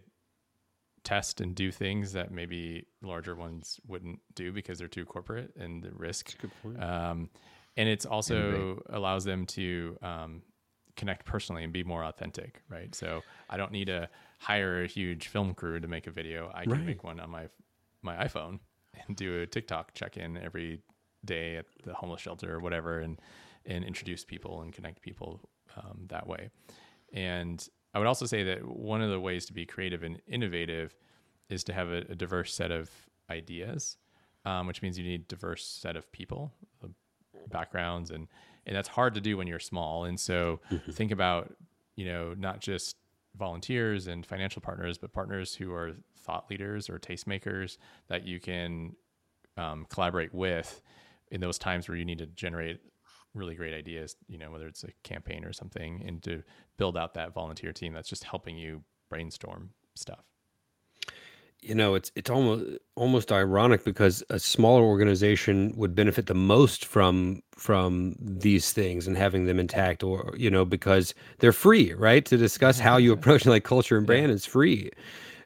test 1.08 1.40
and 1.40 1.54
do 1.54 1.70
things 1.72 2.12
that 2.12 2.30
maybe 2.30 2.84
larger 3.02 3.34
ones 3.34 3.80
wouldn't 3.86 4.18
do 4.34 4.52
because 4.52 4.78
they're 4.78 4.88
too 4.88 5.06
corporate 5.06 5.50
and 5.58 5.82
the 5.82 5.90
risk. 5.92 6.34
Um, 6.82 7.30
and 7.76 7.88
it's 7.88 8.04
also 8.04 8.82
allows 8.90 9.24
them 9.24 9.46
to 9.46 9.96
um, 10.02 10.42
connect 10.96 11.24
personally 11.24 11.64
and 11.64 11.72
be 11.72 11.82
more 11.84 12.04
authentic, 12.04 12.62
right? 12.68 12.94
So 12.94 13.22
I 13.48 13.56
don't 13.56 13.72
need 13.72 13.86
to 13.86 14.08
hire 14.38 14.82
a 14.82 14.86
huge 14.86 15.28
film 15.28 15.54
crew 15.54 15.80
to 15.80 15.88
make 15.88 16.06
a 16.06 16.10
video. 16.10 16.50
I 16.54 16.64
can 16.64 16.72
Right. 16.72 16.86
make 16.86 17.04
one 17.04 17.20
on 17.20 17.30
my 17.30 17.48
my 18.02 18.16
iPhone 18.26 18.60
and 19.06 19.16
do 19.16 19.40
a 19.42 19.46
TikTok 19.46 19.94
check 19.94 20.16
in 20.16 20.36
every 20.36 20.82
day 21.24 21.56
at 21.56 21.66
the 21.84 21.94
homeless 21.94 22.20
shelter 22.20 22.54
or 22.54 22.60
whatever, 22.60 23.00
and 23.00 23.18
and 23.64 23.84
introduce 23.84 24.24
people 24.24 24.60
and 24.62 24.72
connect 24.74 25.00
people 25.02 25.40
um, 25.76 26.06
that 26.08 26.26
way. 26.26 26.50
And 27.12 27.66
I 27.94 27.98
would 27.98 28.08
also 28.08 28.26
say 28.26 28.42
that 28.44 28.64
one 28.64 29.00
of 29.00 29.10
the 29.10 29.20
ways 29.20 29.46
to 29.46 29.52
be 29.52 29.64
creative 29.64 30.02
and 30.02 30.20
innovative 30.26 30.94
is 31.48 31.64
to 31.64 31.72
have 31.72 31.88
a, 31.88 31.98
a 32.08 32.14
diverse 32.14 32.54
set 32.54 32.70
of 32.70 32.90
ideas, 33.30 33.96
um, 34.44 34.66
which 34.66 34.82
means 34.82 34.98
you 34.98 35.04
need 35.04 35.28
diverse 35.28 35.64
set 35.64 35.96
of 35.96 36.10
people, 36.12 36.52
uh, 36.84 36.88
backgrounds, 37.48 38.10
and 38.10 38.28
and 38.66 38.76
that's 38.76 38.88
hard 38.88 39.14
to 39.14 39.20
do 39.20 39.36
when 39.38 39.46
you're 39.46 39.58
small. 39.58 40.04
And 40.04 40.20
so 40.20 40.60
think 40.92 41.10
about 41.10 41.54
you 41.96 42.04
know 42.04 42.34
not 42.36 42.60
just 42.60 42.96
volunteers 43.36 44.06
and 44.06 44.26
financial 44.26 44.60
partners, 44.60 44.98
but 44.98 45.12
partners 45.12 45.54
who 45.54 45.72
are 45.72 45.92
thought 46.18 46.50
leaders 46.50 46.90
or 46.90 46.98
tastemakers 46.98 47.78
that 48.08 48.26
you 48.26 48.40
can 48.40 48.94
um, 49.56 49.86
collaborate 49.88 50.34
with 50.34 50.82
in 51.30 51.40
those 51.40 51.58
times 51.58 51.88
where 51.88 51.96
you 51.96 52.04
need 52.04 52.18
to 52.18 52.26
generate 52.26 52.80
really 53.34 53.54
great 53.54 53.74
ideas, 53.74 54.16
you 54.28 54.38
know, 54.38 54.50
whether 54.50 54.66
it's 54.66 54.84
a 54.84 54.88
campaign 55.04 55.44
or 55.44 55.52
something, 55.52 56.02
and 56.06 56.22
to 56.22 56.42
build 56.76 56.96
out 56.96 57.14
that 57.14 57.34
volunteer 57.34 57.72
team 57.72 57.92
that's 57.92 58.08
just 58.08 58.24
helping 58.24 58.56
you 58.56 58.82
brainstorm 59.08 59.70
stuff. 59.94 60.24
You 61.60 61.74
know, 61.74 61.96
it's 61.96 62.12
it's 62.14 62.30
almost 62.30 62.78
almost 62.94 63.32
ironic 63.32 63.84
because 63.84 64.22
a 64.30 64.38
smaller 64.38 64.82
organization 64.82 65.72
would 65.76 65.92
benefit 65.92 66.26
the 66.26 66.34
most 66.34 66.84
from 66.84 67.42
from 67.56 68.14
these 68.20 68.72
things 68.72 69.08
and 69.08 69.16
having 69.16 69.46
them 69.46 69.58
intact, 69.58 70.04
or 70.04 70.32
you 70.36 70.50
know, 70.50 70.64
because 70.64 71.14
they're 71.40 71.52
free, 71.52 71.94
right? 71.94 72.24
To 72.26 72.36
discuss 72.36 72.78
how 72.78 72.96
you 72.96 73.12
approach 73.12 73.44
like 73.44 73.64
culture 73.64 73.98
and 73.98 74.06
brand 74.06 74.30
is 74.30 74.46
free. 74.46 74.90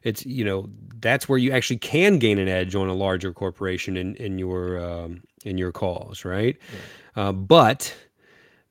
It's 0.03 0.23
you 0.23 0.45
know 0.45 0.69
that's 0.99 1.27
where 1.27 1.39
you 1.39 1.51
actually 1.51 1.77
can 1.77 2.19
gain 2.19 2.37
an 2.37 2.47
edge 2.47 2.75
on 2.75 2.89
a 2.89 2.93
larger 2.93 3.33
corporation 3.33 3.97
in 3.97 4.15
in 4.17 4.37
your 4.37 4.77
um, 4.85 5.23
in 5.43 5.57
your 5.57 5.71
calls, 5.71 6.25
right? 6.25 6.57
Uh, 7.15 7.31
but 7.31 7.93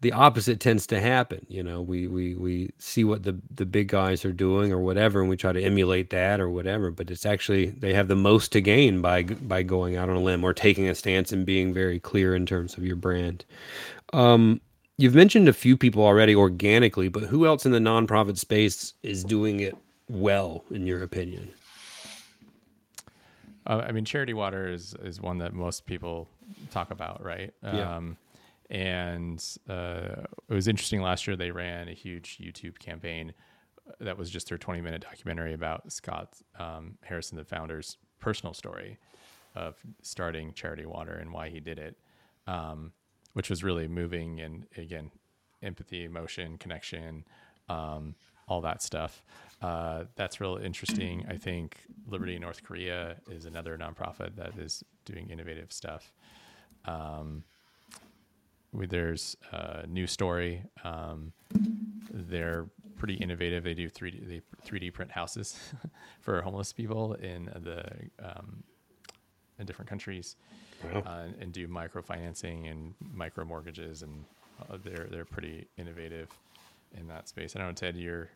the 0.03 0.13
opposite 0.13 0.59
tends 0.59 0.85
to 0.89 1.01
happen. 1.01 1.47
You 1.49 1.63
know, 1.63 1.81
we 1.81 2.09
we 2.09 2.35
we 2.35 2.71
see 2.79 3.05
what 3.05 3.23
the 3.23 3.39
the 3.55 3.65
big 3.65 3.89
guys 3.89 4.25
are 4.25 4.33
doing 4.33 4.73
or 4.73 4.81
whatever, 4.81 5.21
and 5.21 5.31
we 5.31 5.37
try 5.37 5.53
to 5.53 5.63
emulate 5.63 6.11
that 6.11 6.41
or 6.41 6.51
whatever. 6.51 6.91
But 6.91 7.11
it's 7.11 7.25
actually 7.25 7.67
they 7.67 7.95
have 7.95 8.09
the 8.09 8.17
most 8.17 8.51
to 8.53 8.61
gain 8.61 9.01
by 9.01 9.23
by 9.23 9.63
going 9.63 9.97
out 9.97 10.11
on 10.11 10.17
a 10.17 10.21
limb 10.21 10.45
or 10.45 10.53
taking 10.53 10.89
a 10.89 10.95
stance 10.95 11.33
and 11.33 11.47
being 11.47 11.73
very 11.73 12.01
clear 12.01 12.35
in 12.35 12.47
terms 12.47 12.77
of 12.77 12.85
your 12.85 12.97
brand. 12.97 13.45
Um, 14.13 14.61
you've 14.99 15.15
mentioned 15.15 15.49
a 15.49 15.53
few 15.53 15.77
people 15.77 16.05
already 16.05 16.35
organically, 16.35 17.09
but 17.09 17.23
who 17.23 17.47
else 17.47 17.65
in 17.65 17.73
the 17.73 17.79
nonprofit 17.79 18.39
space 18.39 18.95
is 19.05 19.23
doing 19.23 19.61
it 19.61 19.77
well, 20.09 20.65
in 20.73 20.85
your 20.85 21.03
opinion? 21.05 21.49
Uh, 23.67 23.83
I 23.87 23.93
mean, 23.93 24.05
Charity 24.05 24.35
Water 24.35 24.69
is 24.69 24.95
is 25.03 25.21
one 25.21 25.39
that 25.39 25.53
most 25.53 25.87
people 25.87 26.29
talk 26.71 26.91
about, 26.91 27.25
right? 27.25 27.53
Yeah. 27.63 27.97
Um, 27.97 28.17
and 28.71 29.45
uh, 29.69 30.25
it 30.49 30.55
was 30.55 30.67
interesting 30.67 31.03
last 31.03 31.27
year 31.27 31.37
they 31.37 31.51
ran 31.51 31.89
a 31.89 31.93
huge 31.93 32.39
YouTube 32.39 32.79
campaign 32.79 33.35
that 34.01 34.17
was 34.17 34.31
just 34.31 34.49
their 34.49 34.59
20 34.59 34.81
minute 34.81 35.03
documentary 35.03 35.53
about 35.53 35.93
Scott 35.93 36.35
um, 36.59 36.97
Harrison, 37.03 37.37
the 37.37 37.45
founder's 37.45 37.99
personal 38.19 38.55
story 38.55 38.99
of 39.55 39.77
starting 40.01 40.53
Charity 40.55 40.87
Water 40.87 41.13
and 41.13 41.33
why 41.33 41.51
he 41.51 41.61
did 41.61 41.79
it, 41.79 41.99
um, 42.47 42.93
which 43.35 43.51
was 43.51 43.63
really 43.63 43.89
moving 43.89 44.41
and 44.41 44.67
again, 44.77 45.11
empathy, 45.63 46.05
emotion, 46.05 46.57
connection, 46.57 47.25
um, 47.69 48.15
all 48.49 48.61
that 48.63 48.83
stuff. 48.83 49.23
Uh, 49.63 50.05
that's 50.17 50.41
real 50.41 50.57
interesting. 50.57 51.25
I 51.29 51.37
think 51.37 51.79
Liberty 52.09 52.39
North 52.39 52.63
Korea 52.65 53.17
is 53.31 53.45
another 53.45 53.79
nonprofit 53.79 54.35
that 54.37 54.59
is 54.59 54.83
doing 55.05 55.31
innovative 55.31 55.73
stuff. 55.73 56.13
Um, 56.85 57.45
we- 58.73 58.87
there's 58.87 59.37
a 59.53 59.87
new 59.87 60.07
story. 60.07 60.65
Um, 60.83 61.33
they're 62.11 62.67
pretty 62.97 63.15
innovative. 63.15 63.63
They 63.65 63.75
do 63.75 63.89
3D, 63.89 64.27
they 64.29 64.43
3D 64.67 64.93
print 64.93 65.11
houses 65.13 65.59
for 66.21 66.41
homeless 66.43 66.73
people 66.73 67.15
in 67.15 67.45
the 67.47 67.85
um, 68.19 68.63
in 69.59 69.67
different 69.67 69.89
countries, 69.89 70.37
Wow. 70.83 71.01
uh, 71.07 71.29
and 71.41 71.53
do 71.53 71.69
microfinancing 71.69 72.69
and 72.71 72.95
micro 73.15 73.45
mortgages, 73.45 74.03
and 74.03 74.25
uh, 74.61 74.77
they're 74.83 75.07
they're 75.11 75.25
pretty 75.25 75.69
innovative 75.77 76.29
in 76.99 77.07
that 77.09 77.29
space. 77.29 77.55
I 77.55 77.61
don't 77.61 77.69
know, 77.69 77.75
Ted, 77.75 77.97
you're 77.97 78.29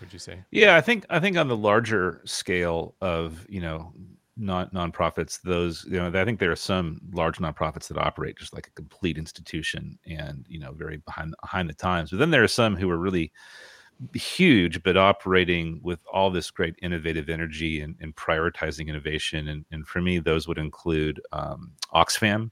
would 0.00 0.12
you 0.12 0.18
say? 0.18 0.42
Yeah, 0.50 0.76
I 0.76 0.80
think 0.80 1.06
I 1.10 1.20
think 1.20 1.36
on 1.36 1.48
the 1.48 1.56
larger 1.56 2.20
scale 2.24 2.94
of 3.00 3.46
you 3.48 3.60
know 3.60 3.92
non 4.36 4.68
nonprofits, 4.70 5.40
those 5.42 5.84
you 5.88 5.96
know 5.96 6.08
I 6.08 6.24
think 6.24 6.38
there 6.38 6.52
are 6.52 6.56
some 6.56 7.00
large 7.12 7.38
nonprofits 7.38 7.88
that 7.88 7.98
operate 7.98 8.36
just 8.36 8.54
like 8.54 8.68
a 8.68 8.70
complete 8.70 9.18
institution 9.18 9.98
and 10.06 10.44
you 10.48 10.58
know 10.58 10.72
very 10.72 10.98
behind 10.98 11.34
behind 11.40 11.68
the 11.68 11.74
times. 11.74 12.10
But 12.10 12.18
then 12.18 12.30
there 12.30 12.44
are 12.44 12.48
some 12.48 12.76
who 12.76 12.90
are 12.90 12.98
really 12.98 13.32
huge, 14.14 14.82
but 14.82 14.96
operating 14.96 15.80
with 15.82 16.00
all 16.12 16.30
this 16.30 16.50
great 16.50 16.76
innovative 16.82 17.28
energy 17.28 17.80
and, 17.80 17.96
and 18.00 18.14
prioritizing 18.14 18.88
innovation. 18.88 19.48
And, 19.48 19.64
and 19.72 19.86
for 19.86 20.00
me, 20.00 20.18
those 20.18 20.46
would 20.46 20.58
include 20.58 21.20
um, 21.32 21.72
Oxfam. 21.94 22.50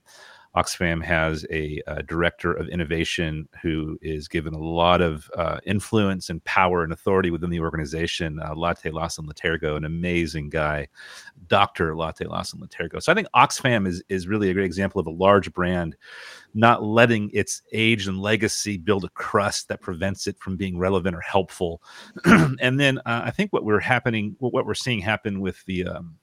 Oxfam 0.55 1.03
has 1.03 1.45
a, 1.51 1.81
uh 1.87 2.01
director 2.07 2.53
of 2.53 2.69
innovation 2.69 3.47
who 3.61 3.97
is 4.01 4.27
given 4.27 4.53
a 4.53 4.59
lot 4.59 5.01
of 5.01 5.29
uh, 5.37 5.59
influence 5.65 6.29
and 6.29 6.43
power 6.43 6.83
and 6.83 6.93
authority 6.93 7.31
within 7.31 7.49
the 7.49 7.59
organization. 7.59 8.39
Uh, 8.39 8.55
Latte 8.55 8.89
Lawson 8.89 9.27
Latergo, 9.27 9.75
an 9.75 9.85
amazing 9.85 10.49
guy, 10.49 10.87
Dr. 11.47 11.95
Latte 11.95 12.25
Lawson 12.25 12.59
Latergo. 12.59 13.01
So 13.01 13.11
I 13.11 13.15
think 13.15 13.27
Oxfam 13.35 13.87
is, 13.87 14.03
is 14.09 14.27
really 14.27 14.49
a 14.49 14.53
great 14.53 14.65
example 14.65 15.01
of 15.01 15.07
a 15.07 15.11
large 15.11 15.51
brand 15.53 15.95
not 16.55 16.83
letting 16.83 17.29
its 17.33 17.61
age 17.73 18.07
and 18.07 18.19
legacy 18.19 18.77
build 18.77 19.03
a 19.03 19.09
crust 19.09 19.67
that 19.67 19.81
prevents 19.81 20.25
it 20.25 20.39
from 20.39 20.55
being 20.55 20.77
relevant 20.77 21.15
or 21.15 21.21
helpful. 21.21 21.83
and 22.25 22.79
then 22.79 22.97
uh, 22.99 23.23
I 23.25 23.31
think 23.31 23.51
what 23.51 23.65
we're 23.65 23.79
happening, 23.79 24.35
what 24.39 24.53
what 24.53 24.65
we're 24.65 24.73
seeing 24.73 24.99
happen 24.99 25.41
with 25.41 25.63
the 25.65 25.85
um, 25.85 26.15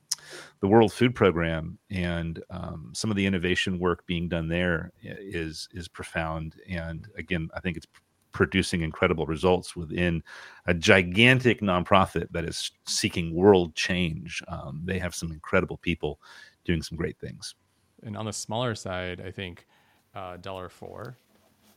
the 0.63 0.69
World 0.69 0.93
Food 0.93 1.17
Program 1.17 1.77
and 1.91 2.41
um, 2.49 2.93
some 2.95 3.11
of 3.11 3.17
the 3.17 3.27
innovation 3.27 3.81
work 3.81 4.07
being 4.07 4.29
done 4.29 4.47
there 4.47 4.93
is 5.03 5.69
is 5.73 5.89
profound. 5.89 6.55
And 6.69 7.09
again, 7.19 7.51
I 7.55 7.61
think 7.61 7.77
it's 7.77 7.89
producing 8.31 8.83
incredible 8.83 9.27
results 9.27 9.75
within 9.75 10.23
a 10.67 10.73
gigantic 10.73 11.61
nonprofit 11.63 12.29
that 12.31 12.45
is 12.45 12.71
seeking 12.87 13.35
world 13.35 13.75
change. 13.75 14.41
Um, 14.47 14.83
they 14.85 15.01
have 15.01 15.17
some 15.17 15.33
incredible 15.33 15.79
people 15.79 16.21
doing 16.65 16.81
some 16.81 16.97
great 16.97 17.19
things. 17.19 17.57
And 18.05 18.17
on 18.17 18.25
the 18.25 18.33
smaller 18.33 18.77
side, 18.77 19.21
I 19.21 19.33
think 19.33 19.67
uh, 20.15 20.37
Dollar 20.37 20.69
For, 20.69 21.17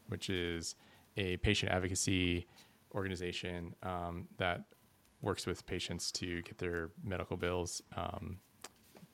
which 0.09 0.29
is 0.29 0.75
a 1.17 1.37
patient 1.37 1.71
advocacy 1.71 2.45
organization 2.93 3.73
um, 3.81 4.27
that 4.37 4.61
works 5.21 5.47
with 5.47 5.65
patients 5.65 6.11
to 6.11 6.43
get 6.43 6.59
their 6.59 6.91
medical 7.03 7.35
bills 7.35 7.81
um, 7.97 8.37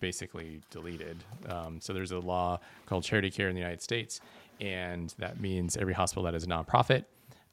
basically 0.01 0.61
deleted. 0.69 1.23
Um, 1.47 1.79
so 1.79 1.93
there's 1.93 2.11
a 2.11 2.19
law 2.19 2.59
called 2.85 3.05
Charity 3.05 3.31
Care 3.31 3.47
in 3.47 3.55
the 3.55 3.61
United 3.61 3.81
States, 3.81 4.19
and 4.59 5.13
that 5.17 5.39
means 5.39 5.77
every 5.77 5.93
hospital 5.93 6.23
that 6.23 6.35
is 6.35 6.43
a 6.43 6.47
nonprofit 6.47 7.05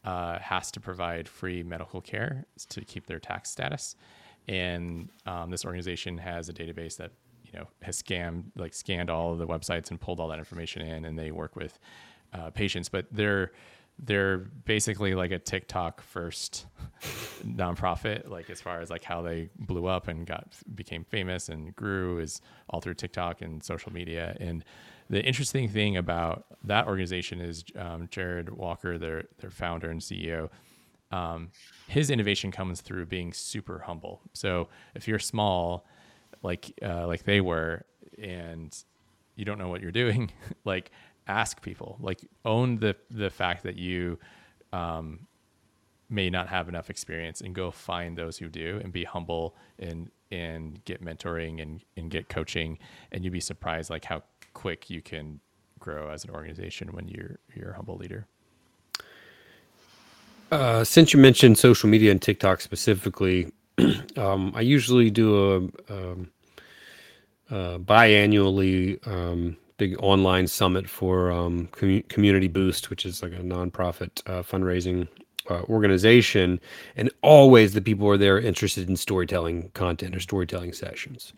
uh, 0.04 0.38
has 0.40 0.72
to 0.72 0.80
provide 0.80 1.28
free 1.28 1.62
medical 1.62 2.00
care 2.00 2.44
to 2.70 2.80
keep 2.80 3.06
their 3.06 3.20
tax 3.20 3.50
status. 3.50 3.94
And 4.48 5.10
um, 5.26 5.50
this 5.50 5.64
organization 5.64 6.18
has 6.18 6.48
a 6.48 6.52
database 6.52 6.96
that 6.96 7.12
you 7.44 7.58
know 7.58 7.68
has 7.82 8.02
scammed 8.02 8.44
like 8.56 8.74
scanned 8.74 9.10
all 9.10 9.32
of 9.32 9.38
the 9.38 9.46
websites 9.46 9.90
and 9.90 10.00
pulled 10.00 10.18
all 10.18 10.28
that 10.28 10.38
information 10.38 10.82
in, 10.82 11.04
and 11.04 11.18
they 11.18 11.30
work 11.30 11.54
with 11.54 11.78
uh, 12.32 12.50
patients. 12.50 12.88
But 12.88 13.06
they're 13.12 13.52
they're 13.98 14.38
basically 14.38 15.14
like 15.14 15.30
a 15.32 15.38
TikTok 15.38 16.02
first 16.02 16.66
nonprofit. 17.44 18.28
Like 18.28 18.50
as 18.50 18.60
far 18.60 18.80
as 18.80 18.90
like 18.90 19.04
how 19.04 19.22
they 19.22 19.50
blew 19.58 19.86
up 19.86 20.08
and 20.08 20.26
got 20.26 20.54
became 20.74 21.04
famous 21.04 21.48
and 21.48 21.74
grew 21.74 22.18
is 22.18 22.40
all 22.70 22.80
through 22.80 22.94
TikTok 22.94 23.42
and 23.42 23.62
social 23.62 23.92
media. 23.92 24.36
And 24.40 24.64
the 25.10 25.22
interesting 25.22 25.68
thing 25.68 25.96
about 25.96 26.44
that 26.64 26.86
organization 26.86 27.40
is 27.40 27.64
um, 27.76 28.08
Jared 28.10 28.50
Walker, 28.50 28.98
their 28.98 29.24
their 29.38 29.50
founder 29.50 29.90
and 29.90 30.00
CEO. 30.00 30.50
Um, 31.10 31.50
his 31.86 32.10
innovation 32.10 32.52
comes 32.52 32.82
through 32.82 33.06
being 33.06 33.32
super 33.32 33.80
humble. 33.80 34.20
So 34.34 34.68
if 34.94 35.08
you're 35.08 35.18
small, 35.18 35.86
like 36.42 36.72
uh, 36.82 37.06
like 37.06 37.24
they 37.24 37.40
were, 37.40 37.84
and 38.22 38.76
you 39.34 39.44
don't 39.44 39.58
know 39.58 39.68
what 39.68 39.80
you're 39.80 39.90
doing, 39.90 40.30
like 40.64 40.90
ask 41.28 41.62
people, 41.62 41.96
like 42.00 42.20
own 42.44 42.78
the 42.78 42.96
the 43.10 43.30
fact 43.30 43.62
that 43.62 43.76
you 43.76 44.18
um, 44.72 45.26
may 46.10 46.30
not 46.30 46.48
have 46.48 46.68
enough 46.68 46.90
experience, 46.90 47.40
and 47.40 47.54
go 47.54 47.70
find 47.70 48.16
those 48.16 48.38
who 48.38 48.48
do, 48.48 48.80
and 48.82 48.92
be 48.92 49.04
humble 49.04 49.54
and 49.78 50.10
and 50.30 50.84
get 50.84 51.04
mentoring 51.04 51.62
and 51.62 51.84
and 51.96 52.10
get 52.10 52.28
coaching, 52.28 52.78
and 53.12 53.24
you'd 53.24 53.32
be 53.32 53.40
surprised 53.40 53.90
like 53.90 54.04
how 54.04 54.22
quick 54.54 54.90
you 54.90 55.00
can 55.00 55.40
grow 55.78 56.10
as 56.10 56.24
an 56.24 56.30
organization 56.30 56.88
when 56.92 57.08
you're 57.08 57.38
you're 57.54 57.70
a 57.70 57.76
humble 57.76 57.96
leader. 57.96 58.26
Uh, 60.50 60.82
since 60.82 61.12
you 61.12 61.20
mentioned 61.20 61.58
social 61.58 61.90
media 61.90 62.10
and 62.10 62.22
TikTok 62.22 62.62
specifically, 62.62 63.52
um, 64.16 64.52
I 64.54 64.62
usually 64.62 65.10
do 65.10 65.36
a 65.36 65.56
um, 65.92 66.30
uh, 67.50 67.78
biannually 67.78 69.06
um, 69.06 69.56
big 69.78 69.96
online 70.00 70.46
summit 70.46 70.88
for 70.88 71.30
um, 71.32 71.68
commu- 71.72 72.06
Community 72.08 72.48
Boost, 72.48 72.90
which 72.90 73.06
is 73.06 73.22
like 73.22 73.32
a 73.32 73.36
nonprofit 73.36 74.22
uh, 74.26 74.42
fundraising 74.42 75.08
uh, 75.48 75.62
organization, 75.62 76.60
and 76.96 77.10
always 77.22 77.72
the 77.72 77.80
people 77.80 78.06
are 78.08 78.18
there 78.18 78.38
interested 78.38 78.88
in 78.88 78.96
storytelling 78.96 79.70
content 79.70 80.14
or 80.14 80.20
storytelling 80.20 80.72
sessions. 80.72 81.32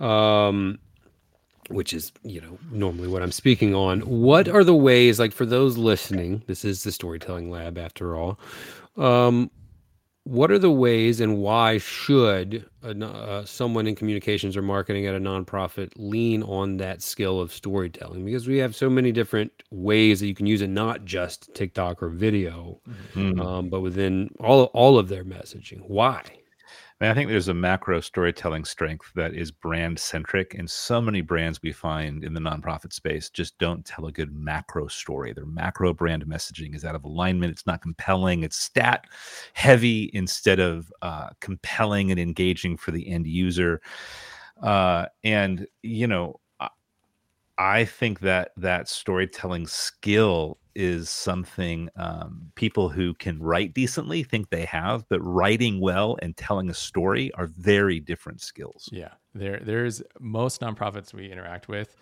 Um, 0.00 0.78
which 1.68 1.92
is 1.92 2.12
you 2.22 2.40
know 2.40 2.58
normally 2.70 3.08
what 3.08 3.22
i'm 3.22 3.32
speaking 3.32 3.74
on 3.74 4.00
what 4.02 4.48
are 4.48 4.62
the 4.62 4.74
ways 4.74 5.18
like 5.18 5.32
for 5.32 5.44
those 5.44 5.76
listening 5.76 6.42
this 6.46 6.64
is 6.64 6.84
the 6.84 6.92
storytelling 6.92 7.50
lab 7.50 7.76
after 7.76 8.14
all 8.14 8.38
um 8.96 9.50
what 10.26 10.50
are 10.50 10.58
the 10.58 10.72
ways 10.72 11.20
and 11.20 11.38
why 11.38 11.78
should 11.78 12.68
a, 12.82 13.06
uh, 13.06 13.44
someone 13.44 13.86
in 13.86 13.94
communications 13.94 14.56
or 14.56 14.62
marketing 14.62 15.06
at 15.06 15.14
a 15.14 15.20
nonprofit 15.20 15.92
lean 15.94 16.42
on 16.42 16.78
that 16.78 17.00
skill 17.00 17.40
of 17.40 17.52
storytelling? 17.52 18.24
Because 18.24 18.48
we 18.48 18.58
have 18.58 18.74
so 18.74 18.90
many 18.90 19.12
different 19.12 19.52
ways 19.70 20.18
that 20.18 20.26
you 20.26 20.34
can 20.34 20.46
use 20.46 20.62
it, 20.62 20.68
not 20.68 21.04
just 21.04 21.54
TikTok 21.54 22.02
or 22.02 22.08
video, 22.08 22.80
mm-hmm. 23.14 23.40
um, 23.40 23.68
but 23.68 23.82
within 23.82 24.28
all 24.40 24.64
all 24.74 24.98
of 24.98 25.06
their 25.06 25.24
messaging. 25.24 25.80
Why? 25.86 26.24
I 26.98 27.12
think 27.12 27.28
there's 27.28 27.48
a 27.48 27.54
macro 27.54 28.00
storytelling 28.00 28.64
strength 28.64 29.12
that 29.16 29.34
is 29.34 29.50
brand 29.50 29.98
centric, 29.98 30.54
and 30.54 30.70
so 30.70 30.98
many 30.98 31.20
brands 31.20 31.60
we 31.62 31.70
find 31.70 32.24
in 32.24 32.32
the 32.32 32.40
nonprofit 32.40 32.94
space 32.94 33.28
just 33.28 33.58
don't 33.58 33.84
tell 33.84 34.06
a 34.06 34.12
good 34.12 34.34
macro 34.34 34.86
story. 34.88 35.34
Their 35.34 35.44
macro 35.44 35.92
brand 35.92 36.24
messaging 36.24 36.74
is 36.74 36.86
out 36.86 36.94
of 36.94 37.04
alignment. 37.04 37.52
It's 37.52 37.66
not 37.66 37.82
compelling. 37.82 38.44
It's 38.44 38.56
stat 38.56 39.04
heavy 39.52 40.10
instead 40.14 40.58
of 40.58 40.90
uh, 41.02 41.28
compelling 41.40 42.10
and 42.10 42.18
engaging 42.18 42.78
for 42.78 42.92
the 42.92 43.06
end 43.06 43.26
user. 43.26 43.82
Uh, 44.62 45.04
and 45.22 45.66
you 45.82 46.06
know, 46.06 46.40
I 47.58 47.84
think 47.84 48.20
that 48.20 48.52
that 48.56 48.88
storytelling 48.88 49.66
skill 49.66 50.58
is 50.76 51.08
something 51.08 51.88
um, 51.96 52.52
people 52.54 52.88
who 52.88 53.14
can 53.14 53.42
write 53.42 53.74
decently 53.74 54.22
think 54.22 54.50
they 54.50 54.66
have, 54.66 55.08
but 55.08 55.20
writing 55.20 55.80
well 55.80 56.16
and 56.20 56.36
telling 56.36 56.68
a 56.68 56.74
story 56.74 57.32
are 57.34 57.46
very 57.46 57.98
different 57.98 58.42
skills. 58.42 58.88
Yeah, 58.92 59.12
there 59.34 59.58
there's 59.62 60.02
most 60.20 60.60
nonprofits 60.60 61.14
we 61.14 61.32
interact 61.32 61.68
with, 61.68 61.96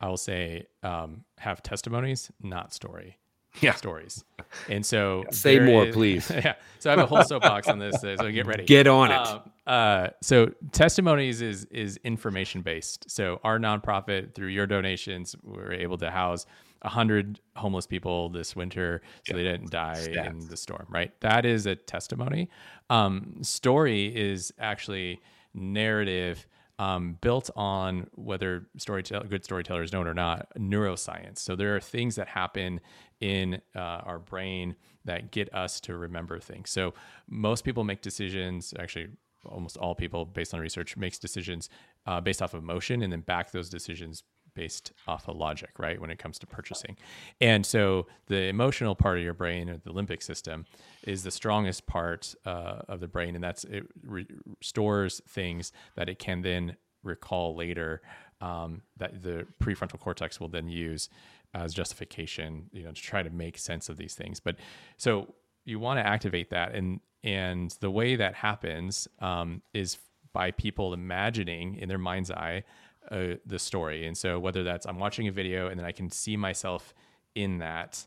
I 0.00 0.08
will 0.08 0.16
say, 0.16 0.66
um, 0.82 1.24
have 1.38 1.62
testimonies, 1.62 2.30
not 2.40 2.72
story. 2.72 3.18
Yeah. 3.60 3.74
stories, 3.74 4.24
and 4.68 4.86
so 4.86 5.24
say 5.32 5.58
more, 5.58 5.86
is, 5.86 5.92
please. 5.92 6.30
yeah, 6.34 6.54
so 6.78 6.88
I 6.88 6.92
have 6.92 7.00
a 7.00 7.06
whole 7.06 7.24
soapbox 7.24 7.66
on 7.66 7.80
this, 7.80 8.00
so 8.00 8.16
get 8.30 8.46
ready. 8.46 8.64
Get 8.64 8.86
on 8.86 9.10
it. 9.10 9.16
Um, 9.16 9.40
uh, 9.66 10.08
so 10.22 10.52
testimonies 10.70 11.42
is 11.42 11.64
is 11.64 11.98
information 12.04 12.62
based. 12.62 13.10
So 13.10 13.40
our 13.42 13.58
nonprofit, 13.58 14.36
through 14.36 14.48
your 14.48 14.68
donations, 14.68 15.34
we're 15.42 15.72
able 15.72 15.98
to 15.98 16.12
house 16.12 16.46
100 16.82 17.40
homeless 17.56 17.86
people 17.86 18.28
this 18.28 18.56
winter 18.56 19.02
so 19.26 19.34
they 19.34 19.42
didn't 19.42 19.70
die 19.70 19.96
Stats. 19.96 20.26
in 20.26 20.48
the 20.48 20.56
storm, 20.56 20.86
right? 20.88 21.12
That 21.20 21.44
is 21.44 21.66
a 21.66 21.76
testimony. 21.76 22.48
Um, 22.88 23.38
story 23.42 24.06
is 24.06 24.52
actually 24.58 25.20
narrative 25.54 26.46
um, 26.78 27.18
built 27.20 27.50
on 27.56 28.08
whether 28.14 28.66
storytell- 28.78 29.28
good 29.28 29.44
storytellers 29.44 29.92
know 29.92 30.00
it 30.00 30.06
or 30.06 30.14
not, 30.14 30.48
neuroscience. 30.58 31.38
So 31.38 31.54
there 31.54 31.76
are 31.76 31.80
things 31.80 32.16
that 32.16 32.28
happen 32.28 32.80
in 33.20 33.60
uh, 33.76 33.78
our 33.78 34.18
brain 34.18 34.76
that 35.04 35.30
get 35.30 35.52
us 35.54 35.80
to 35.80 35.96
remember 35.96 36.38
things. 36.38 36.70
So 36.70 36.94
most 37.28 37.64
people 37.64 37.84
make 37.84 38.00
decisions, 38.00 38.72
actually 38.78 39.08
almost 39.44 39.76
all 39.76 39.94
people 39.94 40.24
based 40.24 40.54
on 40.54 40.60
research 40.60 40.96
makes 40.96 41.18
decisions 41.18 41.68
uh, 42.06 42.20
based 42.20 42.42
off 42.42 42.54
of 42.54 42.62
emotion 42.62 43.02
and 43.02 43.12
then 43.12 43.20
back 43.20 43.52
those 43.52 43.68
decisions 43.68 44.22
based 44.54 44.92
off 45.06 45.28
of 45.28 45.36
logic, 45.36 45.70
right? 45.78 46.00
When 46.00 46.10
it 46.10 46.18
comes 46.18 46.38
to 46.40 46.46
purchasing. 46.46 46.96
And 47.40 47.64
so 47.64 48.06
the 48.26 48.44
emotional 48.44 48.94
part 48.94 49.18
of 49.18 49.24
your 49.24 49.34
brain 49.34 49.68
or 49.68 49.76
the 49.78 49.90
limbic 49.90 50.22
system 50.22 50.66
is 51.04 51.22
the 51.22 51.30
strongest 51.30 51.86
part 51.86 52.34
uh, 52.44 52.80
of 52.88 53.00
the 53.00 53.08
brain. 53.08 53.34
And 53.34 53.42
that's 53.42 53.64
it 53.64 53.86
re- 54.02 54.26
stores 54.62 55.20
things 55.28 55.72
that 55.96 56.08
it 56.08 56.18
can 56.18 56.42
then 56.42 56.76
recall 57.02 57.56
later 57.56 58.02
um, 58.40 58.82
that 58.96 59.22
the 59.22 59.46
prefrontal 59.62 59.98
cortex 59.98 60.40
will 60.40 60.48
then 60.48 60.68
use 60.68 61.08
as 61.54 61.74
justification, 61.74 62.66
you 62.72 62.84
know, 62.84 62.92
to 62.92 63.02
try 63.02 63.22
to 63.22 63.30
make 63.30 63.58
sense 63.58 63.88
of 63.88 63.96
these 63.96 64.14
things. 64.14 64.40
But 64.40 64.56
so 64.96 65.34
you 65.64 65.78
want 65.78 65.98
to 65.98 66.06
activate 66.06 66.50
that. 66.50 66.74
And, 66.74 67.00
and 67.22 67.74
the 67.80 67.90
way 67.90 68.16
that 68.16 68.34
happens 68.34 69.08
um, 69.18 69.62
is 69.74 69.98
by 70.32 70.52
people 70.52 70.94
imagining 70.94 71.76
in 71.76 71.88
their 71.88 71.98
mind's 71.98 72.30
eye 72.30 72.64
uh, 73.10 73.34
the 73.46 73.58
story. 73.58 74.06
And 74.06 74.16
so 74.16 74.38
whether 74.38 74.62
that's 74.62 74.86
I'm 74.86 74.98
watching 74.98 75.28
a 75.28 75.32
video 75.32 75.68
and 75.68 75.78
then 75.78 75.86
I 75.86 75.92
can 75.92 76.10
see 76.10 76.36
myself 76.36 76.94
in 77.34 77.58
that 77.58 78.06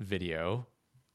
video 0.00 0.66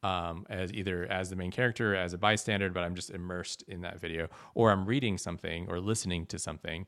um, 0.03 0.45
as 0.49 0.71
either 0.73 1.05
as 1.05 1.29
the 1.29 1.35
main 1.35 1.51
character, 1.51 1.95
as 1.95 2.13
a 2.13 2.17
bystander, 2.17 2.69
but 2.69 2.83
I'm 2.83 2.95
just 2.95 3.09
immersed 3.09 3.63
in 3.67 3.81
that 3.81 3.99
video, 3.99 4.29
or 4.55 4.71
I'm 4.71 4.85
reading 4.85 5.17
something 5.17 5.67
or 5.69 5.79
listening 5.79 6.25
to 6.27 6.39
something, 6.39 6.85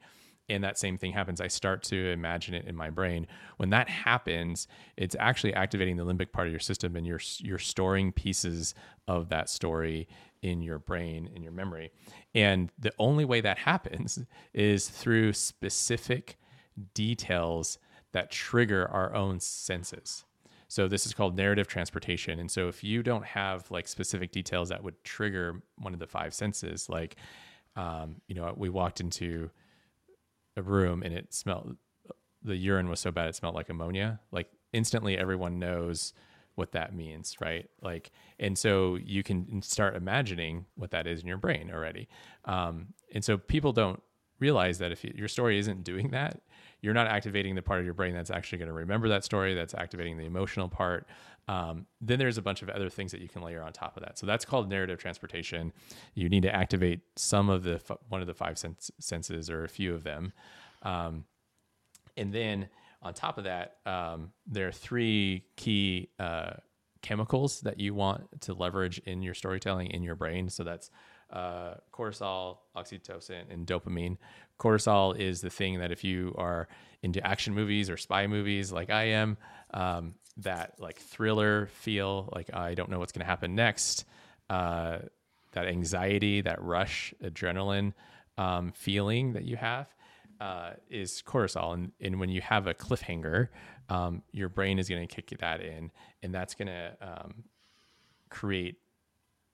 and 0.48 0.64
that 0.64 0.78
same 0.78 0.98
thing 0.98 1.12
happens. 1.12 1.42
I 1.42 1.48
start 1.48 1.84
to 1.84 2.10
imagine 2.12 2.54
it 2.54 2.66
in 2.66 2.76
my 2.76 2.90
brain. 2.90 3.28
When 3.58 3.70
that 3.72 3.90
happens, 3.90 4.68
it's 4.98 5.16
actually 5.20 5.54
activating 5.54 5.98
the 5.98 6.06
limbic 6.06 6.32
part 6.32 6.48
of 6.48 6.54
your 6.54 6.60
system, 6.60 6.96
and 6.96 7.06
you're 7.06 7.22
you're 7.40 7.60
storing 7.60 8.12
pieces 8.12 8.76
of 9.08 9.30
that 9.30 9.50
story 9.50 10.08
in 10.42 10.62
your 10.62 10.80
brain, 10.80 11.30
in 11.36 11.44
your 11.44 11.52
memory. 11.52 11.92
And 12.34 12.72
the 12.80 12.94
only 12.98 13.26
way 13.26 13.42
that 13.42 13.60
happens 13.60 14.20
is 14.54 14.90
through 14.90 15.34
specific 15.34 16.38
details 16.94 17.78
that 18.14 18.32
trigger 18.32 18.88
our 18.90 19.14
own 19.16 19.40
senses. 19.40 20.26
So 20.68 20.88
this 20.88 21.06
is 21.06 21.14
called 21.14 21.36
narrative 21.36 21.68
transportation. 21.68 22.40
And 22.40 22.50
so 22.50 22.70
if 22.70 22.84
you 22.84 23.04
don't 23.04 23.26
have 23.26 23.70
like 23.70 23.88
specific 23.88 24.32
details 24.32 24.70
that 24.70 24.84
would 24.84 25.04
trigger 25.04 25.62
one 25.78 25.94
of 25.94 26.00
the 26.00 26.08
five 26.08 26.34
senses, 26.34 26.88
like, 26.88 27.18
um, 27.76 28.22
you 28.28 28.36
know, 28.36 28.54
we 28.56 28.70
walked 28.70 29.02
into 29.02 29.50
a 30.56 30.62
room 30.62 31.04
and 31.04 31.14
it 31.14 31.34
smelled, 31.34 31.76
the 32.42 32.56
urine 32.56 32.90
was 32.90 33.00
so 33.00 33.12
bad 33.12 33.28
it 33.28 33.36
smelled 33.36 33.56
like 33.56 33.70
ammonia. 33.70 34.22
Like 34.32 34.50
instantly, 34.72 35.18
everyone 35.18 35.60
knows 35.60 36.14
what 36.62 36.72
that 36.74 36.96
means, 36.96 37.36
right? 37.42 37.68
Like, 37.82 38.12
and 38.40 38.56
so 38.56 38.98
you 39.04 39.24
can 39.24 39.62
start 39.64 39.96
imagining 39.96 40.66
what 40.76 40.92
that 40.92 41.08
is 41.08 41.22
in 41.22 41.28
your 41.28 41.38
brain 41.38 41.72
already. 41.74 42.08
Um, 42.46 42.94
and 43.16 43.26
so 43.26 43.38
people 43.38 43.74
don't 43.74 44.02
realize 44.40 44.78
that 44.78 44.92
if 44.92 45.04
your 45.04 45.28
story 45.28 45.58
isn't 45.58 45.84
doing 45.84 46.12
that, 46.12 46.42
you're 46.82 46.94
not 46.94 47.08
activating 47.08 47.56
the 47.56 47.64
part 47.64 47.80
of 47.80 47.86
your 47.86 47.96
brain 47.96 48.14
that's 48.14 48.30
actually 48.30 48.60
going 48.60 48.68
to 48.68 48.74
remember 48.74 49.10
that 49.10 49.24
story, 49.24 49.56
that's 49.56 49.74
activating 49.74 50.18
the 50.18 50.26
emotional 50.26 50.70
part. 50.70 51.08
Um, 51.48 51.88
then 52.00 52.20
there's 52.20 52.38
a 52.38 52.42
bunch 52.44 52.62
of 52.62 52.70
other 52.70 52.90
things 52.90 53.12
that 53.12 53.22
you 53.22 53.28
can 53.28 53.42
layer 53.42 53.64
on 53.64 53.74
top 53.74 53.98
of 53.98 54.04
that. 54.04 54.20
So 54.20 54.28
that's 54.28 54.46
called 54.46 54.70
narrative 54.70 55.00
transportation. 55.00 55.74
You 56.14 56.30
need 56.30 56.44
to 56.44 56.56
activate 56.56 57.00
some 57.16 57.50
of 57.50 57.64
the 57.64 57.82
one 58.10 58.22
of 58.22 58.28
the 58.28 58.36
five 58.36 58.60
sense, 58.60 58.92
senses 59.00 59.50
or 59.50 59.64
a 59.64 59.70
few 59.70 59.96
of 59.96 60.04
them, 60.04 60.32
um, 60.84 61.26
and 62.18 62.32
then 62.32 62.70
on 63.02 63.14
top 63.14 63.38
of 63.38 63.46
that, 63.46 63.78
um, 63.86 64.32
there 64.46 64.68
are 64.68 64.72
three 64.72 65.44
key 65.56 66.10
uh, 66.20 66.52
chemicals 67.02 67.62
that 67.62 67.80
you 67.80 67.94
want 67.94 68.42
to 68.42 68.54
leverage 68.54 69.00
in 69.00 69.22
your 69.22 69.34
storytelling 69.34 69.88
in 69.88 70.04
your 70.04 70.16
brain. 70.16 70.50
So 70.50 70.64
that's 70.64 70.92
uh, 71.32 71.76
cortisol, 71.92 72.58
oxytocin, 72.76 73.52
and 73.52 73.66
dopamine. 73.66 74.18
Cortisol 74.60 75.18
is 75.18 75.42
the 75.42 75.50
thing 75.50 75.80
that 75.80 75.92
if 75.92 76.04
you 76.04 76.36
are 76.38 76.68
into 77.02 77.26
action 77.26 77.54
movies 77.54 77.90
or 77.90 77.98
spy 77.98 78.28
movies 78.28 78.72
like 78.72 78.92
I 78.92 79.06
am, 79.06 79.38
um, 79.74 80.14
that 80.38 80.76
like 80.78 80.98
thriller 80.98 81.68
feel, 81.68 82.30
like 82.36 82.54
I 82.54 82.76
don't 82.76 82.90
know 82.90 83.00
what's 83.00 83.12
going 83.12 83.26
to 83.26 83.30
happen 83.30 83.56
next, 83.56 84.06
uh, 84.50 85.00
that 85.54 85.66
anxiety, 85.66 86.42
that 86.42 86.62
rush, 86.62 87.14
adrenaline 87.24 87.94
um, 88.38 88.72
feeling 88.74 89.34
that 89.34 89.44
you 89.46 89.58
have 89.58 89.88
uh, 90.42 90.72
is 90.90 91.22
cortisol, 91.26 91.76
and, 91.76 91.92
and 92.02 92.20
when 92.20 92.30
you 92.30 92.42
have 92.42 92.66
a 92.66 92.74
cliffhanger, 92.74 93.50
um, 93.90 94.24
your 94.32 94.50
brain 94.50 94.80
is 94.80 94.90
going 94.90 95.08
to 95.08 95.16
kick 95.16 95.38
that 95.40 95.62
in, 95.62 95.92
and 96.24 96.34
that's 96.34 96.56
going 96.56 96.68
to 96.68 96.98
um, 97.00 97.44
create 98.30 98.78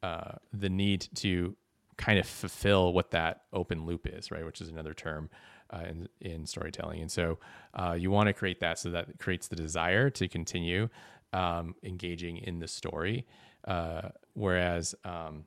uh, 0.01 0.31
the 0.53 0.69
need 0.69 1.05
to 1.15 1.57
kind 1.97 2.17
of 2.17 2.25
fulfill 2.25 2.93
what 2.93 3.11
that 3.11 3.41
open 3.51 3.85
loop 3.85 4.07
is, 4.07 4.31
right? 4.31 4.45
Which 4.45 4.61
is 4.61 4.69
another 4.69 4.93
term 4.93 5.29
uh, 5.71 5.83
in, 5.89 6.07
in 6.21 6.45
storytelling, 6.45 7.01
and 7.01 7.11
so 7.11 7.37
uh, 7.73 7.97
you 7.99 8.09
want 8.09 8.27
to 8.27 8.33
create 8.33 8.61
that 8.61 8.79
so 8.79 8.89
that 8.91 9.19
creates 9.19 9.49
the 9.49 9.57
desire 9.57 10.09
to 10.11 10.29
continue 10.29 10.87
um, 11.33 11.75
engaging 11.83 12.37
in 12.37 12.59
the 12.59 12.67
story, 12.67 13.25
uh, 13.67 14.03
whereas 14.35 14.95
um, 15.03 15.43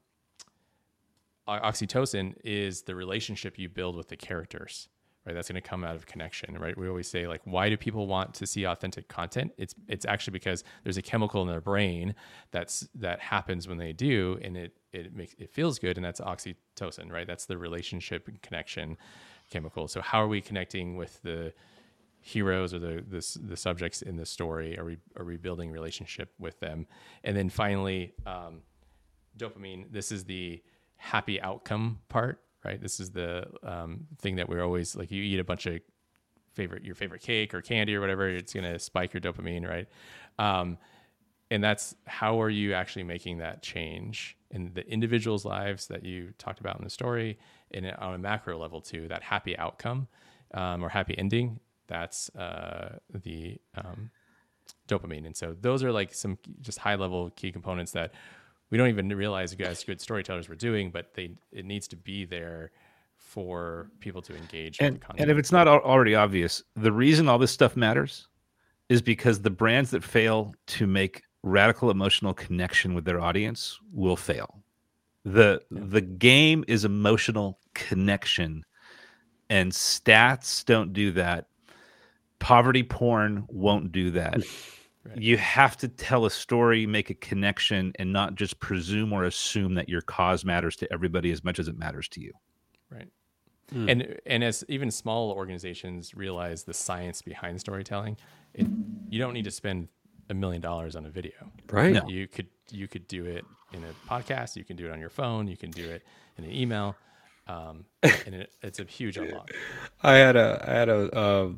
oxytocin 1.49 2.34
is 2.45 2.82
the 2.82 2.95
relationship 2.95 3.59
you 3.59 3.70
build 3.70 3.97
with 3.97 4.09
the 4.09 4.16
characters 4.16 4.91
right? 5.26 5.34
That's 5.34 5.48
going 5.48 5.60
to 5.60 5.68
come 5.68 5.84
out 5.84 5.96
of 5.96 6.06
connection 6.06 6.58
right? 6.58 6.76
We 6.76 6.88
always 6.88 7.08
say 7.08 7.26
like 7.26 7.40
why 7.44 7.68
do 7.68 7.76
people 7.76 8.06
want 8.06 8.34
to 8.34 8.46
see 8.46 8.64
authentic 8.64 9.08
content? 9.08 9.52
It's 9.58 9.74
it's 9.88 10.04
actually 10.04 10.32
because 10.32 10.64
there's 10.84 10.96
a 10.96 11.02
chemical 11.02 11.42
in 11.42 11.48
their 11.48 11.60
brain 11.60 12.14
that's 12.50 12.88
that 12.94 13.20
happens 13.20 13.68
when 13.68 13.78
they 13.78 13.92
do 13.92 14.38
and 14.42 14.56
it 14.56 14.72
it 14.92 15.14
makes 15.14 15.34
it 15.38 15.50
feels 15.50 15.78
good 15.78 15.96
and 15.96 16.04
that's 16.04 16.20
oxytocin 16.20 17.10
right? 17.10 17.26
That's 17.26 17.46
the 17.46 17.58
relationship 17.58 18.28
and 18.28 18.40
connection 18.42 18.96
chemical. 19.50 19.88
So 19.88 20.00
how 20.00 20.22
are 20.22 20.28
we 20.28 20.40
connecting 20.40 20.96
with 20.96 21.20
the 21.22 21.52
heroes 22.20 22.74
or 22.74 22.78
the 22.78 23.04
the, 23.08 23.38
the 23.48 23.56
subjects 23.56 24.02
in 24.02 24.16
the 24.16 24.26
story? 24.26 24.78
Are 24.78 24.84
we 24.84 24.96
are 25.16 25.24
we 25.24 25.36
building 25.36 25.70
relationship 25.70 26.32
with 26.38 26.58
them? 26.60 26.86
And 27.24 27.36
then 27.36 27.48
finally 27.48 28.14
um, 28.26 28.62
dopamine. 29.36 29.90
This 29.90 30.12
is 30.12 30.24
the 30.24 30.62
happy 30.96 31.40
outcome 31.40 32.00
part 32.08 32.42
right? 32.64 32.80
This 32.80 33.00
is 33.00 33.11
the 33.11 33.46
um, 33.62 34.06
thing 34.18 34.36
that 34.36 34.48
we're 34.48 34.62
always 34.62 34.96
like. 34.96 35.11
You 35.11 35.22
eat 35.22 35.38
a 35.38 35.44
bunch 35.44 35.66
of 35.66 35.80
favorite 36.54 36.84
your 36.84 36.94
favorite 36.94 37.22
cake 37.22 37.54
or 37.54 37.62
candy 37.62 37.94
or 37.94 38.00
whatever, 38.00 38.28
it's 38.28 38.52
gonna 38.52 38.78
spike 38.78 39.12
your 39.12 39.20
dopamine, 39.20 39.68
right? 39.68 39.88
Um, 40.38 40.78
and 41.50 41.62
that's 41.62 41.94
how 42.06 42.40
are 42.40 42.50
you 42.50 42.74
actually 42.74 43.02
making 43.02 43.38
that 43.38 43.62
change 43.62 44.36
in 44.50 44.72
the 44.74 44.86
individuals' 44.88 45.44
lives 45.44 45.86
that 45.88 46.04
you 46.04 46.32
talked 46.38 46.61
about 46.61 46.78
in 46.78 46.84
the 46.84 46.90
story, 46.90 47.38
and 47.72 47.90
on 47.98 48.14
a 48.14 48.18
macro 48.18 48.58
level 48.58 48.80
too, 48.80 49.08
that 49.08 49.22
happy 49.22 49.56
outcome 49.58 50.08
um, 50.54 50.84
or 50.84 50.88
happy 50.88 51.16
ending. 51.18 51.61
That's 51.88 52.34
uh, 52.36 52.98
the 53.24 53.58
um, 53.76 54.11
dopamine, 54.86 55.26
and 55.26 55.36
so 55.36 55.56
those 55.61 55.82
are 55.82 55.92
like 55.92 56.14
some 56.14 56.38
just 56.61 56.78
high 56.78 56.94
level 56.94 57.30
key 57.30 57.50
components 57.50 57.92
that 57.92 58.12
we 58.70 58.78
don't 58.78 58.88
even 58.88 59.08
realize 59.08 59.52
you 59.52 59.58
guys 59.58 59.82
good 59.84 60.00
storytellers 60.00 60.48
were 60.48 60.54
doing, 60.54 60.90
but 60.90 61.14
they 61.14 61.32
it 61.52 61.64
needs 61.64 61.88
to 61.88 61.96
be 61.96 62.24
there 62.24 62.70
for 63.16 63.90
people 64.00 64.22
to 64.22 64.34
engage 64.34 64.78
and, 64.80 64.98
and 65.18 65.30
if 65.30 65.36
it's 65.36 65.52
not 65.52 65.68
already 65.68 66.14
obvious, 66.14 66.62
the 66.74 66.90
reason 66.90 67.28
all 67.28 67.38
this 67.38 67.50
stuff 67.50 67.76
matters 67.76 68.28
is 68.88 69.02
because 69.02 69.42
the 69.42 69.50
brands 69.50 69.90
that 69.90 70.02
fail 70.02 70.54
to 70.66 70.86
make 70.86 71.22
radical 71.42 71.90
emotional 71.90 72.34
connection 72.34 72.94
with 72.94 73.04
their 73.04 73.20
audience 73.20 73.78
will 73.92 74.16
fail. 74.16 74.62
The 75.24 75.62
the 75.70 76.00
game 76.00 76.64
is 76.66 76.84
emotional 76.84 77.58
connection 77.74 78.64
and 79.50 79.72
stats 79.72 80.64
don't 80.64 80.92
do 80.92 81.10
that. 81.12 81.46
Poverty 82.38 82.82
porn 82.82 83.44
won't 83.48 83.92
do 83.92 84.12
that. 84.12 84.42
You 85.16 85.36
have 85.38 85.76
to 85.78 85.88
tell 85.88 86.26
a 86.26 86.30
story, 86.30 86.86
make 86.86 87.09
a 87.11 87.14
connection, 87.14 87.92
and 87.98 88.12
not 88.12 88.34
just 88.34 88.61
presume 88.61 89.12
or 89.12 89.24
assume 89.24 89.74
that 89.74 89.88
your 89.88 90.03
cause 90.03 90.44
matters 90.44 90.76
to 90.76 90.92
everybody 90.92 91.30
as 91.32 91.42
much 91.42 91.59
as 91.59 91.68
it 91.68 91.78
matters 91.78 92.09
to 92.11 92.20
you. 92.20 92.32
right 92.90 93.09
and 93.72 94.18
and 94.26 94.42
as 94.42 94.64
even 94.68 94.90
small 94.90 95.30
organizations 95.30 96.12
realize 96.14 96.64
the 96.64 96.74
science 96.74 97.22
behind 97.22 97.61
storytelling 97.61 98.16
it, 98.53 98.66
you 99.09 99.20
don't 99.20 99.32
need 99.32 99.44
to 99.44 99.51
spend 99.53 99.86
a 100.28 100.34
million 100.34 100.61
dollars 100.61 100.96
on 100.96 101.07
a 101.07 101.09
video 101.09 101.53
Right. 101.70 101.92
No. 101.92 102.03
you 102.09 102.26
could 102.26 102.48
you 102.72 102.88
could 102.88 103.07
do 103.07 103.26
it 103.26 103.44
in 103.72 103.84
a 103.84 103.92
podcast 104.12 104.57
you 104.57 104.64
can 104.64 104.74
do 104.76 104.86
it 104.86 104.90
on 104.92 104.98
your 104.98 105.09
phone 105.09 105.46
you 105.46 105.57
can 105.57 105.70
do 105.70 105.88
it 105.88 106.03
in 106.36 106.42
an 106.44 106.51
email 106.53 106.96
um, 107.46 107.84
and 108.03 108.34
it, 108.34 108.53
it's 108.61 108.80
a 108.80 108.84
huge 108.84 109.16
unlock 109.16 109.53
I 110.03 110.14
had 110.14 110.34
a 110.34 110.64
I 110.66 110.72
had 110.72 110.88
a 110.88 111.18
a, 111.18 111.55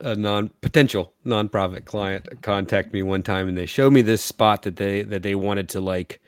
a 0.00 0.14
non 0.14 0.50
potential 0.60 1.12
nonprofit 1.24 1.84
client 1.84 2.42
contact 2.42 2.92
me 2.92 3.02
one 3.02 3.22
time, 3.22 3.48
and 3.48 3.56
they 3.56 3.66
showed 3.66 3.92
me 3.92 4.02
this 4.02 4.22
spot 4.22 4.62
that 4.62 4.76
they 4.76 5.02
that 5.02 5.22
they 5.22 5.34
wanted 5.34 5.68
to 5.70 5.80
like. 5.80 6.20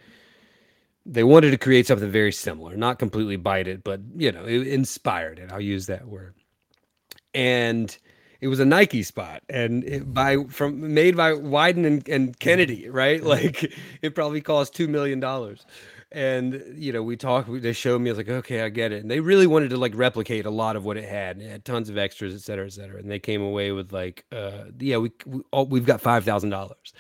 They 1.07 1.25
wanted 1.25 1.51
to 1.51 1.59
create 1.59 1.87
something 1.87 2.11
very 2.11 2.33
similar, 2.33 2.77
not 2.77 2.99
completely 2.99 3.37
bite 3.37 3.67
it, 3.67 3.83
but 3.83 4.01
you 4.17 4.31
know, 4.31 4.45
it 4.45 4.67
inspired 4.67 5.39
it. 5.39 5.51
I'll 5.51 5.61
use 5.61 5.87
that 5.87 6.07
word. 6.07 6.35
And 7.35 7.97
it 8.41 8.49
was 8.49 8.61
a 8.61 8.65
Nike 8.65 9.03
spot, 9.03 9.43
and 9.49 9.85
it, 9.85 10.13
by 10.15 10.45
from 10.45 10.95
made 10.95 11.17
by 11.17 11.33
Wieden 11.33 11.87
and, 11.87 12.09
and 12.09 12.39
Kennedy, 12.39 12.89
right? 12.89 13.23
Like 13.31 13.73
it 14.03 14.15
probably 14.15 14.41
cost 14.41 14.75
two 14.75 14.89
million 14.89 15.21
dollars. 15.21 15.65
And 16.13 16.63
you 16.77 16.93
know, 16.93 17.03
we 17.03 17.17
talked. 17.17 17.49
They 17.63 17.73
showed 17.73 18.01
me. 18.01 18.11
I 18.11 18.13
was 18.13 18.19
like, 18.19 18.29
okay, 18.29 18.63
I 18.63 18.69
get 18.69 18.93
it. 18.93 19.03
And 19.03 19.11
they 19.11 19.21
really 19.21 19.47
wanted 19.47 19.71
to 19.71 19.77
like 19.77 19.93
replicate 19.95 20.45
a 20.47 20.51
lot 20.51 20.75
of 20.77 20.85
what 20.85 20.97
it 20.97 21.09
had. 21.09 21.41
It 21.41 21.49
had 21.51 21.65
tons 21.65 21.89
of 21.89 21.97
extras, 21.99 22.35
et 22.35 22.41
cetera, 22.41 22.67
et 22.67 22.73
cetera. 22.73 22.99
And 22.99 23.11
they 23.11 23.21
came 23.21 23.43
away 23.43 23.71
with 23.73 23.93
like, 23.93 24.25
uh, 24.33 24.65
yeah, 24.79 24.97
we, 24.97 25.13
we 25.27 25.43
all, 25.53 25.67
we've 25.67 25.87
got 25.87 26.01
five 26.01 26.25
thousand 26.25 26.51
dollars. 26.51 26.93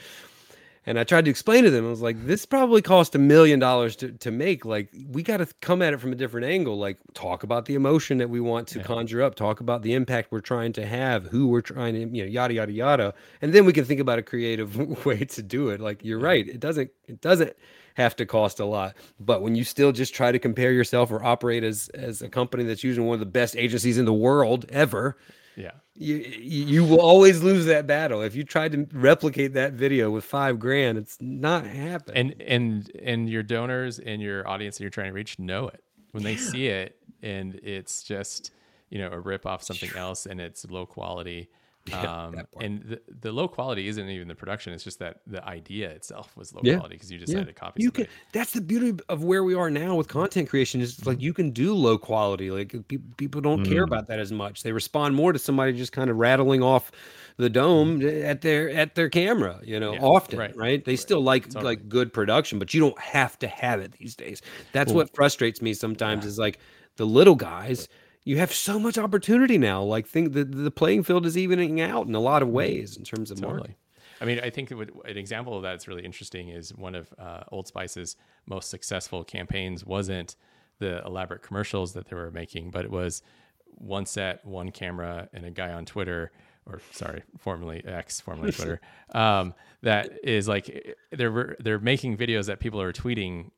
And 0.86 0.98
I 0.98 1.04
tried 1.04 1.26
to 1.26 1.30
explain 1.30 1.64
to 1.64 1.70
them, 1.70 1.86
I 1.86 1.90
was 1.90 2.00
like, 2.00 2.24
this 2.26 2.46
probably 2.46 2.80
cost 2.80 3.14
a 3.14 3.18
million 3.18 3.58
dollars 3.58 3.96
to 3.96 4.12
to 4.12 4.30
make. 4.30 4.64
Like, 4.64 4.88
we 5.10 5.22
got 5.22 5.36
to 5.38 5.46
come 5.60 5.82
at 5.82 5.92
it 5.92 6.00
from 6.00 6.12
a 6.12 6.16
different 6.16 6.46
angle. 6.46 6.78
Like, 6.78 6.98
talk 7.12 7.42
about 7.42 7.66
the 7.66 7.74
emotion 7.74 8.18
that 8.18 8.30
we 8.30 8.40
want 8.40 8.66
to 8.68 8.78
Yeah. 8.78 8.84
conjure 8.84 9.22
up. 9.22 9.34
Talk 9.34 9.60
about 9.60 9.82
the 9.82 9.92
impact 9.92 10.32
we're 10.32 10.40
trying 10.40 10.72
to 10.74 10.86
have, 10.86 11.26
who 11.26 11.48
we're 11.48 11.60
trying 11.60 11.94
to, 11.94 12.00
you 12.16 12.24
know, 12.24 12.30
yada 12.30 12.54
yada 12.54 12.72
yada. 12.72 13.14
And 13.42 13.52
then 13.52 13.66
we 13.66 13.72
can 13.74 13.84
think 13.84 14.00
about 14.00 14.18
a 14.18 14.22
creative 14.22 14.76
way 15.04 15.24
to 15.24 15.42
do 15.42 15.68
it. 15.68 15.80
Like, 15.80 16.02
you're 16.04 16.18
right. 16.20 16.48
It 16.48 16.60
doesn't. 16.60 16.90
It 17.06 17.20
doesn't 17.20 17.54
have 17.94 18.16
to 18.16 18.26
cost 18.26 18.60
a 18.60 18.64
lot. 18.64 18.96
But 19.18 19.42
when 19.42 19.54
you 19.54 19.64
still 19.64 19.92
just 19.92 20.14
try 20.14 20.32
to 20.32 20.38
compare 20.38 20.72
yourself 20.72 21.10
or 21.10 21.22
operate 21.24 21.64
as 21.64 21.88
as 21.90 22.22
a 22.22 22.28
company 22.28 22.64
that's 22.64 22.84
using 22.84 23.06
one 23.06 23.14
of 23.14 23.20
the 23.20 23.26
best 23.26 23.56
agencies 23.56 23.98
in 23.98 24.04
the 24.04 24.12
world 24.12 24.66
ever, 24.70 25.16
yeah 25.56 25.72
you 26.00 26.16
you 26.16 26.84
will 26.84 27.00
always 27.00 27.42
lose 27.42 27.66
that 27.66 27.86
battle. 27.86 28.22
If 28.22 28.34
you 28.34 28.42
tried 28.42 28.72
to 28.72 28.88
replicate 28.92 29.52
that 29.52 29.74
video 29.74 30.10
with 30.10 30.24
five 30.24 30.58
grand, 30.58 30.96
it's 30.96 31.18
not 31.20 31.66
happening. 31.66 32.32
and 32.32 32.42
and 32.42 32.90
and 33.02 33.28
your 33.28 33.42
donors 33.42 33.98
and 33.98 34.22
your 34.22 34.48
audience 34.48 34.78
that 34.78 34.84
you're 34.84 34.90
trying 34.90 35.08
to 35.08 35.12
reach 35.12 35.38
know 35.38 35.68
it 35.68 35.84
when 36.12 36.22
they 36.22 36.36
see 36.36 36.68
it 36.68 36.96
and 37.22 37.56
it's 37.62 38.02
just 38.02 38.52
you 38.88 38.98
know 38.98 39.10
a 39.10 39.20
rip 39.20 39.44
off 39.44 39.62
something 39.62 39.90
else 39.94 40.26
and 40.26 40.40
it's 40.40 40.64
low 40.70 40.86
quality 40.86 41.48
um, 41.92 42.36
and 42.60 42.82
the, 42.82 43.00
the 43.20 43.32
low 43.32 43.48
quality 43.48 43.88
isn't 43.88 44.08
even 44.08 44.28
the 44.28 44.34
production 44.34 44.72
it's 44.72 44.84
just 44.84 44.98
that 44.98 45.20
the 45.26 45.42
idea 45.48 45.88
itself 45.88 46.36
was 46.36 46.52
low 46.54 46.60
Yeah. 46.62 46.74
quality 46.74 46.96
because 46.96 47.10
you 47.10 47.18
decided 47.18 47.46
to 47.46 47.52
copy 47.54 47.82
you 47.82 47.88
something. 47.88 48.04
can 48.04 48.14
that's 48.32 48.52
the 48.52 48.60
beauty 48.60 48.92
of 49.08 49.24
where 49.24 49.44
we 49.44 49.54
are 49.54 49.70
now 49.70 49.94
with 49.94 50.08
content 50.08 50.48
creation 50.48 50.80
is 50.80 51.04
like 51.06 51.16
mm-hmm. 51.16 51.24
you 51.24 51.32
can 51.32 51.50
do 51.50 51.74
low 51.74 51.96
quality 51.96 52.50
like 52.50 52.74
pe- 52.88 52.98
people 53.16 53.40
don't 53.40 53.64
care 53.64 53.84
mm-hmm. 53.84 53.92
about 53.92 54.06
that 54.08 54.18
as 54.18 54.30
much. 54.30 54.62
They 54.62 54.72
respond 54.72 55.14
more 55.14 55.32
to 55.32 55.38
somebody 55.38 55.72
just 55.72 55.92
kind 55.92 56.10
of 56.10 56.16
rattling 56.16 56.62
off 56.62 56.92
the 57.36 57.48
dome 57.48 58.00
mm-hmm. 58.00 58.26
at 58.26 58.42
their 58.42 58.68
at 58.70 58.94
their 58.94 59.08
camera 59.08 59.58
you 59.64 59.80
know 59.80 59.94
Yeah, 59.94 60.00
often 60.00 60.38
right, 60.38 60.56
right, 60.56 60.84
they 60.84 60.96
still 60.96 61.22
like 61.22 61.44
Totally. 61.44 61.64
like 61.64 61.88
good 61.88 62.12
production 62.12 62.58
but 62.58 62.74
you 62.74 62.80
don't 62.80 62.98
have 62.98 63.38
to 63.40 63.48
have 63.48 63.80
it 63.80 63.92
these 63.92 64.14
days. 64.14 64.42
That's 64.72 64.92
what 64.92 65.14
frustrates 65.14 65.62
me 65.62 65.74
sometimes 65.74 66.26
is 66.26 66.38
like 66.38 66.58
the 66.96 67.06
little 67.06 67.34
guys 67.34 67.88
you 68.24 68.38
have 68.38 68.52
so 68.52 68.78
much 68.78 68.98
opportunity 68.98 69.58
now 69.58 69.82
like 69.82 70.06
think 70.06 70.32
the, 70.32 70.44
the 70.44 70.70
playing 70.70 71.02
field 71.02 71.26
is 71.26 71.36
evening 71.36 71.80
out 71.80 72.06
in 72.06 72.14
a 72.14 72.20
lot 72.20 72.42
of 72.42 72.48
ways 72.48 72.96
in 72.96 73.04
terms 73.04 73.30
of 73.30 73.40
marketing 73.40 73.60
Totally. 73.60 73.76
I 74.20 74.26
mean, 74.26 74.40
I 74.40 74.50
think 74.50 74.70
it 74.70 74.74
would, 74.74 74.92
an 75.06 75.16
example 75.16 75.56
of 75.56 75.62
that's 75.62 75.88
really 75.88 76.04
interesting 76.04 76.50
is 76.50 76.74
one 76.74 76.94
of 76.94 77.12
uh, 77.18 77.40
Old 77.50 77.66
Spice's 77.66 78.16
most 78.46 78.68
successful 78.68 79.24
campaigns 79.24 79.84
wasn't 79.84 80.36
the 80.78 81.02
elaborate 81.04 81.42
commercials 81.42 81.94
that 81.94 82.08
they 82.08 82.16
were 82.16 82.30
making, 82.30 82.70
but 82.70 82.84
it 82.84 82.90
was 82.90 83.22
one 83.66 84.04
set, 84.04 84.44
one 84.44 84.70
camera, 84.70 85.28
and 85.32 85.46
a 85.46 85.50
guy 85.50 85.72
on 85.72 85.86
Twitter, 85.86 86.32
or 86.66 86.80
sorry, 86.90 87.22
formerly 87.38 87.82
X, 87.84 88.20
formerly 88.20 88.52
Twitter, 88.52 88.80
um, 89.14 89.54
that 89.82 90.10
is 90.22 90.46
like 90.46 90.96
they're 91.12 91.56
they're 91.60 91.78
making 91.78 92.16
videos 92.16 92.46
that 92.46 92.60
people 92.60 92.80
are 92.80 92.92
tweeting 92.92 93.50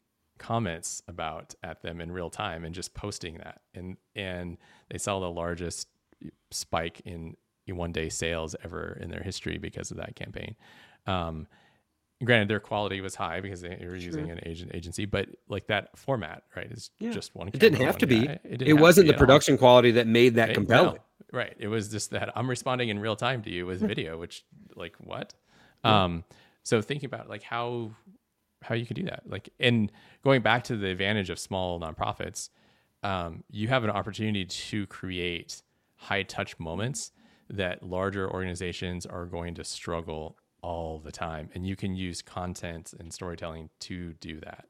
comments 0.43 1.03
about 1.09 1.55
at 1.62 1.82
them 1.82 2.01
in 2.01 2.11
real 2.12 2.28
time 2.30 2.64
and 2.64 2.74
just 2.74 2.93
posting 2.95 3.38
that, 3.38 3.61
and 3.74 3.97
and 4.16 4.59
they 4.90 4.99
saw 4.99 5.20
the 5.20 5.30
largest 5.30 5.88
spike 6.51 7.01
in 7.05 7.36
one 7.68 7.93
day 7.93 8.09
sales 8.09 8.55
ever 8.64 8.99
in 9.01 9.11
their 9.11 9.22
history 9.22 9.57
because 9.57 9.90
of 9.90 9.97
that 9.97 10.14
campaign. 10.16 10.55
Um, 11.07 11.47
granted, 12.22 12.49
their 12.49 12.61
quality 12.61 13.01
was 13.01 13.14
high 13.14 13.40
because 13.40 13.62
they 13.62 13.78
were 13.80 13.97
using 13.97 14.30
an 14.30 14.40
agent 14.45 14.72
agency, 14.74 15.07
but 15.07 15.28
like 15.49 15.68
that 15.68 15.97
format, 15.97 16.43
right, 16.57 16.70
is 16.70 16.90
just 17.01 17.34
one. 17.34 17.49
it 17.49 17.59
didn't 17.59 17.80
have 17.80 17.97
to 17.99 18.07
one 18.07 18.20
be 18.20 18.26
guy. 18.26 18.38
it, 18.45 18.59
didn't 18.59 18.68
have 18.68 18.80
wasn't 18.80 19.05
be 19.07 19.09
the 19.09 19.14
at 19.14 19.20
all. 19.20 19.26
production 19.26 19.57
quality 19.59 19.93
that 19.93 20.07
made 20.07 20.34
that 20.34 20.49
Right? 20.49 20.55
compelling 20.55 20.95
No, 20.97 21.38
right. 21.38 21.55
It 21.59 21.68
was 21.68 21.88
just 21.88 22.11
that 22.11 22.30
I'm 22.36 22.51
responding 22.51 22.88
in 22.90 22.99
real 22.99 23.16
time 23.16 23.43
to 23.45 23.51
you 23.51 23.64
with 23.64 23.80
video, 23.80 24.18
which 24.18 24.45
like 24.74 24.95
what? 24.99 25.34
Um, 25.84 26.24
so 26.62 26.80
thinking 26.82 27.07
about 27.07 27.28
like 27.28 27.43
how 27.43 27.93
how 28.62 28.74
you 28.74 28.86
can 28.86 28.96
do 28.96 29.04
that, 29.04 29.22
like 29.26 29.48
and 29.60 29.90
going 30.22 30.42
back 30.42 30.64
to 30.64 30.76
the 30.76 30.88
advantage 30.88 31.30
of 31.30 31.38
small 31.38 31.80
nonprofits, 31.80 32.50
um, 33.02 33.44
you 33.50 33.68
have 33.68 33.84
an 33.84 33.90
opportunity 33.90 34.44
to 34.44 34.86
create 34.86 35.62
high 35.96 36.22
touch 36.22 36.58
moments 36.58 37.12
that 37.50 37.82
larger 37.82 38.30
organizations 38.30 39.04
are 39.06 39.26
going 39.26 39.54
to 39.54 39.64
struggle 39.64 40.36
all 40.62 40.98
the 40.98 41.12
time, 41.12 41.50
and 41.54 41.66
you 41.66 41.76
can 41.76 41.94
use 41.94 42.22
content 42.22 42.94
and 42.98 43.12
storytelling 43.12 43.68
to 43.80 44.12
do 44.14 44.40
that. 44.40 44.66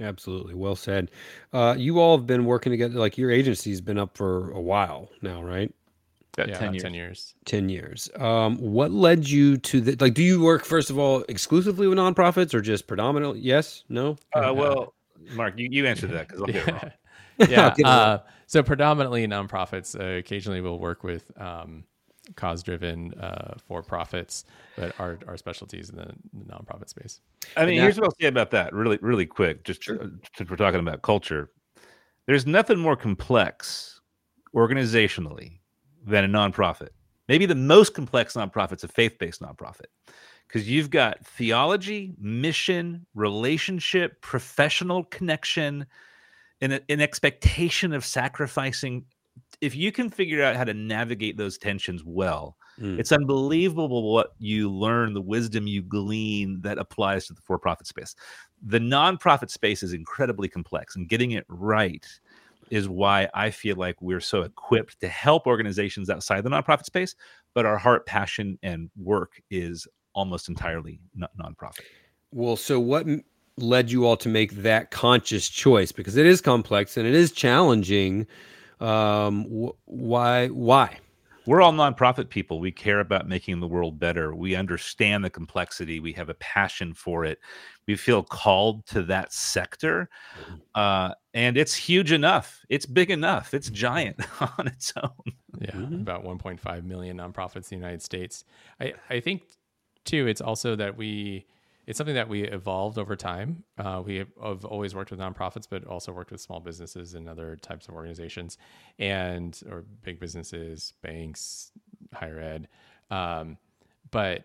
Absolutely. 0.00 0.54
Well 0.54 0.74
said. 0.74 1.10
Uh, 1.52 1.74
you 1.78 2.00
all 2.00 2.16
have 2.16 2.26
been 2.26 2.44
working 2.44 2.72
together, 2.72 2.98
like 2.98 3.16
your 3.16 3.30
agency's 3.30 3.80
been 3.80 3.98
up 3.98 4.16
for 4.16 4.50
a 4.50 4.60
while 4.60 5.10
now, 5.20 5.42
right? 5.42 5.72
About 6.34 6.48
yeah, 6.48 6.58
10 6.58 6.62
about 6.68 6.74
years. 6.74 6.82
ten 6.82 6.94
years. 6.94 7.34
10 7.44 7.68
years. 7.68 8.10
Um, 8.16 8.56
what 8.56 8.90
led 8.90 9.28
you 9.28 9.58
to 9.58 9.80
the, 9.82 9.96
like, 10.02 10.14
do 10.14 10.22
you 10.22 10.42
work, 10.42 10.64
first 10.64 10.88
of 10.88 10.98
all, 10.98 11.24
exclusively 11.28 11.86
with 11.86 11.98
nonprofits 11.98 12.54
or 12.54 12.62
just 12.62 12.86
predominantly? 12.86 13.40
Yes? 13.40 13.84
No? 13.90 14.16
Uh, 14.32 14.52
well, 14.56 14.94
Mark, 15.34 15.58
you, 15.58 15.68
you 15.70 15.86
answered 15.86 16.10
that 16.12 16.28
because 16.28 16.40
I'll 16.40 16.46
get 16.46 16.68
it 16.68 16.72
wrong. 16.72 16.92
yeah. 17.50 17.74
uh, 17.84 18.18
so 18.46 18.62
predominantly 18.62 19.26
nonprofits. 19.26 19.98
Uh, 19.98 20.18
occasionally, 20.18 20.62
we'll 20.62 20.78
work 20.78 21.04
with 21.04 21.30
um, 21.38 21.84
cause-driven 22.36 23.12
uh, 23.14 23.54
for-profits, 23.66 24.44
but 24.76 24.98
our 24.98 25.18
our 25.26 25.36
specialties 25.36 25.90
in 25.90 25.96
the, 25.96 26.12
the 26.32 26.44
nonprofit 26.44 26.88
space. 26.88 27.20
I 27.56 27.66
mean, 27.66 27.76
now- 27.76 27.82
here's 27.82 27.96
what 27.98 28.06
I'll 28.06 28.16
say 28.20 28.26
about 28.28 28.50
that 28.52 28.72
really, 28.72 28.98
really 29.02 29.26
quick. 29.26 29.64
Just 29.64 29.88
uh, 29.88 29.96
since 30.36 30.48
we're 30.48 30.56
talking 30.56 30.80
about 30.80 31.02
culture, 31.02 31.50
there's 32.26 32.46
nothing 32.46 32.78
more 32.78 32.96
complex 32.96 34.00
organizationally 34.54 35.58
than 36.04 36.24
a 36.24 36.28
nonprofit. 36.28 36.88
Maybe 37.28 37.46
the 37.46 37.54
most 37.54 37.94
complex 37.94 38.34
nonprofit's 38.34 38.84
a 38.84 38.88
faith-based 38.88 39.40
nonprofit 39.40 39.86
because 40.48 40.68
you've 40.68 40.90
got 40.90 41.24
theology, 41.24 42.14
mission, 42.18 43.06
relationship, 43.14 44.20
professional 44.20 45.04
connection, 45.04 45.86
and 46.60 46.80
an 46.88 47.00
expectation 47.00 47.92
of 47.92 48.04
sacrificing 48.04 49.04
if 49.60 49.76
you 49.76 49.92
can 49.92 50.10
figure 50.10 50.42
out 50.42 50.56
how 50.56 50.64
to 50.64 50.74
navigate 50.74 51.36
those 51.36 51.56
tensions 51.56 52.02
well, 52.04 52.56
Mm. 52.80 52.98
it's 52.98 53.12
unbelievable 53.12 54.12
what 54.12 54.32
you 54.38 54.70
learn, 54.70 55.12
the 55.12 55.20
wisdom 55.20 55.66
you 55.66 55.82
glean 55.82 56.60
that 56.62 56.78
applies 56.78 57.26
to 57.26 57.34
the 57.34 57.40
for-profit 57.42 57.86
space. 57.86 58.14
The 58.62 58.78
nonprofit 58.78 59.50
space 59.50 59.82
is 59.82 59.92
incredibly 59.92 60.48
complex, 60.48 60.96
and 60.96 61.08
getting 61.08 61.32
it 61.32 61.44
right 61.48 62.06
is 62.72 62.88
why 62.88 63.28
I 63.34 63.50
feel 63.50 63.76
like 63.76 64.00
we're 64.00 64.18
so 64.18 64.40
equipped 64.42 64.98
to 65.00 65.08
help 65.08 65.46
organizations 65.46 66.08
outside 66.08 66.42
the 66.42 66.48
nonprofit 66.48 66.86
space, 66.86 67.14
but 67.52 67.66
our 67.66 67.76
heart, 67.76 68.06
passion, 68.06 68.58
and 68.62 68.90
work 68.96 69.42
is 69.50 69.86
almost 70.14 70.48
entirely 70.48 70.98
non- 71.14 71.28
nonprofit. 71.38 71.80
Well, 72.32 72.56
so 72.56 72.80
what 72.80 73.06
led 73.58 73.92
you 73.92 74.06
all 74.06 74.16
to 74.16 74.28
make 74.30 74.52
that 74.62 74.90
conscious 74.90 75.50
choice? 75.50 75.92
Because 75.92 76.16
it 76.16 76.24
is 76.24 76.40
complex 76.40 76.96
and 76.96 77.06
it 77.06 77.12
is 77.12 77.30
challenging. 77.30 78.26
Um, 78.80 79.44
wh- 79.44 79.76
why? 79.84 80.48
Why? 80.48 80.96
We're 81.46 81.60
all 81.60 81.72
nonprofit 81.72 82.28
people. 82.28 82.60
We 82.60 82.70
care 82.70 83.00
about 83.00 83.28
making 83.28 83.60
the 83.60 83.66
world 83.66 83.98
better. 83.98 84.34
We 84.34 84.54
understand 84.54 85.24
the 85.24 85.30
complexity. 85.30 86.00
We 86.00 86.12
have 86.12 86.28
a 86.28 86.34
passion 86.34 86.94
for 86.94 87.24
it. 87.24 87.40
We 87.86 87.96
feel 87.96 88.22
called 88.22 88.86
to 88.86 89.02
that 89.04 89.32
sector. 89.32 90.08
Mm-hmm. 90.40 90.54
Uh, 90.74 91.10
and 91.34 91.56
it's 91.56 91.74
huge 91.74 92.12
enough. 92.12 92.64
It's 92.68 92.86
big 92.86 93.10
enough. 93.10 93.54
It's 93.54 93.66
mm-hmm. 93.66 93.74
giant 93.74 94.20
on 94.58 94.68
its 94.68 94.92
own. 95.02 95.32
Yeah, 95.60 95.70
mm-hmm. 95.72 95.94
about 95.96 96.24
1.5 96.24 96.84
million 96.84 97.18
nonprofits 97.18 97.72
in 97.72 97.78
the 97.78 97.86
United 97.86 98.02
States. 98.02 98.44
I, 98.80 98.94
I 99.10 99.20
think 99.20 99.42
too, 100.04 100.26
it's 100.26 100.40
also 100.40 100.76
that 100.76 100.96
we, 100.96 101.46
it's 101.86 101.98
something 101.98 102.14
that 102.14 102.28
we 102.28 102.44
evolved 102.44 102.98
over 102.98 103.16
time. 103.16 103.64
Uh, 103.76 104.02
we 104.04 104.16
have, 104.16 104.64
always 104.64 104.94
worked 104.94 105.10
with 105.10 105.20
nonprofits, 105.20 105.66
but 105.68 105.84
also 105.84 106.12
worked 106.12 106.30
with 106.30 106.40
small 106.40 106.60
businesses 106.60 107.14
and 107.14 107.28
other 107.28 107.56
types 107.56 107.88
of 107.88 107.94
organizations, 107.94 108.56
and 108.98 109.60
or 109.68 109.84
big 110.02 110.20
businesses, 110.20 110.92
banks, 111.02 111.72
higher 112.12 112.38
ed. 112.38 112.68
Um, 113.10 113.58
but 114.10 114.44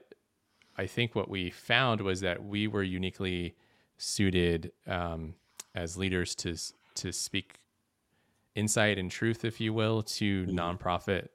I 0.78 0.88
think 0.88 1.16
what 1.16 1.30
we 1.30 1.50
found 1.50 2.02
was 2.02 2.22
that 2.22 2.44
we 2.44 2.68
were 2.68 2.84
uniquely 2.84 3.56
suited 3.98 4.72
um, 4.88 5.36
as 5.76 5.98
leaders 5.98 6.36
to 6.36 6.56
to 6.96 7.12
speak 7.12 7.60
insight 8.56 8.98
and 8.98 9.12
truth, 9.12 9.46
if 9.46 9.62
you 9.62 9.72
will, 9.74 10.02
to 10.02 10.46
nonprofit 10.48 11.28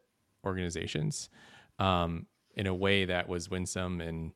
organizations 0.44 1.30
um, 1.78 2.26
in 2.56 2.66
a 2.66 2.74
way 2.74 3.04
that 3.04 3.28
was 3.28 3.48
winsome 3.48 4.00
and 4.00 4.32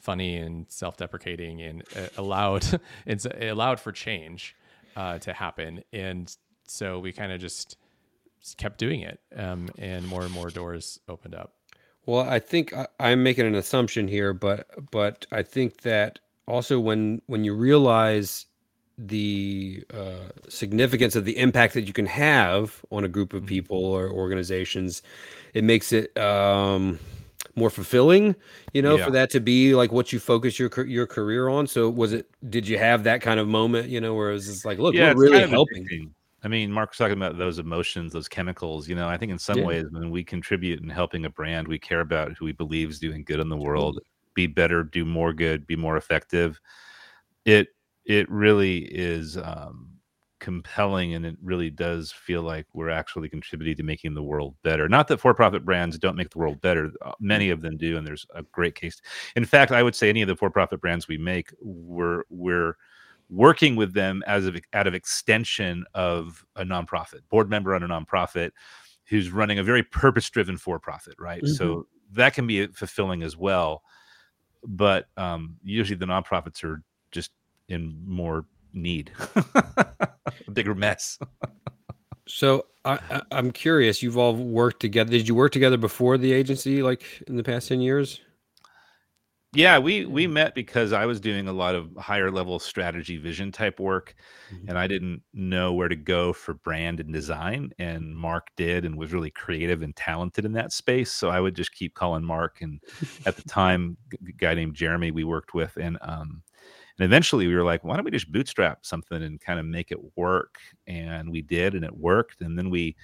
funny 0.00 0.36
and 0.36 0.66
self-deprecating 0.68 1.62
and 1.62 1.82
uh, 1.96 2.08
allowed 2.16 2.80
it's 3.06 3.26
it 3.26 3.48
allowed 3.48 3.78
for 3.78 3.92
change 3.92 4.56
uh, 4.96 5.18
to 5.18 5.32
happen. 5.32 5.82
And 5.92 6.34
so 6.66 6.98
we 6.98 7.12
kind 7.12 7.32
of 7.32 7.40
just 7.40 7.76
kept 8.56 8.78
doing 8.78 9.00
it, 9.00 9.20
um, 9.36 9.68
and 9.78 10.06
more 10.06 10.22
and 10.22 10.32
more 10.32 10.50
doors 10.50 11.00
opened 11.08 11.34
up. 11.34 11.54
Well, 12.06 12.28
I 12.28 12.38
think 12.38 12.72
I, 12.72 12.86
I'm 12.98 13.22
making 13.22 13.46
an 13.46 13.54
assumption 13.54 14.08
here, 14.08 14.32
but 14.32 14.66
but 14.90 15.26
I 15.30 15.42
think 15.42 15.82
that 15.82 16.18
also 16.46 16.80
when 16.80 17.22
when 17.26 17.44
you 17.44 17.54
realize 17.54 18.46
the 18.98 19.82
uh, 19.94 20.28
significance 20.48 21.16
of 21.16 21.24
the 21.24 21.38
impact 21.38 21.72
that 21.74 21.86
you 21.86 21.92
can 21.92 22.06
have 22.06 22.84
on 22.90 23.04
a 23.04 23.08
group 23.08 23.32
of 23.32 23.46
people 23.46 23.82
or 23.82 24.10
organizations, 24.10 25.02
it 25.54 25.64
makes 25.64 25.92
it 25.92 26.16
um, 26.18 26.98
more 27.60 27.70
fulfilling. 27.70 28.34
You 28.74 28.82
know, 28.82 28.96
Yeah. 28.96 29.04
for 29.04 29.10
that 29.12 29.30
to 29.30 29.40
be 29.40 29.74
like 29.74 29.92
what 29.92 30.12
you 30.12 30.18
focus 30.18 30.58
your 30.58 30.70
your 30.86 31.06
career 31.06 31.48
on. 31.48 31.66
So 31.68 31.88
was 31.88 32.12
it? 32.12 32.28
Did 32.50 32.66
you 32.66 32.78
have 32.78 33.04
that 33.04 33.20
kind 33.22 33.38
of 33.38 33.46
moment? 33.46 33.88
You 33.88 34.00
know, 34.00 34.14
where 34.14 34.30
it 34.30 34.34
was 34.34 34.46
just 34.46 34.64
like, 34.64 34.78
look, 34.78 34.94
we're 34.94 35.14
really 35.14 35.32
kind 35.34 35.44
of 35.44 35.50
helping. 35.50 36.12
I 36.42 36.48
mean, 36.48 36.72
Mark 36.72 36.90
was 36.90 36.96
talking 36.96 37.16
about 37.18 37.36
those 37.36 37.58
emotions, 37.58 38.14
those 38.14 38.26
chemicals. 38.26 38.88
You 38.88 38.94
know, 38.94 39.06
I 39.06 39.18
think 39.18 39.30
in 39.30 39.38
some 39.38 39.58
Yeah. 39.58 39.66
ways, 39.66 39.84
when 39.90 40.10
we 40.10 40.24
contribute 40.24 40.82
in 40.82 40.88
helping 40.88 41.26
a 41.26 41.30
brand, 41.30 41.68
we 41.68 41.78
care 41.78 42.00
about 42.00 42.32
who 42.32 42.46
we 42.46 42.52
believe 42.52 42.88
is 42.88 42.98
doing 42.98 43.22
good 43.24 43.40
in 43.40 43.50
the 43.50 43.58
world, 43.58 44.00
be 44.32 44.46
better, 44.46 44.82
do 44.82 45.04
more 45.04 45.34
good, 45.34 45.66
be 45.66 45.76
more 45.76 45.98
effective. 45.98 46.58
It 47.44 47.68
it 48.06 48.28
really 48.30 48.78
is 48.78 49.36
um, 49.36 49.89
compelling, 50.40 51.14
and 51.14 51.24
it 51.24 51.36
really 51.42 51.70
does 51.70 52.10
feel 52.10 52.42
like 52.42 52.66
we're 52.72 52.90
actually 52.90 53.28
contributing 53.28 53.76
to 53.76 53.82
making 53.82 54.14
the 54.14 54.22
world 54.22 54.56
better. 54.62 54.88
Not 54.88 55.08
that 55.08 55.20
for-profit 55.20 55.64
brands 55.64 55.98
don't 55.98 56.16
make 56.16 56.30
the 56.30 56.38
world 56.38 56.60
better; 56.60 56.90
uh, 57.02 57.12
many 57.20 57.50
of 57.50 57.60
them 57.60 57.76
do, 57.76 57.96
and 57.96 58.06
there's 58.06 58.26
a 58.34 58.42
great 58.42 58.74
case. 58.74 59.00
In 59.36 59.44
fact, 59.44 59.70
I 59.72 59.82
would 59.82 59.94
say 59.94 60.08
any 60.08 60.22
of 60.22 60.28
the 60.28 60.36
for-profit 60.36 60.80
brands 60.80 61.06
we 61.06 61.18
make, 61.18 61.52
we're 61.60 62.24
we're 62.28 62.76
working 63.28 63.76
with 63.76 63.94
them 63.94 64.22
as 64.26 64.46
of 64.46 64.56
out 64.72 64.86
of 64.86 64.94
extension 64.94 65.84
of 65.94 66.44
a 66.56 66.64
nonprofit 66.64 67.20
board 67.28 67.48
member 67.48 67.74
on 67.74 67.82
a 67.82 67.88
nonprofit 67.88 68.50
who's 69.06 69.30
running 69.30 69.58
a 69.58 69.62
very 69.62 69.82
purpose 69.82 70.28
driven 70.28 70.56
for 70.56 70.80
profit 70.80 71.14
right 71.16 71.46
so 71.46 71.86
that 72.10 72.34
can 72.34 72.44
be 72.48 72.66
fulfilling 72.66 73.22
as 73.22 73.36
well 73.36 73.84
but 74.64 75.06
um, 75.16 75.56
usually 75.62 75.96
the 75.96 76.06
nonprofits 76.06 76.64
are 76.64 76.82
just 77.12 77.30
in 77.68 77.96
more 78.04 78.44
need 78.72 79.12
a 79.36 80.50
bigger 80.52 80.74
mess 80.74 81.18
So 82.26 82.66
I, 82.84 82.98
I, 83.10 83.22
I'm 83.32 83.50
curious. 83.50 84.02
You've 84.02 84.16
all 84.16 84.34
worked 84.34 84.80
together. 84.80 85.10
Did 85.10 85.26
you 85.26 85.34
work 85.34 85.52
together 85.52 85.76
before 85.76 86.16
the 86.16 86.32
agency, 86.32 86.82
like 86.82 87.22
in 87.26 87.36
the 87.36 87.42
past 87.42 87.68
ten 87.68 87.80
years? 87.80 88.20
Yeah, 89.52 89.80
we 89.80 90.04
we 90.06 90.28
met 90.28 90.54
because 90.54 90.92
I 90.92 91.06
was 91.06 91.20
doing 91.20 91.48
a 91.48 91.52
lot 91.52 91.74
of 91.74 91.90
higher 91.96 92.30
level 92.30 92.60
strategy 92.60 93.16
vision 93.16 93.50
type 93.50 93.80
work 93.80 94.14
and 94.68 94.78
I 94.78 94.86
didn't 94.86 95.22
know 95.32 95.72
where 95.72 95.88
to 95.88 95.96
go 95.96 96.32
for 96.32 96.54
brand 96.54 97.00
and 97.00 97.12
design 97.12 97.72
and 97.80 98.16
Mark 98.16 98.46
did 98.56 98.84
and 98.84 98.96
was 98.96 99.12
really 99.12 99.30
creative 99.30 99.82
and 99.82 99.94
talented 99.96 100.44
in 100.44 100.52
that 100.52 100.72
space 100.72 101.10
so 101.10 101.30
I 101.30 101.40
would 101.40 101.56
just 101.56 101.72
keep 101.72 101.94
calling 101.94 102.24
Mark 102.24 102.58
and 102.60 102.80
at 103.26 103.36
the 103.36 103.42
time 103.48 103.96
a 104.12 104.32
guy 104.32 104.54
named 104.54 104.74
Jeremy 104.76 105.10
we 105.10 105.24
worked 105.24 105.52
with 105.52 105.76
and 105.76 105.98
um 106.00 106.42
and 106.98 107.04
eventually 107.04 107.46
we 107.46 107.54
were 107.54 107.64
like 107.64 107.82
why 107.84 107.94
don't 107.96 108.04
we 108.04 108.10
just 108.10 108.32
bootstrap 108.32 108.84
something 108.84 109.22
and 109.22 109.40
kind 109.40 109.58
of 109.60 109.66
make 109.66 109.90
it 109.90 110.16
work 110.16 110.58
and 110.86 111.30
we 111.30 111.42
did 111.42 111.74
and 111.74 111.84
it 111.84 111.96
worked 111.96 112.40
and 112.42 112.58
then 112.58 112.70
we 112.70 112.94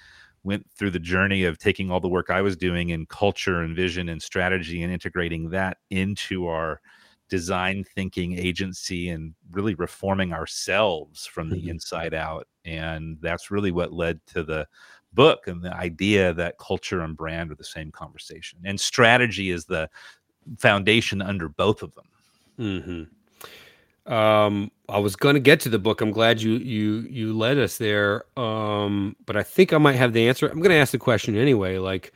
went 0.43 0.65
through 0.71 0.91
the 0.91 0.99
journey 0.99 1.43
of 1.43 1.57
taking 1.57 1.91
all 1.91 1.99
the 1.99 2.07
work 2.07 2.29
I 2.29 2.41
was 2.41 2.55
doing 2.55 2.89
in 2.89 3.05
culture 3.07 3.61
and 3.61 3.75
vision 3.75 4.09
and 4.09 4.21
strategy 4.21 4.81
and 4.83 4.93
integrating 4.93 5.49
that 5.49 5.77
into 5.89 6.47
our 6.47 6.79
design 7.27 7.83
thinking 7.95 8.37
agency 8.37 9.09
and 9.09 9.33
really 9.51 9.75
reforming 9.75 10.31
ourselves 10.31 11.25
from 11.25 11.49
the 11.49 11.61
Mhm. 11.63 11.69
inside 11.71 12.13
out. 12.13 12.47
And 12.63 13.17
that's 13.19 13.51
really 13.51 13.71
what 13.71 13.91
led 13.91 14.25
to 14.27 14.43
the 14.43 14.65
book 15.11 15.47
and 15.47 15.61
the 15.61 15.73
idea 15.75 16.33
that 16.35 16.57
culture 16.57 17.01
and 17.01 17.17
brand 17.17 17.51
are 17.51 17.55
the 17.55 17.63
same 17.65 17.91
conversation. 17.91 18.59
And 18.63 18.79
strategy 18.79 19.49
is 19.49 19.65
the 19.65 19.89
foundation 20.57 21.21
under 21.21 21.49
both 21.49 21.81
of 21.83 21.93
them. 21.95 22.05
Mm-hmm. 22.57 23.03
Um, 24.07 24.71
I 24.89 24.99
was 24.99 25.15
going 25.15 25.33
to 25.33 25.39
get 25.39 25.59
to 25.61 25.69
the 25.69 25.79
book. 25.79 25.99
I'm 26.01 26.11
glad 26.11 26.41
you 26.41 26.53
you 26.53 27.05
you 27.09 27.37
led 27.37 27.57
us 27.57 27.77
there. 27.77 28.23
Um, 28.39 29.15
but 29.25 29.35
I 29.35 29.43
think 29.43 29.73
I 29.73 29.77
might 29.77 29.95
have 29.95 30.13
the 30.13 30.27
answer. 30.27 30.47
I'm 30.47 30.59
going 30.59 30.69
to 30.71 30.77
ask 30.77 30.91
the 30.91 30.97
question 30.97 31.35
anyway. 31.37 31.77
Like, 31.77 32.13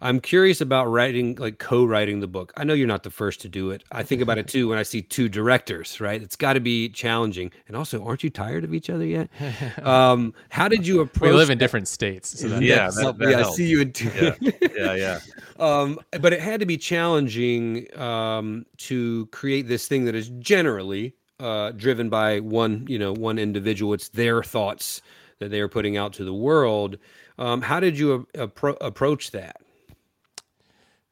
I'm 0.00 0.20
curious 0.20 0.60
about 0.60 0.86
writing, 0.86 1.34
like 1.36 1.58
co-writing 1.58 2.20
the 2.20 2.26
book. 2.28 2.52
I 2.56 2.62
know 2.64 2.74
you're 2.74 2.86
not 2.86 3.02
the 3.02 3.10
first 3.10 3.40
to 3.42 3.48
do 3.48 3.70
it. 3.70 3.82
I 3.92 4.02
think 4.04 4.20
about 4.22 4.38
it 4.38 4.46
too 4.48 4.68
when 4.68 4.78
I 4.78 4.82
see 4.84 5.02
two 5.02 5.28
directors. 5.28 6.00
Right? 6.00 6.22
It's 6.22 6.36
got 6.36 6.52
to 6.52 6.60
be 6.60 6.88
challenging. 6.88 7.50
And 7.66 7.76
also, 7.76 8.04
aren't 8.04 8.22
you 8.22 8.30
tired 8.30 8.62
of 8.62 8.72
each 8.72 8.88
other 8.88 9.04
yet? 9.04 9.28
Um, 9.82 10.34
how 10.50 10.68
did 10.68 10.86
you 10.86 11.00
approach? 11.00 11.30
We 11.30 11.36
live 11.36 11.50
in 11.50 11.58
different 11.58 11.88
states, 11.88 12.38
so 12.40 12.48
that 12.48 12.62
Yeah, 12.62 12.88
that- 12.90 13.18
that 13.18 13.30
yeah, 13.30 13.46
I 13.48 13.50
see 13.50 13.66
you 13.66 13.80
in 13.80 13.92
two. 13.92 14.10
Yeah. 14.40 14.50
Yeah, 14.76 14.94
yeah. 14.94 15.20
um, 15.58 15.98
but 16.20 16.32
it 16.32 16.40
had 16.40 16.60
to 16.60 16.66
be 16.66 16.76
challenging 16.76 17.86
um, 17.98 18.64
to 18.78 19.26
create 19.26 19.66
this 19.66 19.88
thing 19.88 20.04
that 20.04 20.14
is 20.14 20.28
generally 20.38 21.14
uh, 21.42 21.72
driven 21.72 22.08
by 22.08 22.40
one, 22.40 22.86
you 22.88 22.98
know, 22.98 23.12
one 23.12 23.38
individual. 23.38 23.92
It's 23.94 24.08
their 24.08 24.42
thoughts 24.42 25.02
that 25.38 25.50
they 25.50 25.60
are 25.60 25.68
putting 25.68 25.96
out 25.96 26.12
to 26.14 26.24
the 26.24 26.32
world. 26.34 26.98
Um, 27.38 27.62
how 27.62 27.80
did 27.80 27.98
you 27.98 28.26
a- 28.34 28.46
appro- 28.46 28.76
approach 28.80 29.32
that? 29.32 29.56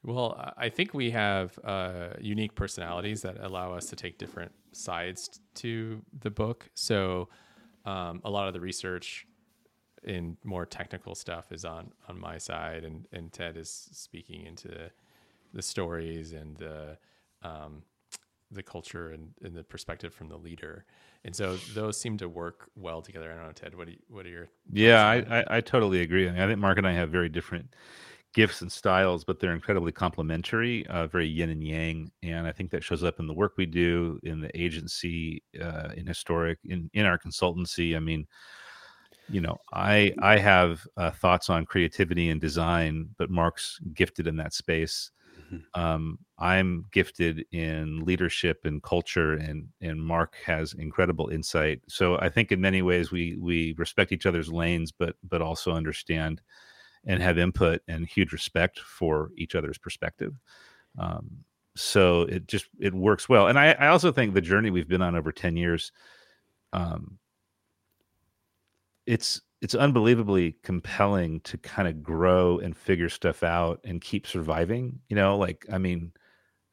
Well, 0.03 0.35
I- 0.39 0.67
I 0.67 0.69
think 0.71 0.95
we 0.95 1.11
have 1.11 1.59
uh, 1.65 2.11
unique 2.21 2.55
personalities 2.55 3.23
that 3.23 3.39
allow 3.41 3.75
us 3.75 3.87
to 3.91 3.97
take 3.97 4.19
different 4.19 4.53
sides 4.73 5.41
to 5.57 6.03
the 6.21 6.31
book. 6.31 6.71
So, 6.75 7.29
um, 7.85 8.21
a 8.25 8.31
lot 8.31 8.47
of 8.47 8.55
the 8.55 8.61
research 8.61 9.27
in 10.05 10.37
more 10.45 10.65
technical 10.65 11.15
stuff 11.15 11.53
is 11.53 11.65
on 11.65 11.93
on 12.09 12.19
my 12.19 12.39
side, 12.39 12.85
and 12.85 13.07
and 13.13 13.33
Ted 13.33 13.57
is 13.57 13.71
speaking 13.93 14.47
into 14.47 14.91
the 15.53 15.63
stories 15.63 16.33
and 16.33 16.57
the 16.57 16.97
um, 17.43 17.83
the 18.51 18.63
culture 18.63 19.11
and, 19.11 19.31
and 19.43 19.55
the 19.55 19.63
perspective 19.63 20.13
from 20.13 20.29
the 20.29 20.37
leader. 20.37 20.85
And 21.25 21.35
so 21.35 21.57
those 21.75 22.01
seem 22.01 22.17
to 22.19 22.29
work 22.29 22.71
well 22.77 23.03
together. 23.03 23.31
I 23.31 23.37
don't 23.37 23.47
know, 23.47 23.53
Ted. 23.53 23.75
What 23.75 23.87
do 23.87 23.93
you, 23.93 23.99
what 24.09 24.27
are 24.27 24.31
your 24.31 24.49
Yeah, 24.73 25.05
I, 25.07 25.41
I, 25.41 25.45
I 25.57 25.61
totally 25.61 26.01
agree. 26.01 26.29
I, 26.29 26.33
mean, 26.33 26.41
I 26.41 26.47
think 26.47 26.59
Mark 26.59 26.79
and 26.79 26.87
I 26.87 26.93
have 26.93 27.11
very 27.11 27.29
different 27.29 27.75
gifts 28.33 28.63
and 28.63 28.71
styles, 28.71 29.25
but 29.25 29.41
they're 29.41 29.53
incredibly 29.53 29.93
complementary, 29.93 30.87
uh, 30.87 31.07
very 31.07 31.27
yin 31.27 31.51
and 31.51 31.63
yang. 31.63 32.11
And 32.23 32.47
I 32.47 32.53
think 32.53 32.71
that 32.71 32.85
shows 32.85 33.05
up 33.05 33.21
in 33.21 33.27
the 33.27 33.35
work 33.35 33.55
we 33.57 33.67
do, 33.67 34.19
in 34.23 34.41
the 34.41 34.51
agency, 34.61 35.43
uh, 35.61 35.91
in 35.97 36.07
historic, 36.07 36.59
in, 36.65 36.91
in 36.95 37.07
our 37.07 37.19
consultancy. 37.19 37.97
I 37.97 37.99
mean, 37.99 38.27
you 39.29 39.41
know, 39.41 39.59
I 39.73 40.13
I 40.21 40.39
have 40.39 40.85
uh, 40.97 41.11
thoughts 41.11 41.51
on 41.51 41.65
creativity 41.65 42.31
and 42.31 42.41
design, 42.41 43.11
but 43.17 43.31
Mark's 43.31 43.79
gifted 43.95 44.27
in 44.27 44.37
that 44.37 44.53
space. 44.53 45.13
Mm-hmm. 45.53 45.81
Um, 45.81 46.19
I'm 46.39 46.87
gifted 46.93 47.45
in 47.53 48.01
leadership 48.05 48.61
and 48.65 48.83
culture, 48.83 49.35
and 49.35 49.69
and 49.81 50.03
Mark 50.03 50.37
has 50.45 50.75
incredible 50.75 51.29
insight. 51.29 51.81
So 51.89 52.19
I 52.19 52.29
think 52.29 52.53
in 52.53 52.61
many 52.61 52.83
ways 52.83 53.11
we 53.11 53.37
we 53.41 53.75
respect 53.79 54.13
each 54.13 54.27
other's 54.27 54.53
lanes, 54.53 54.93
but 54.93 55.17
but 55.29 55.43
also 55.43 55.73
understand 55.73 56.41
and 57.07 57.23
have 57.23 57.39
input 57.39 57.83
and 57.89 58.07
huge 58.07 58.33
respect 58.33 58.79
for 58.79 59.31
each 59.37 59.55
other's 59.55 59.79
perspective. 59.79 60.35
Um, 60.99 61.45
so 61.77 62.23
it 62.23 62.47
just 62.47 62.67
it 62.79 62.95
works 62.95 63.29
well, 63.29 63.49
and 63.49 63.59
I 63.59 63.73
I 63.73 63.89
also 63.89 64.13
think 64.13 64.35
the 64.35 64.41
journey 64.41 64.71
we've 64.71 64.89
been 64.89 65.03
on 65.03 65.17
over 65.17 65.33
ten 65.33 65.57
years. 65.57 65.93
Um, 66.73 67.19
it's 69.07 69.41
it's 69.63 69.75
unbelievably 69.75 70.57
compelling 70.63 71.41
to 71.41 71.59
kind 71.59 71.87
of 71.87 72.03
grow 72.03 72.59
and 72.59 72.77
figure 72.77 73.09
stuff 73.09 73.43
out 73.43 73.81
and 73.85 74.01
keep 74.01 74.27
surviving 74.27 74.99
you 75.09 75.17
know 75.17 75.37
like 75.37 75.67
i 75.73 75.79
mean 75.79 76.13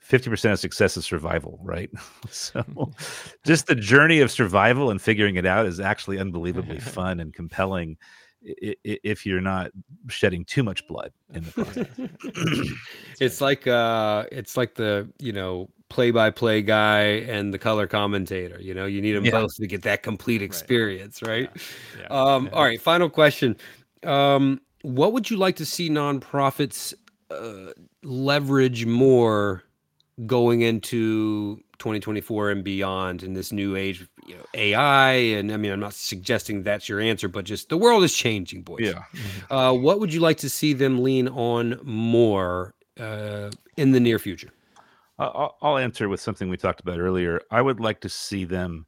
50% 0.08 0.54
of 0.54 0.60
success 0.60 0.96
is 0.96 1.06
survival 1.06 1.60
right? 1.64 1.90
So 2.30 2.64
just 3.46 3.68
the 3.68 3.76
journey 3.76 4.20
of 4.22 4.32
survival 4.32 4.90
and 4.90 5.02
figuring 5.02 5.36
it 5.36 5.46
out 5.46 5.66
is 5.66 5.80
actually 5.80 6.20
unbelievably 6.20 6.80
fun 6.98 7.20
and 7.20 7.34
compelling 7.34 7.98
if 8.44 9.26
you're 9.26 9.42
not 9.42 9.72
shedding 10.08 10.46
too 10.46 10.64
much 10.64 10.88
blood 10.88 11.12
in 11.34 11.44
the 11.44 11.52
process. 11.52 12.70
It's 13.20 13.42
like 13.42 13.68
uh 13.68 14.26
it's 14.32 14.56
like 14.56 14.76
the 14.76 15.10
you 15.20 15.34
know 15.34 15.70
play-by-play 15.90 16.62
guy 16.62 17.02
and 17.02 17.54
the 17.54 17.60
color 17.60 17.88
commentator. 17.88 18.60
You 18.62 18.74
know, 18.74 18.86
you 18.86 19.02
need 19.02 19.14
them 19.14 19.26
yeah. 19.26 19.32
both 19.32 19.56
to 19.56 19.68
get 19.68 19.84
that 19.84 20.04
complete 20.04 20.42
experience, 20.42 21.22
right? 21.22 21.30
right? 21.30 21.50
Yeah. 21.98 22.02
Yeah. 22.02 22.08
Um, 22.08 22.50
all 22.54 22.64
right, 22.64 22.82
final 22.82 23.10
question. 23.10 23.58
Um, 24.04 24.62
what 24.82 25.14
would 25.14 25.30
you 25.30 25.38
like 25.38 25.56
to 25.58 25.66
see 25.66 25.90
nonprofits 25.90 26.94
uh, 27.32 27.74
leverage 28.04 28.86
more 28.86 29.64
going 30.26 30.62
into 30.62 31.58
2024 31.80 32.52
and 32.52 32.64
beyond 32.64 33.22
in 33.22 33.34
this 33.34 33.52
new 33.52 33.76
age 33.76 34.08
you 34.26 34.36
know, 34.36 34.44
AI? 34.54 35.12
And 35.12 35.52
I 35.52 35.58
mean, 35.58 35.72
I'm 35.72 35.80
not 35.80 35.94
suggesting 35.94 36.64
that's 36.64 36.88
your 36.88 37.00
answer, 37.00 37.28
but 37.28 37.46
just 37.46 37.70
the 37.70 37.78
world 37.78 38.04
is 38.04 38.14
changing, 38.14 38.64
boys. 38.64 38.80
Yeah. 38.82 39.04
Uh, 39.50 39.74
what 39.74 40.00
would 40.00 40.14
you 40.14 40.20
like 40.20 40.38
to 40.38 40.50
see 40.50 40.74
them 40.74 41.02
lean 41.02 41.28
on 41.30 41.80
more 41.84 42.74
uh, 43.00 43.50
in 43.78 43.92
the 43.92 44.00
near 44.00 44.20
future? 44.20 44.50
I'll, 45.20 45.78
answer 45.78 46.09
with 46.09 46.22
something 46.22 46.47
we 46.47 46.57
talked 46.57 46.80
about 46.80 46.99
earlier. 46.99 47.41
I 47.49 47.61
would 47.61 47.80
like 47.80 48.01
to 48.01 48.09
see 48.09 48.45
them 48.45 48.86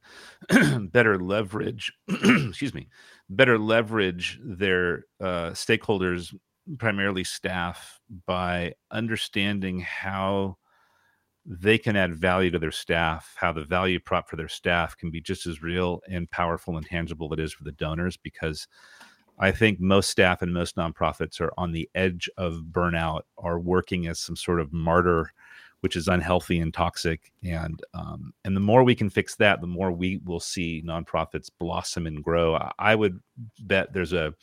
better 0.91 1.17
leverage, 1.17 1.91
excuse 2.07 2.73
me, 2.73 2.88
better 3.30 3.57
leverage 3.57 4.39
their 4.43 5.05
uh, 5.19 5.51
stakeholders, 5.51 6.34
primarily 6.77 7.23
staff, 7.23 7.99
by 8.27 8.73
understanding 8.91 9.80
how 9.80 10.57
they 11.45 11.80
can 11.80 11.95
add 11.95 12.13
value 12.13 12.51
to 12.51 12.59
their 12.59 12.71
staff, 12.71 13.34
how 13.36 13.51
the 13.51 13.63
value 13.63 13.99
prop 13.99 14.30
for 14.30 14.36
their 14.36 14.47
staff 14.47 14.95
can 14.95 15.09
be 15.09 15.21
just 15.21 15.47
as 15.47 15.63
real 15.63 15.99
and 16.07 16.30
powerful 16.30 16.77
and 16.77 16.86
tangible 16.86 17.34
it 17.34 17.39
is 17.39 17.53
for 17.53 17.63
the 17.63 17.71
donors. 17.71 18.17
Because 18.17 18.67
I 19.39 19.51
think 19.51 19.80
most 19.80 20.11
staff 20.11 20.43
and 20.43 20.53
most 20.53 20.75
nonprofits 20.75 21.41
are 21.41 21.53
on 21.57 21.71
the 21.71 21.89
edge 21.95 22.30
of 22.38 22.65
burnout, 22.71 23.21
are 23.39 23.59
working 23.59 24.05
as 24.05 24.19
some 24.19 24.36
sort 24.36 24.59
of 24.59 24.71
martyr 24.71 25.32
which 25.82 25.95
is 25.95 26.07
unhealthy 26.07 26.59
and 26.59 26.73
toxic. 26.73 27.32
And 27.43 27.82
um, 27.93 28.34
and 28.43 28.55
the 28.55 28.61
more 28.61 28.84
we 28.84 28.95
can 28.95 29.09
fix 29.09 29.36
that, 29.36 29.61
the 29.61 29.67
more 29.67 29.91
we 29.91 30.19
will 30.25 30.39
see 30.39 30.84
nonprofits 30.86 31.49
blossom 31.59 32.07
and 32.07 32.23
grow. 32.23 32.59
I 32.77 32.95
would 32.95 33.19
bet 33.61 33.93
there's 33.93 34.13
a 34.13 34.34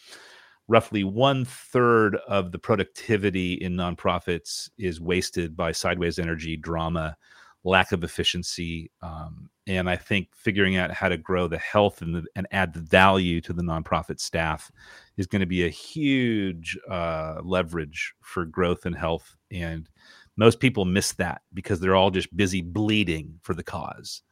roughly 0.68 1.04
one 1.04 1.44
third 1.44 2.16
of 2.28 2.52
the 2.52 2.58
productivity 2.58 3.54
in 3.54 3.74
nonprofits 3.74 4.68
is 4.78 5.00
wasted 5.00 5.56
by 5.56 5.72
sideways 5.72 6.18
energy, 6.18 6.56
drama, 6.56 7.16
lack 7.64 7.92
of 7.92 8.04
efficiency. 8.04 8.90
Um, 9.02 9.50
and 9.66 9.90
I 9.90 9.96
think 9.96 10.28
figuring 10.34 10.76
out 10.76 10.92
how 10.92 11.08
to 11.08 11.16
grow 11.16 11.48
the 11.48 11.58
health 11.58 12.00
and, 12.00 12.14
the, 12.14 12.24
and 12.36 12.46
add 12.52 12.72
the 12.72 12.80
value 12.80 13.40
to 13.42 13.52
the 13.52 13.62
nonprofit 13.62 14.20
staff 14.20 14.70
is 15.16 15.26
going 15.26 15.40
to 15.40 15.46
be 15.46 15.66
a 15.66 15.70
huge 15.70 16.78
uh, 16.88 17.40
leverage 17.42 18.14
for 18.22 18.44
growth 18.44 18.86
and 18.86 18.96
health. 18.96 19.36
And 19.50 19.88
most 20.36 20.60
people 20.60 20.84
miss 20.84 21.12
that 21.14 21.42
because 21.52 21.80
they're 21.80 21.96
all 21.96 22.10
just 22.10 22.34
busy 22.36 22.62
bleeding 22.62 23.38
for 23.42 23.54
the 23.54 23.62
cause. 23.62 24.22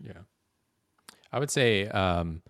Yeah. 0.00 0.12
I 1.32 1.38
would 1.38 1.50
say 1.50 1.86
um, 1.88 2.42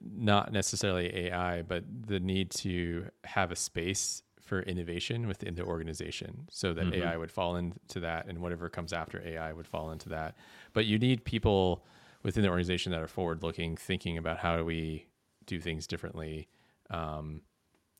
not 0.00 0.52
necessarily 0.52 1.26
AI, 1.26 1.62
but 1.62 1.84
the 2.06 2.20
need 2.20 2.50
to 2.50 3.06
have 3.24 3.50
a 3.50 3.56
space 3.56 4.22
for 4.40 4.62
innovation 4.62 5.26
within 5.26 5.54
the 5.54 5.62
organization 5.62 6.46
so 6.50 6.74
that 6.74 6.84
mm-hmm. 6.84 7.02
AI 7.02 7.16
would 7.16 7.30
fall 7.30 7.56
into 7.56 8.00
that 8.00 8.26
and 8.26 8.38
whatever 8.40 8.68
comes 8.68 8.92
after 8.92 9.22
AI 9.26 9.52
would 9.52 9.66
fall 9.66 9.90
into 9.90 10.08
that. 10.10 10.36
But 10.72 10.86
you 10.86 10.98
need 10.98 11.24
people 11.24 11.84
within 12.22 12.42
the 12.42 12.48
organization 12.48 12.92
that 12.92 13.00
are 13.00 13.08
forward 13.08 13.42
looking, 13.42 13.76
thinking 13.76 14.18
about 14.18 14.38
how 14.38 14.56
do 14.56 14.64
we 14.64 15.06
do 15.46 15.60
things 15.60 15.86
differently. 15.86 16.48
Um, 16.90 17.42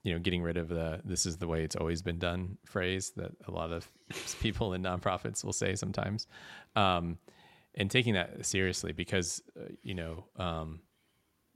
you 0.02 0.12
know, 0.12 0.18
getting 0.18 0.42
rid 0.42 0.56
of 0.56 0.68
the 0.68 1.00
"this 1.04 1.26
is 1.26 1.36
the 1.36 1.46
way 1.46 1.62
it's 1.62 1.76
always 1.76 2.02
been 2.02 2.18
done" 2.18 2.58
phrase 2.64 3.12
that 3.16 3.32
a 3.46 3.50
lot 3.50 3.72
of 3.72 3.90
people 4.40 4.72
in 4.72 4.82
nonprofits 4.82 5.44
will 5.44 5.52
say 5.52 5.74
sometimes, 5.74 6.26
um, 6.76 7.18
and 7.74 7.90
taking 7.90 8.14
that 8.14 8.44
seriously 8.44 8.92
because 8.92 9.42
uh, 9.58 9.64
you 9.82 9.94
know 9.94 10.24
um, 10.36 10.80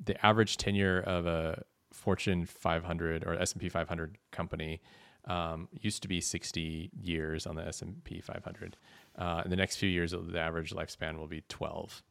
the 0.04 0.24
average 0.24 0.56
tenure 0.56 1.00
of 1.00 1.26
a 1.26 1.62
Fortune 1.92 2.44
500 2.44 3.24
or 3.24 3.34
S 3.34 3.52
and 3.52 3.60
P 3.60 3.68
500 3.68 4.18
company 4.30 4.80
um, 5.24 5.68
used 5.80 6.02
to 6.02 6.08
be 6.08 6.20
60 6.20 6.90
years 7.00 7.46
on 7.46 7.56
the 7.56 7.66
S 7.66 7.82
and 7.82 8.02
P 8.04 8.20
500. 8.20 8.76
Uh, 9.18 9.42
in 9.44 9.50
the 9.50 9.56
next 9.56 9.76
few 9.76 9.88
years, 9.88 10.12
the 10.12 10.38
average 10.38 10.72
lifespan 10.72 11.18
will 11.18 11.26
be 11.26 11.42
12, 11.48 12.02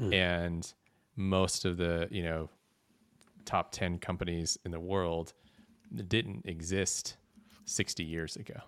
mm. 0.00 0.14
and 0.14 0.72
most 1.16 1.64
of 1.64 1.76
the 1.76 2.08
you 2.10 2.22
know 2.22 2.48
top 3.48 3.72
10 3.72 3.98
companies 3.98 4.58
in 4.66 4.70
the 4.70 4.78
world 4.78 5.32
didn't 6.06 6.44
exist 6.44 7.16
60 7.64 8.04
years 8.04 8.36
ago. 8.36 8.60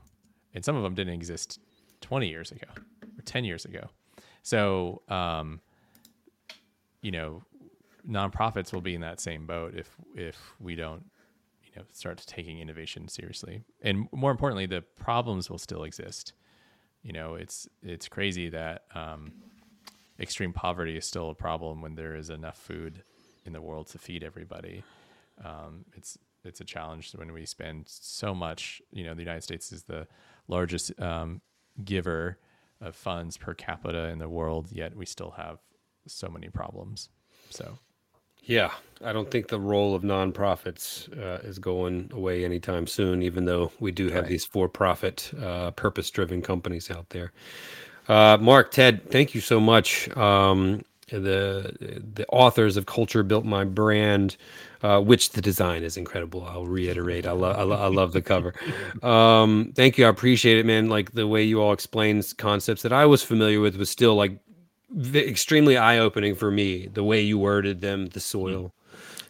And 0.55 0.65
some 0.65 0.75
of 0.75 0.83
them 0.83 0.95
didn't 0.95 1.13
exist 1.13 1.61
20 2.01 2.27
years 2.29 2.51
ago 2.51 2.67
or 2.75 3.23
10 3.23 3.45
years 3.45 3.67
ago. 3.67 3.91
So, 4.43 5.03
um, 5.09 5.61
you 7.03 7.11
know, 7.11 7.43
nonprofits 8.09 8.73
will 8.73 8.81
be 8.81 8.95
in 8.95 9.03
that 9.03 9.21
same 9.21 9.47
boat 9.47 9.75
if 9.75 9.95
if 10.15 10.37
we 10.59 10.75
don't, 10.75 11.05
you 11.63 11.73
know, 11.77 11.83
start 11.93 12.23
taking 12.27 12.59
innovation 12.59 13.07
seriously. 13.07 13.63
And 13.83 14.09
more 14.13 14.31
importantly, 14.31 14.65
the 14.65 14.83
problems 14.99 15.51
will 15.51 15.59
still 15.59 15.85
exist. 15.85 16.33
You 17.03 17.13
know, 17.13 17.35
it's 17.35 17.69
it's 17.83 18.09
crazy 18.09 18.49
that 18.49 18.85
um, 18.95 19.33
extreme 20.19 20.55
poverty 20.55 20.97
is 20.97 21.05
still 21.05 21.29
a 21.29 21.35
problem 21.35 21.83
when 21.83 21.95
there 21.95 22.17
is 22.17 22.31
enough 22.31 22.57
food 22.57 23.03
in 23.45 23.53
the 23.53 23.61
world 23.61 23.89
to 23.89 23.99
feed 23.99 24.23
everybody. 24.23 24.83
Um, 25.45 25.85
it's 25.97 26.19
it's 26.45 26.61
a 26.61 26.65
challenge 26.65 27.13
when 27.13 27.33
we 27.33 27.45
spend 27.45 27.85
so 27.87 28.35
much. 28.35 28.81
You 28.93 29.05
know, 29.05 29.15
the 29.15 29.23
United 29.23 29.43
States 29.43 29.73
is 29.73 29.83
the 29.83 30.07
largest 30.49 30.99
um, 31.01 31.41
giver 31.85 32.39
of 32.81 32.97
funds 32.97 33.37
per 33.37 33.55
capita 33.55 34.09
in 34.09 34.19
the 34.19 34.29
world, 34.29 34.69
yet 34.73 34.97
we 34.97 35.07
still 35.07 35.33
have 35.33 35.59
so 36.07 36.29
many 36.29 36.49
problems. 36.49 37.11
So, 37.51 37.79
yeah, 38.43 38.71
I 39.05 39.13
don't 39.13 39.31
think 39.31 39.49
the 39.49 39.61
role 39.61 39.95
of 39.95 40.03
nonprofits 40.03 41.13
uh, 41.19 41.47
is 41.47 41.59
going 41.59 42.11
away 42.15 42.45
anytime 42.45 42.87
soon, 42.87 43.23
even 43.23 43.45
though 43.45 43.71
we 43.81 43.93
do 43.93 44.09
have 44.09 44.23
right. 44.23 44.31
these 44.31 44.47
for 44.47 44.69
profit, 44.69 45.31
uh, 45.43 45.73
purpose 45.73 46.11
driven 46.11 46.41
companies 46.41 46.91
out 46.91 47.11
there. 47.11 47.33
Uh, 48.09 48.39
Mark, 48.41 48.71
Ted, 48.71 49.11
thank 49.11 49.35
you 49.35 49.41
so 49.41 49.61
much. 49.61 50.09
Um, 50.17 50.85
the 51.11 52.01
the 52.15 52.27
authors 52.29 52.77
of 52.77 52.87
Culture 52.87 53.23
Built 53.23 53.45
My 53.45 53.65
Brand, 53.65 54.37
uh, 54.83 55.01
which 55.01 55.31
the 55.31 55.41
design 55.41 55.83
is 55.83 55.97
incredible. 55.97 56.45
I'll 56.45 56.67
reiterate. 56.67 57.27
I 57.27 57.33
love 57.33 57.57
I, 57.59 57.63
lo- 57.63 57.77
I 57.83 57.89
love 57.89 58.13
the 58.13 58.23
cover. 58.23 58.55
Um, 59.03 59.73
thank 59.75 59.99
you. 59.99 60.07
I 60.07 60.09
appreciate 60.09 60.59
it, 60.59 60.67
man. 60.67 60.89
Like 60.89 61.13
the 61.13 61.27
way 61.27 61.43
you 61.43 61.61
all 61.61 61.73
explain 61.73 62.23
concepts 62.39 62.83
that 62.83 62.93
I 62.93 63.07
was 63.07 63.23
familiar 63.23 63.61
with 63.61 63.77
was 63.77 63.91
still 63.91 64.15
like 64.15 64.39
v- 64.91 65.21
extremely 65.29 65.77
eye 65.77 65.99
opening 65.99 66.35
for 66.35 66.51
me. 66.51 66.87
The 66.87 67.05
way 67.05 67.21
you 67.21 67.39
worded 67.39 67.81
them, 67.81 68.07
the 68.07 68.21
soil. 68.21 68.73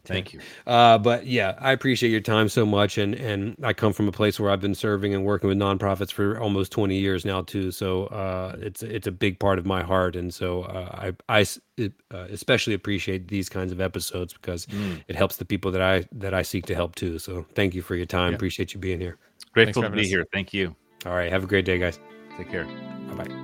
Thank 0.05 0.33
you. 0.33 0.41
Uh, 0.67 0.99
but 0.99 1.27
yeah, 1.27 1.55
I 1.59 1.73
appreciate 1.73 2.11
your 2.11 2.21
time 2.21 2.49
so 2.49 2.65
much, 2.65 2.99
and 2.99 3.15
and 3.15 3.57
I 3.63 3.73
come 3.73 3.93
from 3.93 4.09
a 4.09 4.13
place 4.13 4.41
where 4.41 4.51
I've 4.51 4.61
been 4.61 4.75
serving 4.75 5.15
and 5.15 5.25
working 5.25 5.49
with 5.49 5.59
nonprofits 5.59 6.11
for 6.11 6.41
almost 6.41 6.73
twenty 6.73 6.99
years 6.99 7.25
now 7.25 7.43
too. 7.43 7.71
So 7.71 8.07
uh, 8.07 8.57
it's 8.61 8.83
it's 8.83 9.07
a 9.07 9.13
big 9.13 9.39
part 9.39 9.59
of 9.59 9.67
my 9.67 9.83
heart, 9.83 10.17
and 10.17 10.33
so 10.33 10.63
uh, 10.63 11.13
I 11.29 11.41
I 11.41 11.47
uh, 11.81 12.27
especially 12.31 12.75
appreciate 12.75 13.29
these 13.29 13.49
kinds 13.49 13.73
of 13.73 13.81
episodes 13.81 14.33
because 14.33 14.67
mm. 14.67 15.03
it 15.09 15.17
helps 15.17 15.37
the 15.37 15.45
people 15.45 15.71
that 15.73 15.83
I 15.83 16.07
that 16.13 16.35
I 16.35 16.43
seek 16.43 16.67
to 16.67 16.75
help 16.75 16.95
too. 16.95 17.19
So 17.19 17.45
thank 17.55 17.75
you 17.75 17.83
for 17.83 17.95
your 17.95 18.07
time. 18.07 18.33
Yeah. 18.33 18.37
Appreciate 18.37 18.73
you 18.73 18.81
being 18.81 19.01
here. 19.01 19.19
Grateful 19.53 19.83
to 19.83 19.91
be 19.91 20.01
us. 20.01 20.07
here. 20.07 20.27
Thank 20.33 20.55
you. 20.55 20.75
All 21.07 21.13
right, 21.13 21.31
have 21.31 21.45
a 21.45 21.47
great 21.47 21.65
day, 21.65 21.79
guys. 21.79 21.99
Take 22.37 22.51
care. 22.51 22.65
Bye 22.65 23.25
bye. 23.25 23.35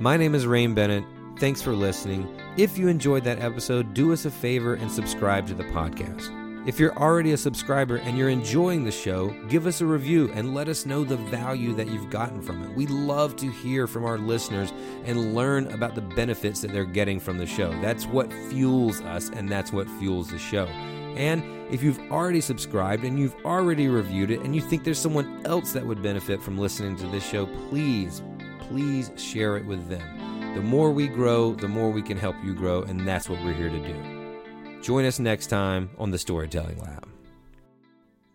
My 0.00 0.16
name 0.16 0.34
is 0.34 0.46
Rain 0.46 0.74
Bennett 0.74 1.04
Thanks 1.38 1.62
for 1.62 1.72
listening. 1.72 2.28
If 2.56 2.76
you 2.76 2.88
enjoyed 2.88 3.22
that 3.22 3.38
episode, 3.38 3.94
do 3.94 4.12
us 4.12 4.24
a 4.24 4.30
favor 4.30 4.74
and 4.74 4.90
subscribe 4.90 5.46
to 5.46 5.54
the 5.54 5.62
podcast. 5.62 6.34
If 6.66 6.80
you're 6.80 6.98
already 6.98 7.30
a 7.30 7.36
subscriber 7.36 7.98
and 7.98 8.18
you're 8.18 8.28
enjoying 8.28 8.82
the 8.82 8.90
show, 8.90 9.28
give 9.48 9.68
us 9.68 9.80
a 9.80 9.86
review 9.86 10.32
and 10.34 10.52
let 10.52 10.68
us 10.68 10.84
know 10.84 11.04
the 11.04 11.16
value 11.16 11.74
that 11.76 11.86
you've 11.86 12.10
gotten 12.10 12.42
from 12.42 12.64
it. 12.64 12.76
We 12.76 12.88
love 12.88 13.36
to 13.36 13.48
hear 13.52 13.86
from 13.86 14.04
our 14.04 14.18
listeners 14.18 14.72
and 15.04 15.32
learn 15.32 15.68
about 15.68 15.94
the 15.94 16.00
benefits 16.00 16.60
that 16.62 16.72
they're 16.72 16.84
getting 16.84 17.20
from 17.20 17.38
the 17.38 17.46
show. 17.46 17.70
That's 17.80 18.04
what 18.04 18.32
fuels 18.32 19.00
us 19.02 19.30
and 19.30 19.48
that's 19.48 19.72
what 19.72 19.88
fuels 20.00 20.30
the 20.30 20.40
show. 20.40 20.66
And 20.66 21.44
if 21.72 21.84
you've 21.84 22.00
already 22.10 22.40
subscribed 22.40 23.04
and 23.04 23.16
you've 23.16 23.36
already 23.44 23.86
reviewed 23.86 24.32
it 24.32 24.40
and 24.40 24.56
you 24.56 24.60
think 24.60 24.82
there's 24.82 24.98
someone 24.98 25.40
else 25.46 25.72
that 25.72 25.86
would 25.86 26.02
benefit 26.02 26.42
from 26.42 26.58
listening 26.58 26.96
to 26.96 27.06
this 27.06 27.24
show, 27.24 27.46
please, 27.70 28.22
please 28.58 29.12
share 29.16 29.56
it 29.56 29.64
with 29.64 29.88
them. 29.88 30.37
The 30.58 30.64
more 30.64 30.90
we 30.90 31.06
grow, 31.06 31.54
the 31.54 31.68
more 31.68 31.88
we 31.88 32.02
can 32.02 32.16
help 32.16 32.34
you 32.42 32.52
grow, 32.52 32.82
and 32.82 33.06
that's 33.06 33.28
what 33.28 33.40
we're 33.44 33.52
here 33.52 33.68
to 33.68 33.78
do. 33.78 34.82
Join 34.82 35.04
us 35.04 35.20
next 35.20 35.46
time 35.46 35.88
on 35.98 36.10
the 36.10 36.18
Storytelling 36.18 36.80
Lab. 36.80 37.06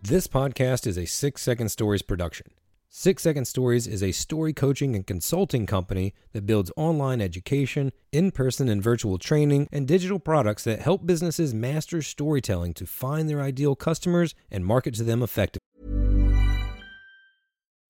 This 0.02 0.26
podcast 0.26 0.88
is 0.88 0.98
a 0.98 1.04
Six 1.04 1.42
Second 1.42 1.68
Stories 1.68 2.02
production. 2.02 2.48
Six 2.88 3.24
Second 3.24 3.44
Stories 3.44 3.88
is 3.88 4.02
a 4.02 4.14
story 4.14 4.54
coaching 4.54 4.96
and 4.96 5.06
consulting 5.06 5.66
company 5.66 6.14
that 6.32 6.46
builds 6.46 6.72
online 6.78 7.20
education, 7.20 7.92
in 8.14 8.32
person 8.32 8.70
and 8.70 8.82
virtual 8.82 9.18
training, 9.18 9.68
and 9.74 9.86
digital 9.86 10.18
products 10.18 10.64
that 10.64 10.80
help 10.80 11.06
businesses 11.06 11.54
master 11.54 12.02
storytelling 12.02 12.74
to 12.76 12.86
find 12.86 13.30
their 13.30 13.42
ideal 13.42 13.76
customers 13.76 14.34
and 14.50 14.66
market 14.66 14.94
to 14.94 15.04
them 15.04 15.22
effectively. 15.22 15.60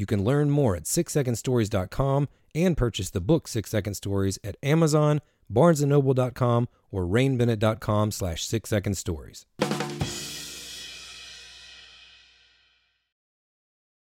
You 0.00 0.06
can 0.06 0.24
learn 0.24 0.48
more 0.48 0.76
at 0.76 0.84
sixsecondstories.com 0.84 2.28
and 2.54 2.74
purchase 2.74 3.10
the 3.10 3.20
book 3.20 3.46
Six 3.46 3.68
Second 3.68 3.92
Stories 3.92 4.38
at 4.42 4.56
Amazon, 4.62 5.20
barnesandnoble.com, 5.52 6.68
or 6.90 7.04
rainbennett.com 7.04 8.10
slash 8.10 8.42
six 8.46 8.70
second 8.70 8.94
stories. 8.94 9.44